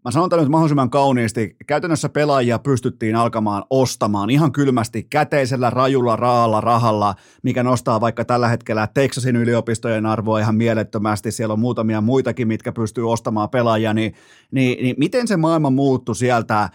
[0.05, 6.17] mä sanon tämän nyt mahdollisimman kauniisti, käytännössä pelaajia pystyttiin alkamaan ostamaan ihan kylmästi käteisellä, rajulla,
[6.17, 12.01] raalla, rahalla, mikä nostaa vaikka tällä hetkellä Texasin yliopistojen arvoa ihan mielettömästi, siellä on muutamia
[12.01, 14.15] muitakin, mitkä pystyy ostamaan pelaajia, niin,
[14.51, 16.69] niin, niin miten se maailma muuttui sieltä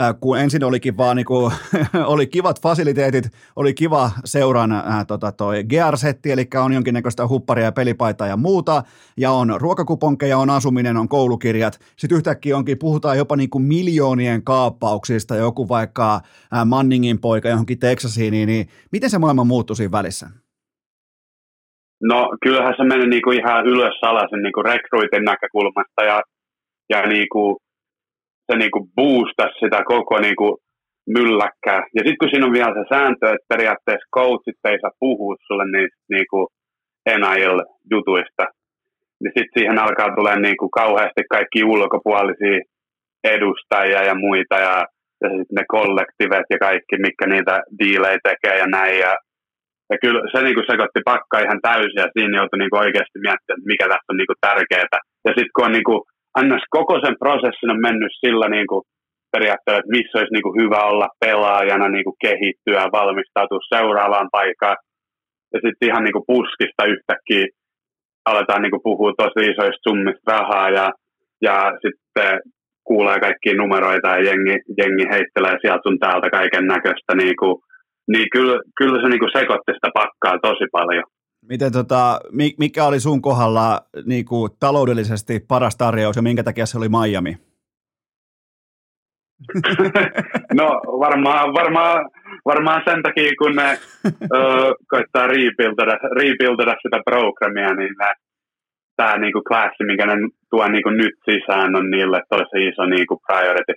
[0.00, 1.52] Äh, kun ensin olikin vaan niin kuin,
[2.12, 3.24] oli kivat fasiliteetit,
[3.56, 8.82] oli kiva seuran äh, tota toi gearsetti, eli on jonkinnäköistä hupparia ja pelipaitaa ja muuta,
[9.16, 11.78] ja on ruokakuponkeja, on asuminen, on koulukirjat.
[11.96, 16.20] Sitten yhtäkkiä onkin, puhutaan jopa niin kuin miljoonien kaappauksista, joku vaikka äh,
[16.66, 20.26] Manningin poika johonkin Texasiin, niin, niin miten se maailma muuttui siinä välissä?
[22.02, 26.22] No kyllähän se meni niinku ihan ylös alasen niinku rekruitin näkökulmasta ja,
[26.90, 27.63] ja niinku
[28.46, 30.58] se niinku boostasi sitä koko niinku
[31.16, 31.80] mylläkkää.
[31.96, 35.64] Ja sitten kun siinä on vielä se sääntö, että periaatteessa coachit ei saa puhua sulle
[35.64, 36.40] niistä niinku
[37.08, 38.44] NIL-jutuista,
[39.20, 42.58] niin sitten siihen alkaa tulee niinku kauheasti kaikki ulkopuolisia
[43.24, 44.74] edustajia ja muita ja,
[45.22, 48.98] ja sitten ne kollektivet ja kaikki, mikä niitä diilejä tekee ja näin.
[48.98, 49.12] Ja,
[49.90, 53.70] ja kyllä se niinku sekoitti pakka ihan täysin ja siinä joutui niinku oikeasti miettimään, että
[53.70, 55.00] mikä tässä on niinku tärkeää.
[55.26, 55.96] Ja sitten kun on niinku
[56.40, 58.82] annas koko sen prosessin on mennyt sillä niin kuin
[59.32, 64.76] periaatteessa, että missä olisi niin kuin hyvä olla pelaajana, niin kuin kehittyä, valmistautua seuraavaan paikkaan.
[65.52, 67.46] Ja sitten ihan niin kuin puskista yhtäkkiä
[68.30, 70.86] aletaan niin kuin puhua tosi isoista summista rahaa ja,
[71.46, 72.40] ja sitten
[72.88, 77.12] kuulee kaikkia numeroita ja jengi, jengi heittelee sieltä sun täältä kaiken näköistä.
[77.22, 77.54] Niin, kuin,
[78.12, 81.06] niin kyllä, kyllä se niin kuin sekoitti sitä pakkaa tosi paljon.
[81.48, 82.20] Miten tota,
[82.58, 87.36] mikä oli sun kohdalla niin kuin, taloudellisesti paras tarjous ja minkä takia se oli Miami?
[90.60, 92.10] no varmaan, varmaan,
[92.44, 97.94] varmaan sen takia, kun ne ö, koittaa rebuildada, sitä programmia, niin
[98.96, 100.12] tämä niinku klassi, minkä ne
[100.50, 103.74] tuo niinku nyt sisään, on niille tosi iso niinku priority.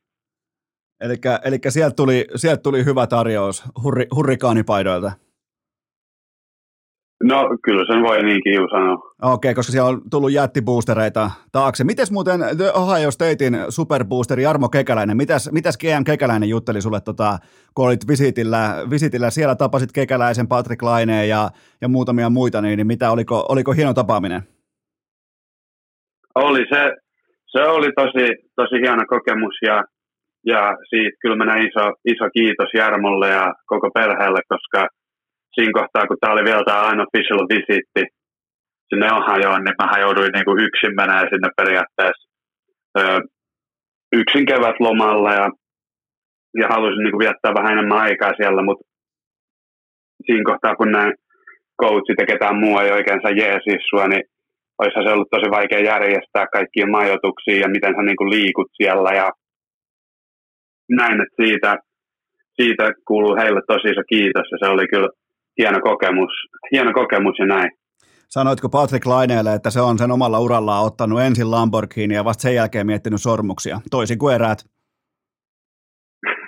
[1.45, 5.11] Eli sieltä tuli, sieltä tuli hyvä tarjous hurri, hurrikaanipaidoilta.
[7.23, 8.93] No kyllä sen voi niinkin ju sanoa.
[8.93, 11.83] Okei, okay, koska siellä on tullut jättiboostereita taakse.
[11.83, 17.37] Mites muuten The Ohio Statein superboosteri Jarmo Kekäläinen, mitäs, mitäs GM Kekäläinen jutteli sulle, tota,
[17.75, 21.49] kun olit visitillä, visitillä, siellä tapasit Kekäläisen, Patrick Laineen ja,
[21.81, 24.41] ja muutamia muita, niin, niin mitä, oliko, oliko hieno tapaaminen?
[26.35, 26.91] Oli se,
[27.47, 29.83] se oli tosi, tosi hieno kokemus ja,
[30.45, 34.87] ja siitä kyllä menee iso, iso kiitos Jarmolle ja koko perheelle, koska
[35.57, 38.03] siinä kohtaa, kun tämä oli vielä tämä unofficial visitti
[38.89, 42.25] sinne Ohioon, niin mä jouduin niin kuin yksin menee sinne periaatteessa
[42.99, 43.01] ö,
[44.19, 45.47] yksin kevät lomalla ja,
[46.59, 48.85] ja halusin niin kuin viettää vähän enemmän aikaa siellä, mutta
[50.25, 51.11] siinä kohtaa, kun nämä
[51.81, 54.23] coachit ja ketään muu ei oikein saa jeesis sua, niin
[54.79, 59.11] olisihan se ollut tosi vaikea järjestää kaikkia majoituksia ja miten sä niin kuin liikut siellä
[59.21, 59.27] ja
[60.89, 61.71] näin, että siitä,
[62.57, 65.09] siitä kuuluu heille tosi iso kiitos ja se oli kyllä
[65.57, 66.31] hieno kokemus,
[66.71, 67.71] hieno kokemus ja näin.
[68.29, 72.55] Sanoitko Patrick Laineelle, että se on sen omalla urallaan ottanut ensin Lamborghini ja vasta sen
[72.55, 74.65] jälkeen miettinyt sormuksia, toisin kuin eräät?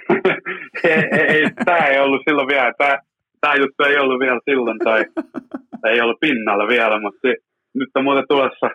[0.83, 2.97] ei, ei, tämä ei ollut silloin vielä, tämä,
[3.41, 5.05] tämä juttu ei ollut vielä silloin tai
[5.85, 7.35] ei ollut pinnalla vielä, mutta se,
[7.73, 8.69] nyt on muuten tulossa,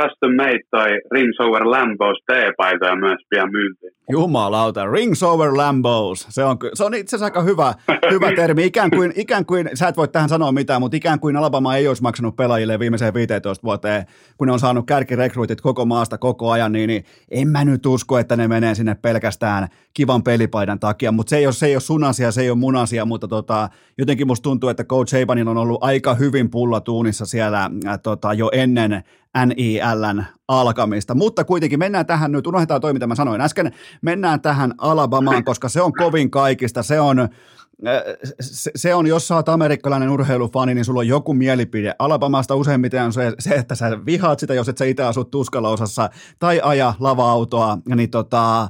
[0.00, 3.92] custom made toi Rings Over Lambos T-paitoja myös pian myyntiin.
[4.10, 6.26] Jumalauta, Rings Over Lambos.
[6.30, 7.74] Se on, se on itse asiassa aika hyvä,
[8.10, 8.64] hyvä termi.
[8.64, 11.88] Ikään kuin, ikään kuin, sä et voi tähän sanoa mitään, mutta ikään kuin Alabama ei
[11.88, 14.06] olisi maksanut pelaajille viimeiseen 15 vuoteen,
[14.38, 18.18] kun ne on saanut kärkirekruitit koko maasta koko ajan, niin, niin en mä nyt usko,
[18.18, 21.80] että ne menee sinne pelkästään kivan pelipaidan takia, mutta se ei ole, se ei ole
[21.80, 25.48] sun asia, se ei ole mun asia, mutta tota, jotenkin musta tuntuu, että Coach Sabanin
[25.48, 29.04] on ollut aika hyvin pullatuunissa siellä äh, tota, jo ennen
[29.46, 31.14] NILn alkamista.
[31.14, 33.72] Mutta kuitenkin mennään tähän nyt, unohdetaan toi, mitä mä sanoin äsken,
[34.02, 37.28] mennään tähän Alabamaan, koska se on kovin kaikista, se on,
[38.76, 41.94] se on, jos sä oot amerikkalainen urheilufani, niin sulla on joku mielipide.
[41.98, 46.10] Alabamasta useimmiten on se, se että sä vihaat sitä, jos et sä itse asut tuskalaosassa
[46.38, 47.78] tai aja lava-autoa.
[47.94, 48.68] Niin tota,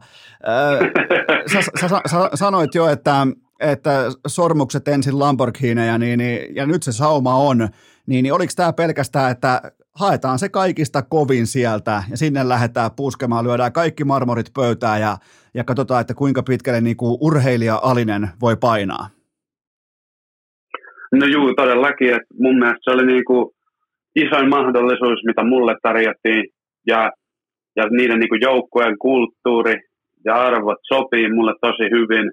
[1.53, 3.27] sä, sä, sä, sä, sanoit jo, että,
[3.61, 7.59] että sormukset ensin Lamborghineja, niin, niin, ja nyt se sauma on,
[8.07, 13.45] niin, niin oliko tämä pelkästään, että haetaan se kaikista kovin sieltä ja sinne lähdetään puskemaan,
[13.45, 15.17] lyödään kaikki marmorit pöytään ja,
[15.55, 19.09] ja katsotaan, että kuinka pitkälle niin kuin urheilija Alinen voi painaa.
[21.13, 22.09] No juu, todellakin.
[22.09, 23.51] Että mun mielestä se oli niin kuin
[24.17, 26.45] isoin mahdollisuus, mitä mulle tarjottiin
[26.87, 27.11] ja,
[27.77, 29.75] ja niiden niin kuin joukkueen kulttuuri
[30.25, 32.33] ja arvot sopii mulle tosi hyvin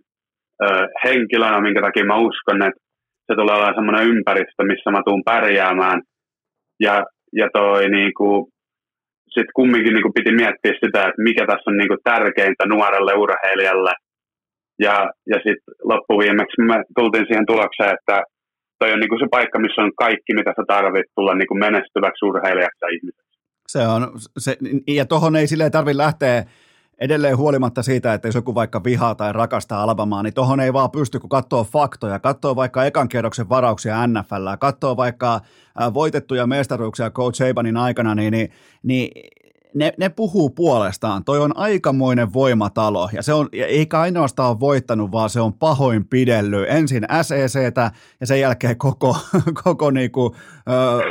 [0.63, 2.81] ö, henkilönä, minkä takia mä uskon, että
[3.27, 6.01] se tulee olemaan semmoinen ympäristö, missä mä tuun pärjäämään.
[6.79, 8.49] Ja ja toi niinku,
[9.33, 13.93] sitten kumminkin niinku piti miettiä sitä, että mikä tässä on niinku tärkeintä nuorelle urheilijalle.
[14.79, 14.95] Ja,
[15.31, 18.23] ja sitten loppuviimeksi me tultiin siihen tulokseen, että
[18.79, 22.85] toi on niinku se paikka, missä on kaikki, mitä sä tarvit tulla niinku menestyväksi urheilijaksi
[22.85, 23.39] ja ihmiseksi.
[23.67, 24.57] Se on, se,
[24.87, 26.43] ja tuohon ei silleen tarvitse lähteä
[26.99, 30.91] edelleen huolimatta siitä, että jos joku vaikka vihaa tai rakastaa Albamaa, niin tohon ei vaan
[30.91, 35.41] pysty, kun katsoo faktoja, katsoo vaikka ekan kierroksen varauksia NFL, katsoo vaikka
[35.93, 38.51] voitettuja mestaruuksia Coach Sabanin aikana, niin, niin,
[38.83, 39.29] niin
[39.75, 41.23] ne, ne puhuu puolestaan.
[41.23, 46.69] Toi on aikamoinen voimatalo ja se on, eikä ainoastaan voittanut, vaan se on pahoin pidellyt.
[46.69, 49.17] Ensin SECtä ja sen jälkeen koko,
[49.63, 50.35] koko niinku,
[50.69, 51.01] ö,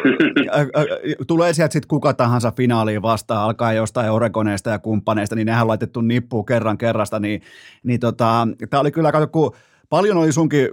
[1.27, 5.69] tulee sieltä sitten kuka tahansa finaaliin vastaan, alkaa jostain Oregoneista ja kumppaneista, niin nehän on
[5.69, 7.43] laitettu nippuun kerran kerrasta, niin,
[7.83, 9.53] niin tota, tämä oli kyllä, kato, kun
[9.91, 10.69] Paljon oli sunkin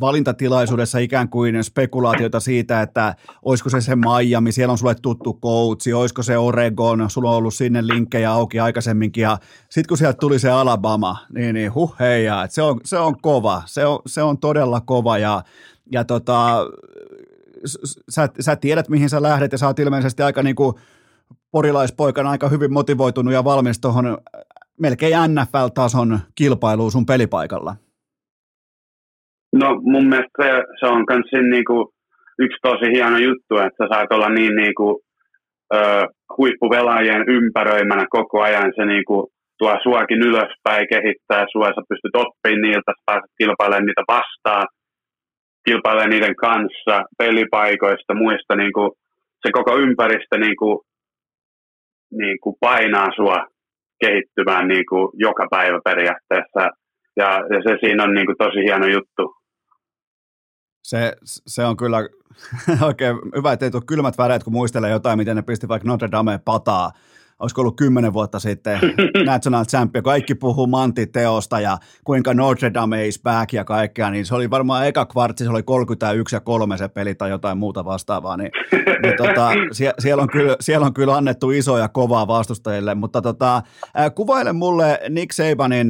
[0.00, 5.92] valintatilaisuudessa ikään kuin spekulaatioita siitä, että olisiko se se Miami, siellä on sulle tuttu coachi,
[5.92, 9.38] olisiko se Oregon, sulla on ollut sinne linkkejä auki aikaisemminkin, ja
[9.68, 13.62] sitten kun sieltä tuli se Alabama, niin, niin huh heijaa, se on, se on kova,
[13.66, 15.42] se on, se on todella kova, ja,
[15.92, 16.66] ja tota,
[18.08, 20.74] sä, sä tiedät, mihin sä lähdet, ja sä oot ilmeisesti aika niin kuin
[21.50, 24.18] porilaispoikana aika hyvin motivoitunut ja valmis tuohon
[24.80, 27.76] melkein NFL-tason kilpailuun sun pelipaikalla.
[29.52, 31.92] No mun mielestä se, on myös niinku
[32.38, 35.02] yksi tosi hieno juttu, että sä saat olla niin niinku,
[35.74, 35.78] ö,
[36.38, 38.72] huippuvelaajien ympäröimänä koko ajan.
[38.76, 39.28] Se niinku,
[39.58, 44.66] tuo suakin ylöspäin, kehittää sua, sä pystyt oppimaan niiltä, sä pääset kilpailemaan niitä vastaan,
[45.64, 48.96] kilpailemaan niiden kanssa, pelipaikoista, muista, niinku,
[49.42, 50.82] se koko ympäristö niinku,
[52.10, 53.46] niinku painaa sua
[54.00, 56.60] kehittymään niinku, joka päivä periaatteessa.
[57.16, 59.39] Ja, ja se siinä on niinku, tosi hieno juttu.
[60.90, 61.98] Se, se on kyllä
[62.88, 66.08] oikein hyvä, että ei tule kylmät väreet, kun muistelee jotain, miten ne pisti vaikka Notre
[66.12, 66.92] Dame pataa.
[67.38, 68.80] Olisiko ollut kymmenen vuotta sitten
[69.26, 74.34] National Champion, kaikki puhuu Manti-teosta ja kuinka Notre Dame is back ja kaikkea, niin se
[74.34, 78.36] oli varmaan eka kvartsi, se oli 31 ja 3 se peli tai jotain muuta vastaavaa,
[78.36, 78.50] niin,
[79.02, 83.62] niin tota, sie, siellä, on kyllä, siellä on kyllä annettu isoja kovaa vastustajille, mutta tota,
[84.14, 85.88] kuvaile mulle Nick Sabanin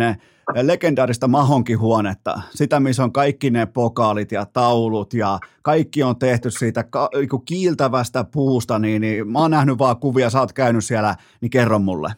[0.62, 6.84] legendaarista mahonkihuonetta, sitä missä on kaikki ne pokaalit ja taulut ja kaikki on tehty siitä
[6.90, 11.14] ka- niinku kiiltävästä puusta, niin, niin mä oon nähnyt vaan kuvia, sä oot käynyt siellä,
[11.40, 12.08] niin kerro mulle.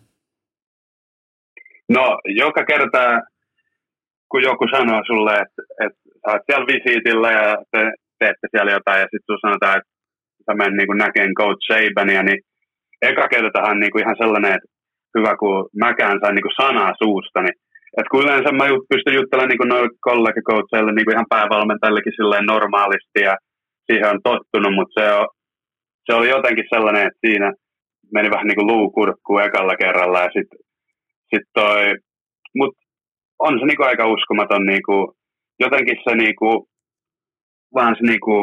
[1.88, 2.98] No, joka kerta,
[4.28, 9.00] kun joku sanoo sulle, että, että sä oot siellä visiitillä ja te teette siellä jotain
[9.00, 9.90] ja sitten sanotaan, että
[10.44, 12.40] sä menen niin näkeen Coach Sabania, niin
[13.02, 14.70] eka kertahan niin kuin ihan sellainen, että
[15.18, 17.56] hyvä kun mäkään sain niin kuin sanaa suusta, niin
[17.98, 23.34] et kun yleensä mä pystyn juttelemaan niin noille kollegakoutseille niin ihan päävalmentajillekin silleen normaalisti ja
[23.86, 25.26] siihen on tottunut, mutta se, on,
[26.06, 27.48] se oli jotenkin sellainen, että siinä
[28.14, 30.58] meni vähän niin kuin luukurkkuun ekalla kerralla ja sitten
[31.30, 31.94] sit toi,
[32.58, 32.74] mut
[33.38, 35.06] on se niin kuin aika uskomaton niin kuin,
[35.60, 36.58] jotenkin se niin kuin,
[37.74, 38.42] vaan se niin kuin,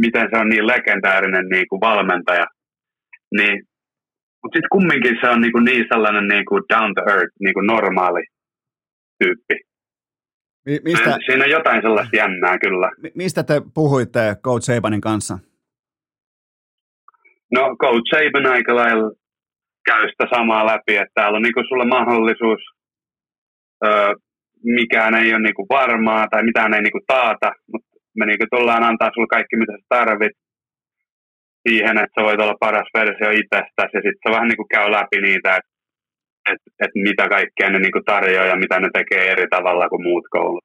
[0.00, 2.46] miten se on niin legendaarinen niin kuin valmentaja,
[3.38, 3.56] niin
[4.42, 8.22] mutta sitten kumminkin se on niinku niin sellainen niinku down to earth, niinku normaali
[9.22, 9.54] tyyppi.
[10.66, 12.90] Mi- mistä, Siinä on jotain sellaista jännää kyllä.
[13.02, 15.38] Mi- mistä te puhuitte Coach Sabanin kanssa?
[17.52, 19.10] No Coach Saban aika lailla
[19.88, 22.60] käy sitä samaa läpi, että täällä on niinku sulla mahdollisuus,
[23.84, 24.14] öö,
[24.62, 27.88] mikään ei ole niinku varmaa tai mitään ei niinku taata, mutta
[28.18, 30.36] me niinku tullaan antaa sulle kaikki mitä sä tarvit
[31.68, 35.20] siihen, että sä voit olla paras versio itsestäsi ja sitten se vähän niinku käy läpi
[35.20, 35.70] niitä, että
[36.52, 40.24] et, et mitä kaikkea ne niinku tarjoaa ja mitä ne tekee eri tavalla kuin muut
[40.30, 40.64] koulut.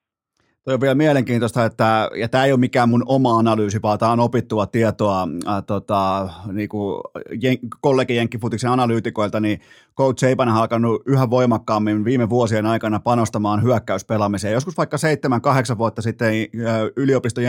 [0.68, 4.12] Tuo on vielä mielenkiintoista, että, ja tämä ei ole mikään mun oma analyysi, vaan tämä
[4.12, 7.02] on opittua tietoa äh, tota, niin kuin
[7.42, 8.16] jen, kollegi
[8.70, 9.60] analyytikoilta, niin
[9.98, 14.54] Coach Saban on alkanut yhä voimakkaammin viime vuosien aikana panostamaan hyökkäyspelaamiseen.
[14.54, 14.98] Joskus vaikka
[15.74, 17.42] 7-8 vuotta sitten äh, yliopisto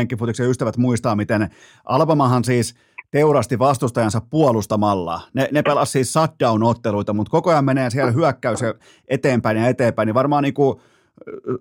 [0.50, 1.48] ystävät muistaa, miten
[1.84, 2.74] Alabamahan siis
[3.10, 5.20] teurasti vastustajansa puolustamalla.
[5.35, 8.60] Ne, ne pelasivat siis shutdown-otteluita, mutta koko ajan menee siellä hyökkäys
[9.09, 10.80] eteenpäin ja eteenpäin, niin varmaan niin kuin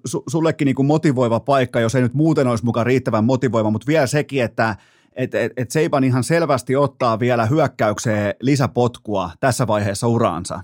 [0.05, 3.87] su, sullekin niin kuin motivoiva paikka, jos ei nyt muuten olisi mukaan riittävän motivoiva, mutta
[3.87, 4.75] vielä sekin, että
[5.15, 10.59] et, et, et Seiban ihan selvästi ottaa vielä hyökkäykseen lisäpotkua tässä vaiheessa uraansa.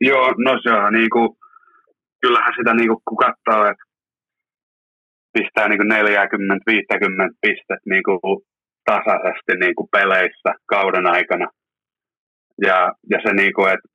[0.00, 1.28] Joo, no se on niin kuin,
[2.20, 3.84] kyllähän sitä niin kuin, kun katsoo, että
[5.32, 8.18] pistää niin 40-50 pistettä niin kuin
[8.92, 11.46] tasaisesti niin kuin peleissä kauden aikana.
[12.66, 12.78] Ja,
[13.10, 13.88] ja se, niin kuin, että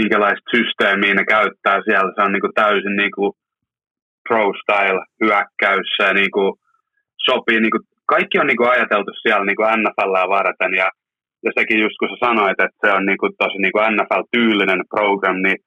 [0.00, 2.10] minkälaista systeemiä ne käyttää siellä.
[2.14, 3.32] Se on niin kuin täysin niin kuin
[4.28, 5.88] pro-style hyökkäys.
[5.96, 6.52] Se niin kuin
[7.28, 7.84] sopii, niin kuin,
[8.14, 10.88] kaikki on niin kuin ajateltu siellä niin kuin NFLää varten ja,
[11.44, 14.82] ja sekin just kun sä sanoit, että se on niin kuin tosi niin kuin NFL-tyylinen
[14.92, 15.58] program, niin,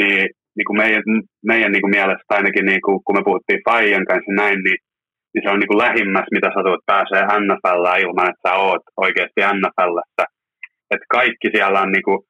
[0.00, 0.24] niin,
[0.56, 1.02] niin kuin meidän,
[1.50, 4.80] meidän niin kuin mielestä ainakin, niin kuin, kun me puhuttiin Fajan kanssa näin, niin,
[5.34, 8.84] niin se on niin kuin lähimmäs, mitä sä tulet pääsee NFLään ilman, että sä oot
[9.04, 10.24] oikeasti NFLssä.
[10.92, 12.20] Että kaikki siellä on niin kuin,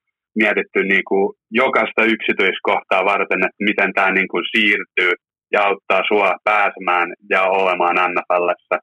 [0.42, 5.12] mietitty niin kuin jokaista yksityiskohtaa varten, että miten tämä niin kuin siirtyy
[5.52, 8.76] ja auttaa sua pääsemään ja olemaan NFLssä.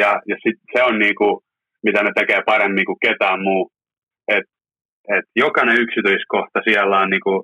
[0.00, 1.34] Ja, ja sit se on niin kuin,
[1.86, 3.70] mitä ne tekee paremmin kuin ketään muu.
[4.28, 4.46] Et,
[5.16, 7.42] et jokainen yksityiskohta siellä on niin kuin,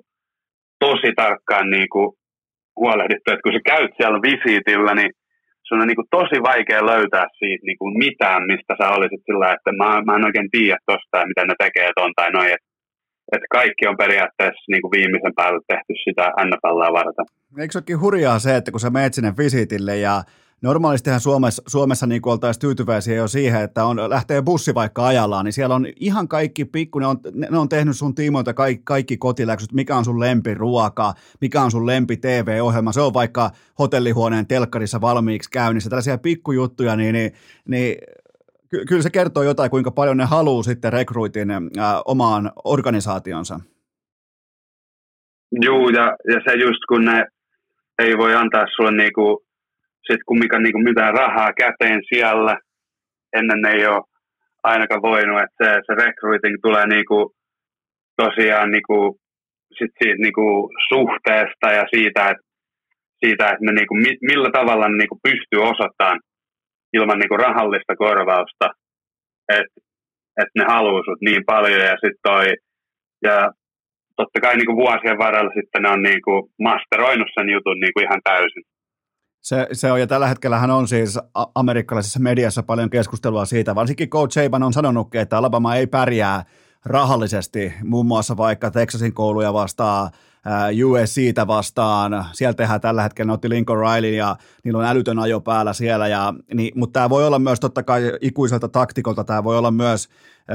[0.79, 2.09] tosi tarkkaan niin kuin,
[2.79, 5.11] huolehdittu, että kun sä käyt siellä visiitillä, niin
[5.67, 9.53] sun on niin kuin, tosi vaikea löytää siitä niin kuin, mitään, mistä sä olisit sillä,
[9.53, 12.51] että mä, mä en oikein tiedä tosta miten ne tekee ton tai noin.
[12.53, 12.63] Et
[13.31, 17.25] että kaikki on periaatteessa niin kuin viimeisen päälle tehty sitä NFLää varten.
[17.59, 20.23] Eikö se hurjaa se, että kun sä menet sinne visitille ja
[20.65, 25.53] normaalistihan Suomessa, Suomessa niin oltaisiin tyytyväisiä jo siihen, että on, lähtee bussi vaikka ajallaan, niin
[25.53, 27.17] siellä on ihan kaikki pikku, ne on,
[27.51, 31.85] ne on tehnyt sun tiimoilta kaikki, kaikki kotiläksyt, mikä on sun lempiruoka, mikä on sun
[31.85, 37.31] lempi TV-ohjelma, se on vaikka hotellihuoneen telkkarissa valmiiksi käynnissä, tällaisia pikkujuttuja, niin, niin,
[37.67, 37.97] niin
[38.69, 41.61] ky- kyllä se kertoo jotain, kuinka paljon ne haluaa sitten rekrytin äh,
[42.05, 43.59] omaan organisaationsa.
[45.51, 47.25] Joo, ja, ja se just kun ne
[47.99, 49.45] ei voi antaa sulle niinku,
[50.11, 52.57] sit kun mikä, niinku mitään rahaa käteen siellä,
[53.37, 54.01] ennen ne ei ole
[54.63, 57.31] ainakaan voinut, että se, se recruiting tulee niinku,
[58.21, 59.17] tosiaan niinku,
[59.77, 62.45] sit siitä niinku suhteesta ja siitä, että
[63.25, 63.95] siitä, että ne niinku,
[64.31, 66.19] millä tavalla ne niinku pystyy osoittamaan
[66.93, 68.67] ilman niin kuin rahallista korvausta,
[69.49, 69.75] että
[70.41, 72.45] et ne haluaa niin paljon ja sitten toi,
[73.23, 73.51] ja
[74.17, 77.93] totta kai niin kuin vuosien varrella sitten ne on niin kuin masteroinut sen jutun niin
[77.93, 78.63] kuin ihan täysin.
[79.45, 81.19] Se, se on, ja tällä hetkellä on siis
[81.55, 86.45] amerikkalaisessa mediassa paljon keskustelua siitä, varsinkin Coach Saban on sanonut, että Alabama ei pärjää
[86.85, 90.11] rahallisesti, muun muassa vaikka Texasin kouluja vastaan,
[90.85, 92.25] USCtä vastaan.
[92.33, 96.07] Sieltä tehdään tällä hetkellä, ne otti Lincoln Riley ja niillä on älytön ajo päällä siellä.
[96.07, 100.09] Ja, niin, mutta tämä voi olla myös totta kai ikuiselta taktikolta, tämä voi olla myös
[100.49, 100.53] ö,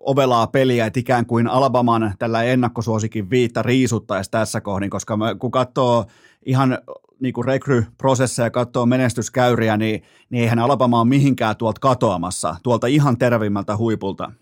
[0.00, 5.50] ovelaa peliä, että ikään kuin Alabaman tällä ennakkosuosikin viitta riisuttaisi tässä kohdin, koska me, kun
[5.50, 6.06] katsoo
[6.46, 6.78] ihan
[7.20, 12.86] niin kuin rekryprosesseja ja katsoo menestyskäyriä, niin, niin eihän Alabama ole mihinkään tuolta katoamassa, tuolta
[12.86, 14.32] ihan tervimmältä huipulta.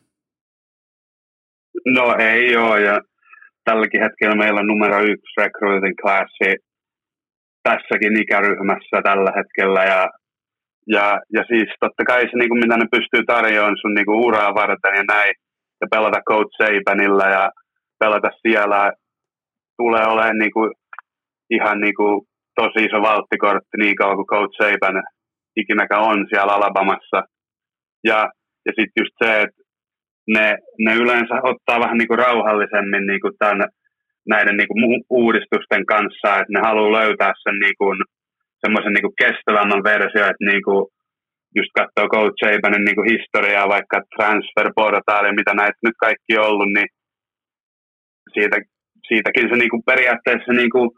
[1.86, 3.00] No ei ole, ja
[3.68, 6.50] tälläkin hetkellä meillä on numero yksi recruiting classi
[7.66, 10.02] tässäkin ikäryhmässä tällä hetkellä ja,
[10.94, 11.06] ja,
[11.36, 14.54] ja siis totta kai se, niin kuin mitä ne pystyy tarjoamaan sun niin kuin uraa
[14.60, 15.34] varten ja näin
[15.80, 17.50] ja pelata Coach Sabanilla ja
[18.00, 18.92] pelata siellä
[19.76, 20.70] tulee olemaan niin kuin,
[21.50, 22.14] ihan niin kuin,
[22.60, 25.02] tosi iso valttikortti niin kauan kuin Coach Saban
[25.56, 27.20] ikinäkään on siellä Alabamassa.
[28.04, 28.18] Ja,
[28.66, 29.62] ja sitten just se, että
[30.34, 33.68] ne, ne yleensä ottaa vähän niin kuin rauhallisemmin niin kuin tämän,
[34.28, 37.98] näiden niin kuin uudistusten kanssa, että ne haluaa löytää sen niin kuin,
[38.62, 40.86] semmoisen niin kuin kestävämmän versio, että niin kuin,
[41.56, 46.70] just katsoo Coach Sabanin niin kuin historiaa, vaikka transferportaali, mitä näitä nyt kaikki on ollut,
[46.76, 46.88] niin
[48.34, 48.56] siitä,
[49.08, 50.90] siitäkin se niin kuin periaatteessa niin kuin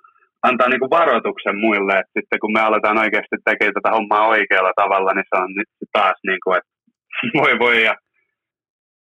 [0.43, 4.73] antaa niin kuin varoituksen muille, että sitten kun me aletaan oikeasti tekemään tätä hommaa oikealla
[4.83, 5.51] tavalla, niin se on
[5.93, 6.73] taas niin kuin, että
[7.41, 7.95] voi voi ja,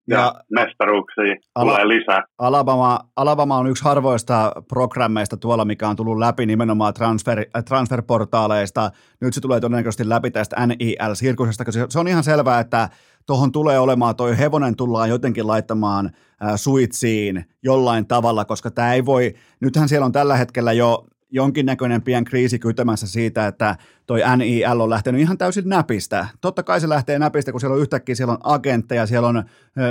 [0.08, 2.24] ja, ja mestaruuksia ala, tulee lisää.
[2.38, 8.92] Alabama, Alabama on yksi harvoista programmeista tuolla, mikä on tullut läpi nimenomaan transfer, äh, transferportaaleista.
[9.22, 12.90] Nyt se tulee todennäköisesti läpi tästä NIL-sirkusesta, koska se on ihan selvää, että
[13.26, 19.06] tuohon tulee olemaan, toi hevonen tullaan jotenkin laittamaan äh, suitsiin jollain tavalla, koska tämä ei
[19.06, 24.80] voi, nythän siellä on tällä hetkellä jo jonkinnäköinen pien kriisi kytämässä siitä, että toi NIL
[24.80, 26.28] on lähtenyt ihan täysin näpistä.
[26.42, 29.44] Totta kai se lähtee näpistä, kun siellä on yhtäkkiä siellä on agentteja, siellä on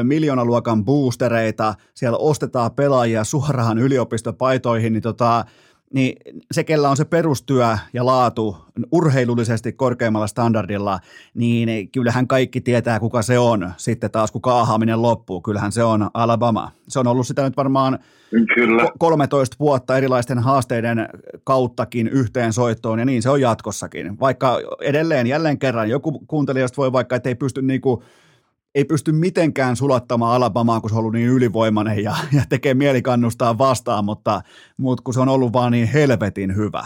[0.03, 5.45] miljoonaluokan boostereita, siellä ostetaan pelaajia suoraan yliopistopaitoihin, niin tota,
[5.93, 6.17] niin
[6.53, 8.57] se, kellä on se perustyö ja laatu
[8.93, 11.01] urheilullisesti korkeimmalla standardilla,
[11.35, 15.41] niin kyllähän kaikki tietää, kuka se on sitten taas, kun kaahaaminen loppuu.
[15.41, 16.71] Kyllähän se on Alabama.
[16.89, 17.99] Se on ollut sitä nyt varmaan
[18.55, 18.87] Kyllä.
[18.99, 21.09] 13 vuotta erilaisten haasteiden
[21.45, 24.21] kauttakin yhteensoittoon, ja niin se on jatkossakin.
[24.21, 28.03] Vaikka edelleen jälleen kerran joku kuuntelijasta voi vaikka, että ei pysty niinku
[28.75, 33.03] ei pysty mitenkään sulattamaan Alabamaa, kun se on ollut niin ylivoimainen ja, ja tekee mieli
[33.03, 34.41] kannustaa vastaan, mutta,
[34.79, 36.83] mutta kun se on ollut vaan niin helvetin hyvä.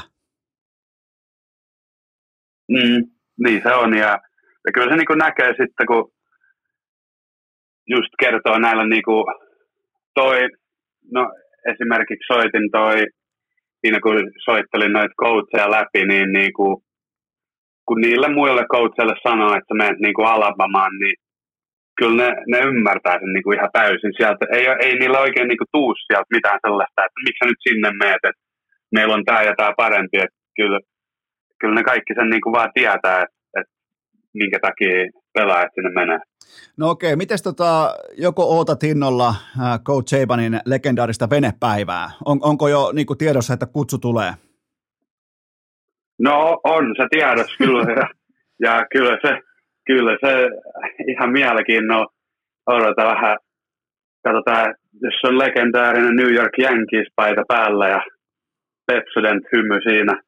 [2.69, 3.01] Mm,
[3.45, 4.19] niin se on ja,
[4.67, 6.13] ja kyllä se niin näkee sitten, kun
[7.87, 9.25] just kertoo näillä niin kuin
[10.15, 10.49] toi,
[11.13, 11.31] no
[11.73, 12.97] esimerkiksi soitin toi,
[13.81, 14.15] siinä kun
[14.45, 16.77] soittelin noita coacheja läpi, niin, niin kuin,
[17.89, 21.17] kun niille muille coacheille sanoo, että menet niin kuin Alabamaan, niin
[21.99, 24.13] kyllä ne, ne ymmärtää sen niin kuin ihan täysin.
[24.17, 27.63] Sieltä, ei, ei niillä oikein niin kuin tuu sieltä mitään sellaista, että miksi sä nyt
[27.69, 28.43] sinne meet, että
[28.95, 30.17] meillä on tämä ja tämä parempi.
[30.17, 30.81] Että kyllä,
[31.61, 33.73] kyllä ne kaikki sen niin kuin vaan tietää, että, että
[34.35, 34.97] minkä takia
[35.35, 36.19] pelaajat sinne menee.
[36.77, 42.11] No okei, miten tota, joko ootat innolla äh, Coach Sabanin legendaarista venepäivää?
[42.25, 44.33] On, onko jo niin kuin tiedossa, että kutsu tulee?
[46.19, 48.09] No on se tiedossa kyllä, ja,
[48.61, 49.41] ja kyllä se
[49.87, 50.51] kyllä se
[51.09, 52.13] ihan mielenkiinnolla
[52.67, 53.37] odota vähän.
[54.25, 58.01] Katsotaan, jos on legendaarinen New York Yankees-paita päällä ja
[58.87, 60.23] Pepsodent hymy siinä,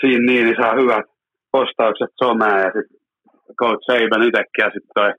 [0.00, 1.06] siinä niin, niin saa hyvät
[1.52, 3.00] postaukset someen ja sitten
[3.60, 5.12] Coach Saban itsekin ja sitten toi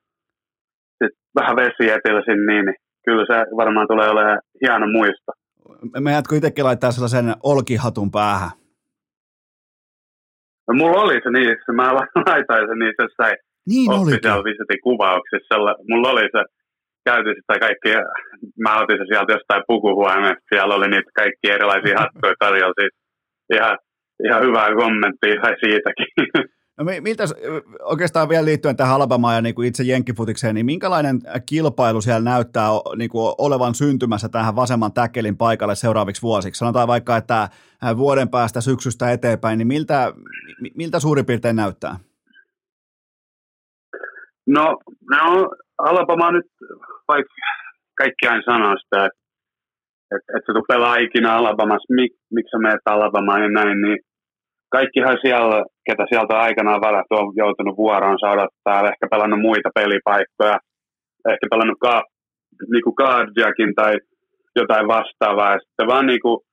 [1.04, 2.76] sit vähän vesietilsin, niin, niin
[3.06, 5.32] kyllä se varmaan tulee olemaan hieno muisto.
[6.00, 8.52] Meidätkö itsekin laittaa sellaisen olkihatun päähän?
[10.68, 11.94] No, mulla oli se niissä, mä
[12.30, 13.38] laitoin se niissä jossain
[13.70, 15.56] niin official visitin kuvauksissa.
[15.90, 16.42] Mulla oli se,
[17.06, 17.90] käytin sitä kaikki,
[18.64, 22.94] mä otin se sieltä jostain pukuhuoneesta, siellä oli niitä kaikki erilaisia hattuja tarjolla, siis
[23.56, 23.78] ihan,
[24.26, 26.10] ihan hyvää kommenttia sai siitäkin.
[26.78, 27.24] No miltä,
[27.84, 32.70] oikeastaan vielä liittyen tähän Alabamaan ja niin kuin itse jenkkifutikseen, niin minkälainen kilpailu siellä näyttää
[32.98, 36.60] niin kuin olevan syntymässä tähän vasemman täkkelin paikalle seuraaviksi vuosiksi?
[36.60, 37.50] Sanotaan vaikka, että
[37.98, 40.14] vuoden päästä syksystä eteenpäin, niin miltä,
[40.76, 42.00] miltä suurin piirtein näyttää?
[44.48, 44.78] No,
[45.10, 46.46] no Alabama nyt,
[47.08, 47.34] vaikka
[47.98, 49.26] kaikki aina sanoo sitä, että
[50.16, 54.00] että et sä pelaa ikinä Alabamassa, mik, miksi sä menet Alabamaan ja näin, niin
[54.70, 60.58] kaikkihan siellä, ketä sieltä aikanaan varattu, on joutunut vuoroonsa odottaa, ehkä pelannut muita pelipaikkoja,
[61.30, 62.04] ehkä pelannut ka,
[62.72, 63.94] niinku Guardiakin tai
[64.56, 66.44] jotain vastaavaa, ja sitten vaan niinku,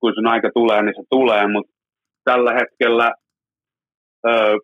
[0.00, 1.72] kun sun aika tulee, niin se tulee, mutta
[2.24, 3.12] tällä hetkellä
[4.28, 4.58] ö,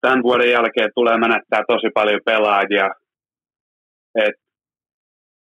[0.00, 2.88] tämän vuoden jälkeen tulee menettää tosi paljon pelaajia.
[4.14, 4.34] Et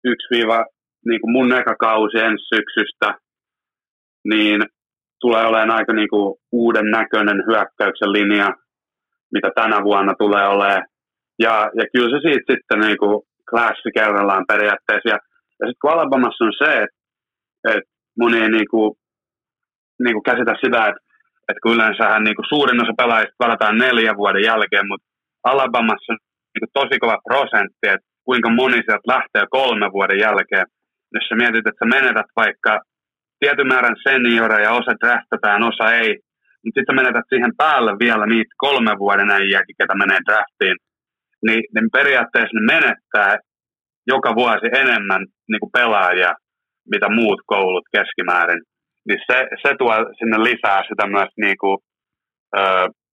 [0.04, 0.66] yksi viiva,
[1.06, 3.20] niin kuin mun eka kausi ensi syksystä,
[4.30, 4.62] niin
[5.20, 8.50] tulee olemaan aika niin kuin uuden näköinen hyökkäyksen linja,
[9.34, 10.86] mitä tänä vuonna tulee olemaan.
[11.40, 15.10] Ja, ja kyllä se siitä sitten niin kuin klassi kerrallaan periaatteessa.
[15.10, 15.18] Ja,
[15.60, 16.98] ja sitten kun Alabamassa on se, että,
[17.74, 17.90] että
[18.20, 18.96] moni ei niin kuin,
[20.04, 21.08] niin kuin käsitä sitä, että
[21.50, 25.08] että kun yleensähän niin kuin suurin osa pelaajista palataan neljän vuoden jälkeen, mutta
[25.44, 26.18] Alabamassa on
[26.54, 30.66] niin kuin tosi kova prosentti, että kuinka moni sieltä lähtee kolme vuoden jälkeen.
[31.14, 32.74] Jos sä mietit, että sä menetät vaikka
[33.40, 36.12] tietyn määrän senioreja, osa draftataan, osa ei,
[36.64, 40.78] mutta sitten menetät siihen päälle vielä niitä kolme vuoden äijääkin, ketä menee draftiin,
[41.46, 43.38] niin, niin periaatteessa ne menettää
[44.08, 46.34] joka vuosi enemmän niin kuin pelaajia,
[46.92, 48.62] mitä muut koulut keskimäärin
[49.08, 51.78] niin se, se tuo sinne lisää sitä myös niin kuin,
[52.58, 52.62] ö,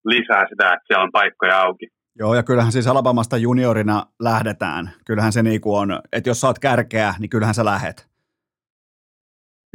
[0.05, 1.87] lisää sitä, että siellä on paikkoja auki.
[2.19, 4.91] Joo, ja kyllähän siis Alabamasta juniorina lähdetään.
[5.07, 8.07] Kyllähän se niin kuin on, että jos sä oot kärkeä, niin kyllähän sä lähet.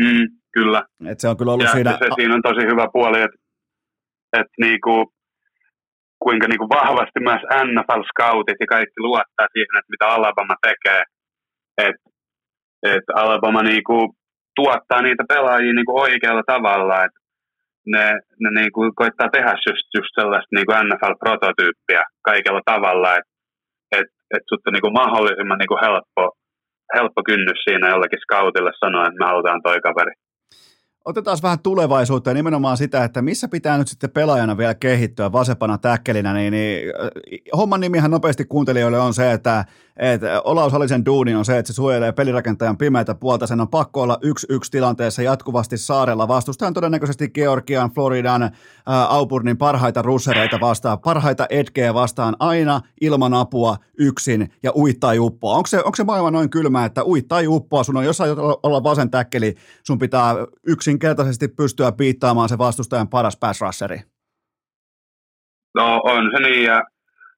[0.03, 0.83] Mm, kyllä.
[1.11, 1.91] Et se on kyllä ollut ja siinä...
[1.91, 3.39] Se, siinä on tosi hyvä puoli, että,
[4.41, 5.07] että niin kuin,
[6.25, 11.03] kuinka niin kuin vahvasti myös NFL-scoutit ja kaikki luottaa siihen, että mitä Alabama tekee.
[11.79, 12.11] Että
[12.95, 14.07] et Alabama niin kuin
[14.57, 17.05] tuottaa niitä pelaajia niin kuin oikealla tavalla.
[17.05, 17.21] että
[17.87, 18.07] ne,
[18.43, 23.11] ne niin kuin koittaa tehdä just, just sellaista niin kuin NFL-prototyyppiä kaikella tavalla.
[23.19, 23.27] Et,
[23.99, 26.23] et että sut on niin kuin mahdollisimman niin kuin helppo,
[26.97, 30.15] helppo kynnys siinä jollakin scoutille sanoa, että me halutaan toi kaveri.
[31.05, 35.79] Otetaan vähän tulevaisuutta ja nimenomaan sitä, että missä pitää nyt sitten pelaajana vielä kehittyä vasempana
[35.79, 36.93] täkkelinä, niin, niin
[37.57, 39.65] homman nimihän nopeasti kuuntelijoille on se, että
[40.01, 43.47] että Olaus Halisen duuni on se, että se suojelee pelirakentajan pimeitä puolta.
[43.47, 48.51] Sen on pakko olla yksi yksi tilanteessa jatkuvasti saarella vastustajan todennäköisesti Georgian, Floridan, ää,
[48.87, 55.55] Auburnin parhaita russereita vastaan, parhaita edgeä vastaan aina ilman apua yksin ja uittaa uppoa.
[55.55, 58.33] Onko se, onko se maailma noin kylmä, että uittaa uppoa, sun on jossain
[58.63, 60.35] olla vasen täkkeli, sun pitää
[60.67, 63.61] yksinkertaisesti pystyä piittaamaan se vastustajan paras pass?
[65.75, 66.83] No on se niin ja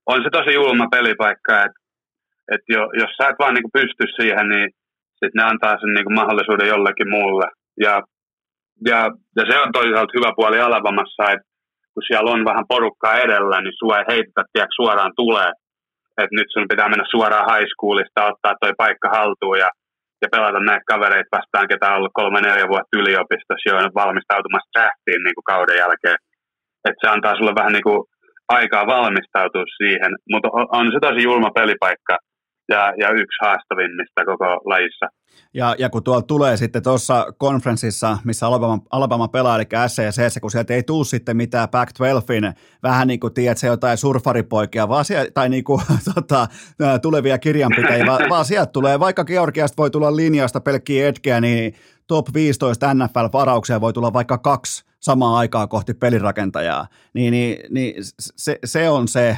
[0.06, 1.81] on se tosi julma pelipaikka, että
[2.52, 4.68] että jo, jos sä et vaan niin pysty siihen, niin
[5.18, 7.46] sitten ne antaa sen niin mahdollisuuden jollekin muulle.
[7.84, 7.94] Ja,
[8.88, 8.98] ja,
[9.36, 11.46] ja se on toisaalta hyvä puoli Alabamassa, että
[11.94, 15.50] kun siellä on vähän porukkaa edellä, niin sua ei heitetä tiedätkö, suoraan tulee.
[16.22, 19.70] Että nyt sun pitää mennä suoraan high schoolista, ottaa toi paikka haltuun ja,
[20.22, 25.22] ja pelata näitä kavereita vastaan, ketä on ollut kolme neljä vuotta yliopistossa jo valmistautumassa draftiin
[25.24, 26.18] niin kuin kauden jälkeen.
[26.86, 28.00] Että se antaa sulle vähän niin kuin
[28.48, 30.48] aikaa valmistautua siihen, mutta
[30.78, 32.16] on se tosi julma pelipaikka–
[32.72, 35.06] ja, ja yksi haastavimmista koko lajissa.
[35.54, 40.50] Ja, ja kun tuolla tulee sitten tuossa konferenssissa, missä Alabama, Alabama pelaa, eli SCC, kun
[40.50, 45.30] sieltä ei tule sitten mitään Pac-12, vähän niin kuin tiedät, se jotain surfaripoikia, vaan siellä,
[45.34, 45.82] tai niin kuin,
[46.14, 46.46] tota,
[47.02, 51.74] tulevia kirjanpitäjiä, vaan, vaan sieltä tulee, vaikka Georgiasta voi tulla linjasta pelkkiä etkeä, niin
[52.06, 58.58] top 15 NFL-varauksia voi tulla vaikka kaksi samaan aikaan kohti pelirakentajaa, niin, niin, niin se,
[58.64, 59.36] se, on se,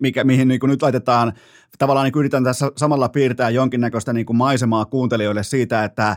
[0.00, 1.32] mikä, mihin niin kuin nyt laitetaan,
[1.78, 6.16] tavallaan niin yritän tässä samalla piirtää jonkinnäköistä niin kuin maisemaa kuuntelijoille siitä, että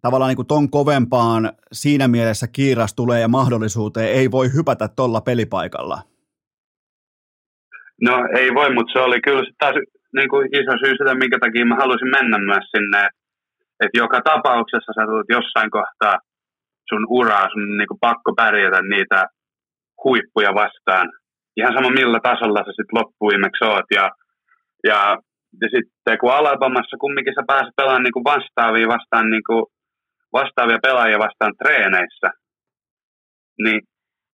[0.00, 5.20] tavallaan niin kuin ton kovempaan siinä mielessä kiiras tulee ja mahdollisuuteen ei voi hypätä tuolla
[5.20, 5.98] pelipaikalla.
[8.02, 9.74] No ei voi, mutta se oli kyllä taas
[10.16, 13.08] niin kuin iso syy sitä, minkä takia mä halusin mennä myös sinne,
[13.80, 16.16] että joka tapauksessa sä tulet jossain kohtaa
[16.88, 19.26] sun uraa, sun niin pakko pärjätä niitä
[20.04, 21.06] huippuja vastaan.
[21.56, 23.88] Ihan sama millä tasolla sä sitten loppuimeksi oot.
[23.98, 24.10] Ja,
[24.88, 24.98] ja,
[25.60, 29.64] ja sitten kun Alabamassa kumminkin sä pääset pelaamaan niin vastaavia vastaan niin kuin
[30.32, 32.28] vastaavia pelaajia vastaan treeneissä,
[33.64, 33.80] niin,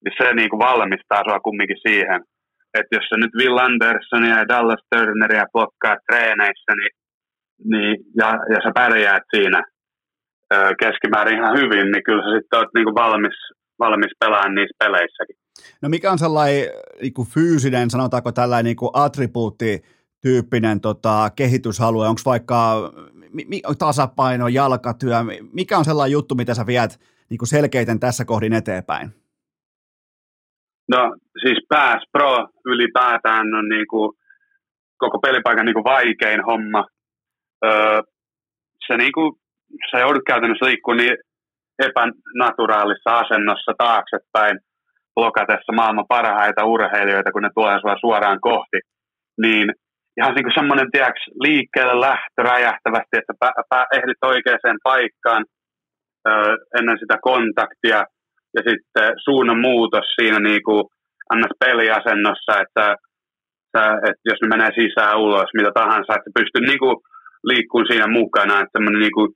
[0.04, 2.20] niin se niin valmistaa sua kumminkin siihen,
[2.78, 6.94] että jos sä nyt Will Andersonia ja Dallas Turneria blokkaa treeneissä, niin,
[7.72, 9.62] niin, ja, ja sä pärjäät siinä,
[10.80, 13.36] keskimäärin ihan hyvin, niin kyllä sä sitten olet niin valmis,
[13.78, 15.36] valmis pelaamaan niissä peleissäkin.
[15.82, 16.64] No mikä on sellainen
[17.02, 19.82] niin kuin fyysinen, sanotaanko tällainen niin kuin attribuutti,
[20.22, 22.08] tyyppinen tota, kehitysalue?
[22.08, 22.92] Onko vaikka
[23.32, 25.16] mi, tasapaino, jalkatyö?
[25.52, 27.00] Mikä on sellainen juttu, mitä sä viet
[27.30, 29.10] niin kuin selkeiten tässä kohdin eteenpäin?
[30.88, 34.12] No siis Pass Pro ylipäätään on niin kuin,
[34.98, 36.86] koko pelipaikan niin kuin vaikein homma.
[37.64, 38.02] Öö,
[38.86, 39.32] se niin kuin,
[39.90, 41.16] sä joudut käytännössä liikkua niin
[41.88, 44.58] epänaturaalissa asennossa taaksepäin
[45.14, 48.78] blokatessa maailman parhaita urheilijoita, kun ne tulee sua suoraan kohti,
[49.42, 49.72] niin
[50.18, 55.44] ihan niin semmoinen, tiedäks, liikkeelle lähtö räjähtävästi, että pä, pä, ehdit oikeaan paikkaan
[56.28, 56.30] ö,
[56.78, 58.04] ennen sitä kontaktia,
[58.56, 60.84] ja sitten suunnan muutos siinä niin kuin
[61.32, 62.96] annas peliasennossa, että,
[63.62, 66.96] että, että jos ne menee sisään ulos, mitä tahansa, että pystyy niin kuin
[67.44, 69.28] liikkumaan siinä mukana, että semmoinen niin kuin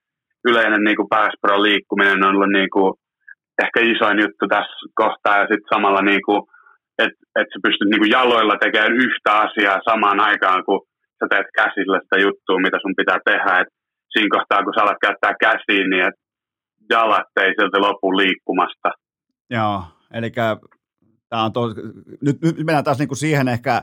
[0.51, 2.90] yleinen niin kuin pääspro liikkuminen on ollut niin kuin
[3.64, 6.40] ehkä isoin juttu tässä kohtaa ja sitten samalla niin kuin,
[7.05, 10.81] että et sä pystyt niin kuin jaloilla tekemään yhtä asiaa samaan aikaan, kun
[11.18, 13.60] sä teet käsillä sitä juttua, mitä sun pitää tehdä.
[13.60, 13.70] Et
[14.12, 16.18] siinä kohtaa, kun sä alat käyttää käsiin, niin et
[16.90, 18.90] jalat ei silti lopu liikkumasta.
[19.51, 20.31] Joo, eli
[21.31, 21.60] tämä on to,
[22.27, 23.82] nyt, nyt mennään taas niin kuin siihen ehkä,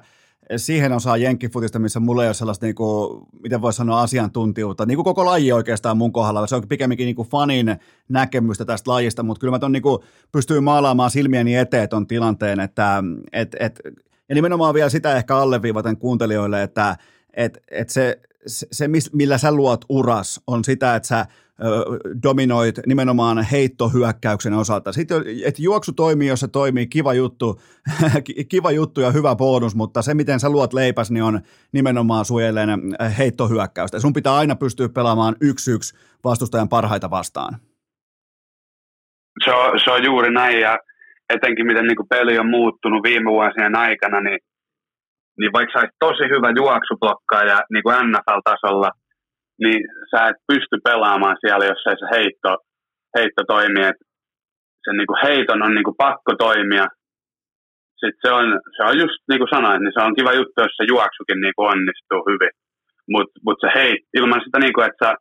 [0.57, 4.85] siihen osaan jenkkifutista, missä mulla ei ole sellaista, niin kuin, miten voi sanoa, asiantuntijuutta.
[4.85, 6.47] Niin kuin koko laji oikeastaan mun kohdalla.
[6.47, 7.75] Se on pikemminkin niin kuin fanin
[8.09, 9.99] näkemystä tästä lajista, mutta kyllä mä ton niin kuin,
[10.31, 13.03] pystyy maalaamaan silmieni eteen ton tilanteen, että
[13.33, 13.79] et, et,
[14.29, 16.97] ja nimenomaan vielä sitä ehkä alleviivaten kuuntelijoille, että
[17.33, 21.25] et, et se, se, millä sä luot uras, on sitä, että sä
[22.23, 24.91] dominoit nimenomaan heittohyökkäyksen osalta.
[24.91, 27.61] Sitten, että juoksu toimii, jos se toimii, kiva juttu,
[28.51, 31.41] kiva juttu ja hyvä bonus, mutta se, miten sä luot leipäs, niin on
[31.71, 32.69] nimenomaan suojelleen
[33.17, 33.99] heittohyökkäystä.
[33.99, 37.57] Sun pitää aina pystyä pelaamaan yksi yksi vastustajan parhaita vastaan.
[39.45, 40.79] Se on, se on juuri näin, ja
[41.29, 44.39] etenkin miten niin peli on muuttunut viime vuosien aikana, niin,
[45.39, 48.89] niin vaikka sä tosi hyvä juoksublokkaaja niin kuin NFL-tasolla–
[49.63, 49.81] niin
[50.11, 52.51] sä et pysty pelaamaan siellä, jos ei se heitto,
[53.17, 53.81] heitto toimi.
[53.89, 53.99] Et
[54.83, 56.85] sen niin kuin heiton on niin kuin pakko toimia.
[57.99, 60.75] Sitten se on, se on just niin kuin sanoin, niin se on kiva juttu, jos
[60.77, 62.53] se juoksukin niin kuin onnistuu hyvin.
[63.13, 65.11] Mutta mut se hei, ilman sitä, niin kuin, että sä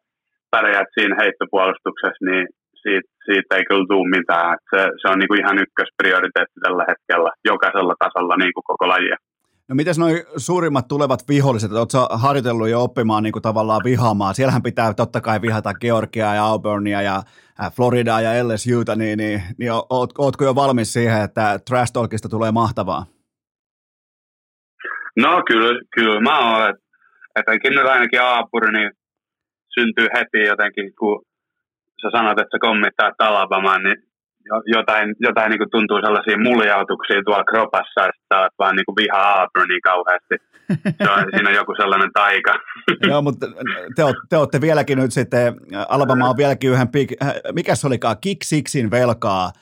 [0.54, 2.44] pärjäät siinä heittopuolustuksessa, niin
[2.82, 4.52] siitä, siitä ei kyllä tule mitään.
[4.70, 9.16] Se, se on niin kuin ihan ykkösprioriteetti tällä hetkellä jokaisella tasolla niin kuin koko lajia.
[9.68, 14.34] No miten noin suurimmat tulevat viholliset, oletko harjoitellut jo oppimaan niin kuin tavallaan vihaamaan?
[14.34, 17.16] Siellähän pitää totta kai vihata Georgia ja Auburnia ja
[17.60, 22.28] äh, Floridaa ja LSUta, niin, niin, niin oot, ootko jo valmis siihen, että trash talkista
[22.28, 23.06] tulee mahtavaa?
[25.16, 26.74] No kyllä, kyllä mä oon.
[27.36, 28.90] Etenkin nyt ainakin Aapuri, niin
[29.74, 31.22] syntyy heti jotenkin, kun
[32.02, 33.96] sä sanot, että sä kommittaa Alabamaan, niin
[34.66, 39.40] jotain, jotain niin kuin tuntuu sellaisia muljautuksia tuolla kropassa, että oot vaan niin kuin vihaa
[39.40, 40.34] Auburnia kauheasti.
[41.02, 42.54] Se on, siinä on joku sellainen taika.
[43.10, 43.46] Joo, mutta
[43.96, 45.54] te, te olette vieläkin nyt sitten,
[45.88, 46.88] Alabama on vieläkin yhden,
[47.22, 49.52] äh, mikä se olikaan, kick sixin velkaa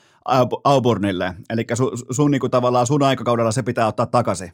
[0.63, 1.33] Auburnille.
[1.49, 4.51] Eli sun, sun niin kuin tavallaan sun aikakaudella se pitää ottaa takaisin.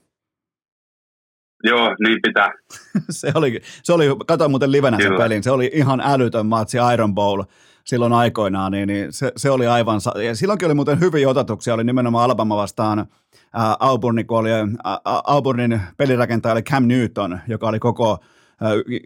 [1.63, 2.51] Joo, niin pitää.
[3.09, 7.15] se oli, se oli katsoin muuten livenä sen pelin, se oli ihan älytön matsi Iron
[7.15, 7.43] Bowl
[7.87, 11.83] silloin aikoinaan, niin, niin se, se, oli aivan, ja silloinkin oli muuten hyviä otatuksia, oli
[11.83, 13.05] nimenomaan Alabama vastaan
[13.53, 14.67] ää, Auburni, kun oli ää,
[15.03, 18.19] Auburnin pelirakentaja oli Cam Newton, joka oli koko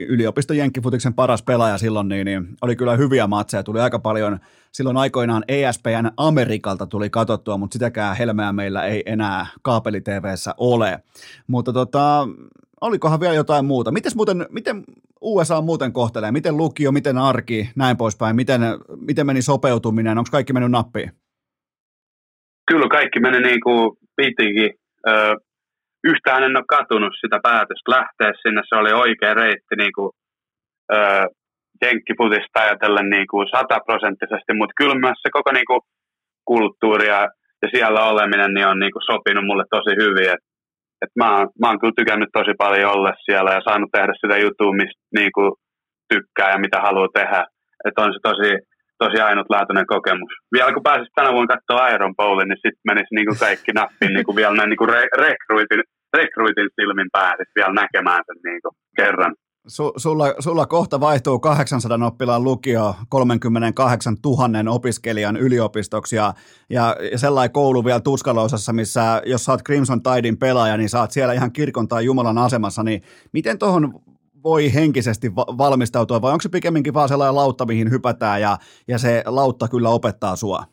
[0.08, 4.40] yliopiston Jenkkifutiksen paras pelaaja silloin, niin, niin oli kyllä hyviä matseja, tuli aika paljon,
[4.72, 10.02] silloin aikoinaan ESPN Amerikalta tuli katsottua, mutta sitäkään helmeä meillä ei enää kaapeli
[10.58, 11.04] ole,
[11.48, 12.28] mutta tota,
[12.82, 13.92] olikohan vielä jotain muuta?
[13.92, 14.84] Mites muuten, miten
[15.22, 16.32] USA muuten kohtelee?
[16.32, 18.36] Miten lukio, miten arki, näin poispäin?
[18.36, 18.62] Miten,
[19.08, 20.18] miten meni sopeutuminen?
[20.18, 21.12] Onko kaikki mennyt nappiin?
[22.68, 24.72] Kyllä kaikki meni niin kuin pitikin.
[25.08, 25.36] Ö,
[26.04, 28.62] yhtään en ole katunut sitä päätöstä lähteä sinne.
[28.70, 30.12] Se oli oikea reitti niin kuin,
[30.94, 30.98] ö,
[31.82, 35.82] jenkkiputista ajatellen niin kuin sataprosenttisesti, mutta kyllä myös se koko niin kuin,
[36.46, 37.22] kulttuuri ja,
[37.62, 40.30] ja siellä oleminen niin on niin kuin, sopinut mulle tosi hyvin.
[40.30, 40.44] Et
[41.04, 41.30] et mä,
[41.62, 45.32] mä oon kyllä tykännyt tosi paljon olla siellä ja saanut tehdä sitä juttua, mistä niin
[45.36, 45.52] kuin
[46.14, 47.42] tykkää ja mitä haluaa tehdä.
[47.86, 48.50] Että on se tosi,
[49.04, 50.34] tosi ainutlaatuinen kokemus.
[50.56, 54.14] Vielä kun pääsis tänä vuonna katsoa Iron Bowlin, niin sitten menisi niin kuin kaikki nappiin
[54.14, 55.84] niin kuin vielä näin niin kuin re- rekruitin,
[56.18, 59.34] rekruitin silmin pääsis vielä näkemään sen niin kuin kerran.
[59.68, 66.34] Su, sulla, sulla kohta vaihtuu 800 oppilaan lukio 38 000 opiskelijan yliopistoksi ja,
[66.70, 71.34] ja, ja sellainen koulu vielä tuskaloisassa, missä jos oot Crimson Tidein pelaaja, niin saat siellä
[71.34, 73.02] ihan kirkon tai Jumalan asemassa, niin
[73.34, 73.94] miten tuohon
[74.44, 78.58] voi henkisesti va- valmistautua vai onko se pikemminkin vaan sellainen lautta, mihin hypätään ja,
[78.88, 80.64] ja se lautta kyllä opettaa sua?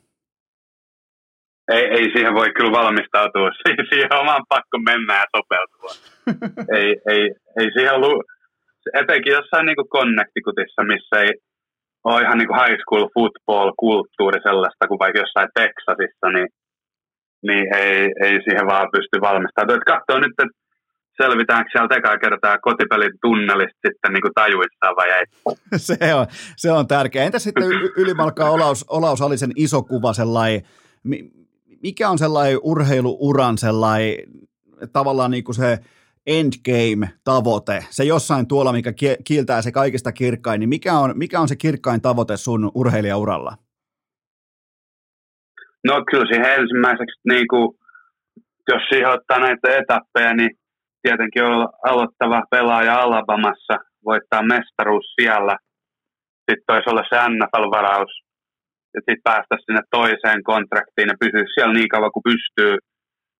[1.73, 3.51] Ei, ei siihen voi kyllä valmistautua.
[3.91, 5.91] Siihen on vaan pakko mennä ja sopeutua.
[6.79, 8.23] ei, ei, ei siihen lu-
[9.01, 11.33] etenkin jossain niin kuin Connecticutissa, missä ei
[12.05, 16.49] ole ihan niin kuin high school football-kulttuuri sellaista kuin vaikka jossain Texasissa, niin,
[17.49, 19.91] niin ei, ei siihen vaan pysty valmistautumaan.
[19.93, 20.59] Katsoo nyt, että
[21.23, 25.25] selvitäänkö sieltä ekaa kertaa kotipelin tunnelista sitten niin tajuissaan vai ei.
[25.89, 27.27] se, on, se on tärkeää.
[27.27, 27.65] Entä sitten
[27.97, 30.63] ylimalkaa Olaus, Olaus oli sen iso kuva sellainen,
[31.83, 34.17] mikä on sellainen urheiluuran sellainen
[34.93, 35.79] tavallaan niin kuin se
[36.29, 38.93] endgame-tavoite, se jossain tuolla, mikä
[39.25, 43.53] kiiltää se kaikista kirkkain, niin mikä on, mikä on se kirkkain tavoite sun urheilijauralla?
[45.87, 47.69] No kyllä siihen ensimmäiseksi, niin kuin,
[48.69, 50.51] jos siihen ottaa näitä etappeja, niin
[51.03, 53.75] tietenkin on aloittava pelaaja Alabamassa,
[54.05, 55.57] voittaa mestaruus siellä.
[56.45, 58.13] Sitten toisi olla se NFL-varaus
[58.95, 62.77] ja sitten päästä sinne toiseen kontraktiin ja pysyä siellä niin kauan kuin pystyy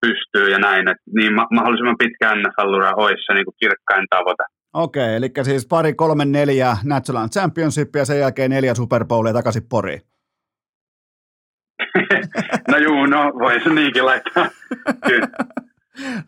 [0.01, 0.89] pystyy ja näin.
[0.89, 4.45] Et niin ma- mahdollisimman pitkä NFL-ura olisi se niin kuin kirkkain tavoite.
[4.75, 9.69] Okei, eli siis pari, kolme, neljä National Championship ja sen jälkeen neljä Super Bowlia takaisin
[9.71, 10.01] Poriin.
[12.71, 14.47] no juu, no voi se niinkin laittaa.
[15.09, 15.29] Kyllä,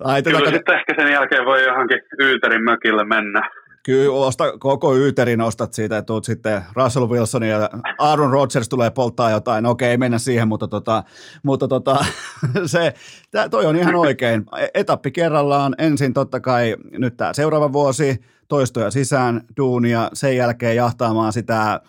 [0.05, 3.51] Ai, Kyllä sitten ehkä sen jälkeen voi johonkin Yyterin mökille mennä.
[3.83, 8.91] Kyllä, osta, koko Yyterin ostat siitä, että tuut sitten Russell Wilson ja Aaron Rodgers tulee
[8.91, 9.67] polttaa jotain.
[9.67, 11.05] Okei, ei mennä siihen, mutta, tota,
[11.43, 12.05] mutta tota,
[12.67, 12.95] se,
[13.31, 14.47] tää, toi on ihan oikein.
[14.75, 15.75] Etappi kerrallaan.
[15.79, 21.81] Ensin totta kai nyt tämä seuraava vuosi, toistoja sisään, duunia, sen jälkeen jahtaamaan sitä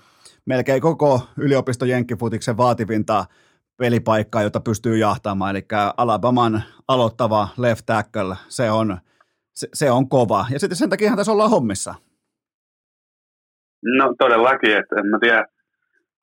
[0.46, 3.26] melkein koko yliopiston jenkkifutiksen vaativinta
[3.78, 5.66] pelipaikkaa, jota pystyy jahtaamaan, eli
[5.98, 8.98] Alabaman aloittava left tackle, se on–
[9.54, 10.46] se, se on kova.
[10.54, 11.96] Ja sitten sen takia tässä ollaan hommissa.
[13.98, 15.46] No todellakin, että en mä tiedä.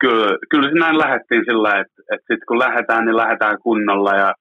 [0.00, 4.34] Kyllä, kyllä näin lähdettiin sillä, että, että sitten kun lähdetään, niin lähdetään kunnolla ja,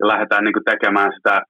[0.00, 1.42] ja lähdetään niin tekemään sitä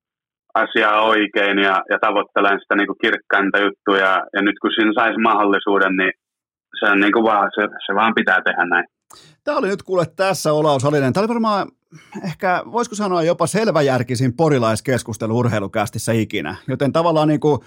[0.54, 3.98] asiaa oikein ja, ja tavoittelemaan sitä niin kirkkainta juttua.
[3.98, 6.12] Ja, ja nyt kun siinä saisi mahdollisuuden, niin
[6.80, 8.86] se, on niin vaan, se, se vaan pitää tehdä näin.
[9.44, 11.12] Tämä oli nyt kuule tässä Olaus Halinen.
[11.12, 11.66] Tämä oli varmaan
[12.24, 16.56] ehkä, voisiko sanoa jopa selväjärkisin porilaiskeskustelu urheilukästissä ikinä.
[16.68, 17.60] Joten tavallaan niin kuin,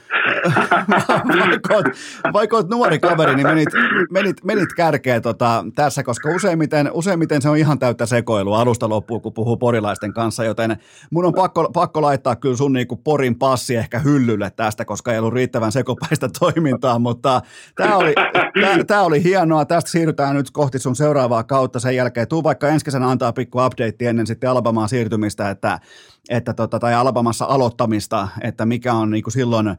[1.50, 1.86] vaikka, oot,
[2.34, 3.70] vaikka oot nuori kaveri, niin menit,
[4.12, 9.22] menit, menit kärkeä tota, tässä, koska useimmiten, useimmiten se on ihan täyttä sekoilua alusta loppuun,
[9.22, 10.78] kun puhuu porilaisten kanssa, joten
[11.12, 15.14] mun on pakko, pakko laittaa kyllä sun niin kuin porin passi ehkä hyllylle tästä, koska
[15.14, 17.42] ei ollut riittävän sekopäistä toimintaa, mutta
[17.76, 18.14] tämä oli,
[18.88, 19.66] tää, oli hienoa.
[19.66, 22.28] Tästä siirrytään nyt kohti sun seuraavaa kautta sen jälkeen.
[22.28, 25.80] Tuu vaikka ensi kesänä antaa pikku update ennen sitten Alabamaan siirtymistä, että,
[26.30, 29.78] että tota, tai Alabamassa aloittamista, että mikä on niin kuin silloin, äh,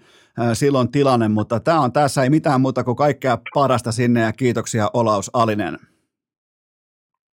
[0.53, 4.91] silloin tilanne, mutta tämä on tässä ei mitään muuta kuin kaikkea parasta sinne ja kiitoksia
[4.95, 5.79] Olaus Alinen.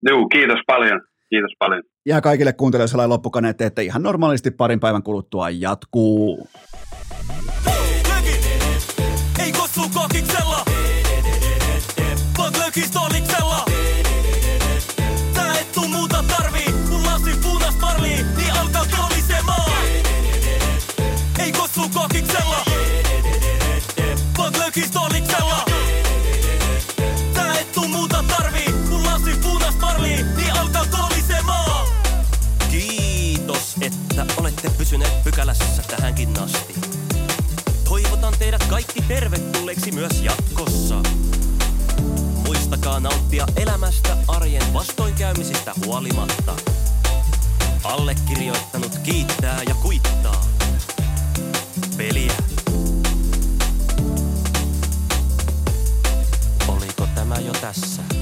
[0.04, 1.02] Joo, kiitos paljon.
[1.30, 1.84] Kiitos paljon.
[2.06, 6.48] Ja kaikille kuuntelijoille sellainen loppukaneet, että ihan normaalisti parin päivän kuluttua jatkuu.
[9.40, 10.66] Ei kossu kokiksella,
[12.38, 12.54] vaan
[24.72, 25.66] vaan lökistoliksella.
[27.34, 31.88] Tää et tuu muuta tarvii, kun lasi punas parlii, niin alkaa kolisemaan.
[32.72, 36.76] Kiitos, että olette pysyneet pykälässä tähänkin asti.
[37.84, 40.96] Toivotan teidät kaikki tervetulleeksi myös jatkossa.
[42.46, 46.56] Muistakaa nauttia elämästä arjen vastoinkäymisistä huolimatta.
[47.84, 50.46] Allekirjoittanut kiittää ja kuittaa
[57.02, 58.21] Olisiko tämä jo tässä?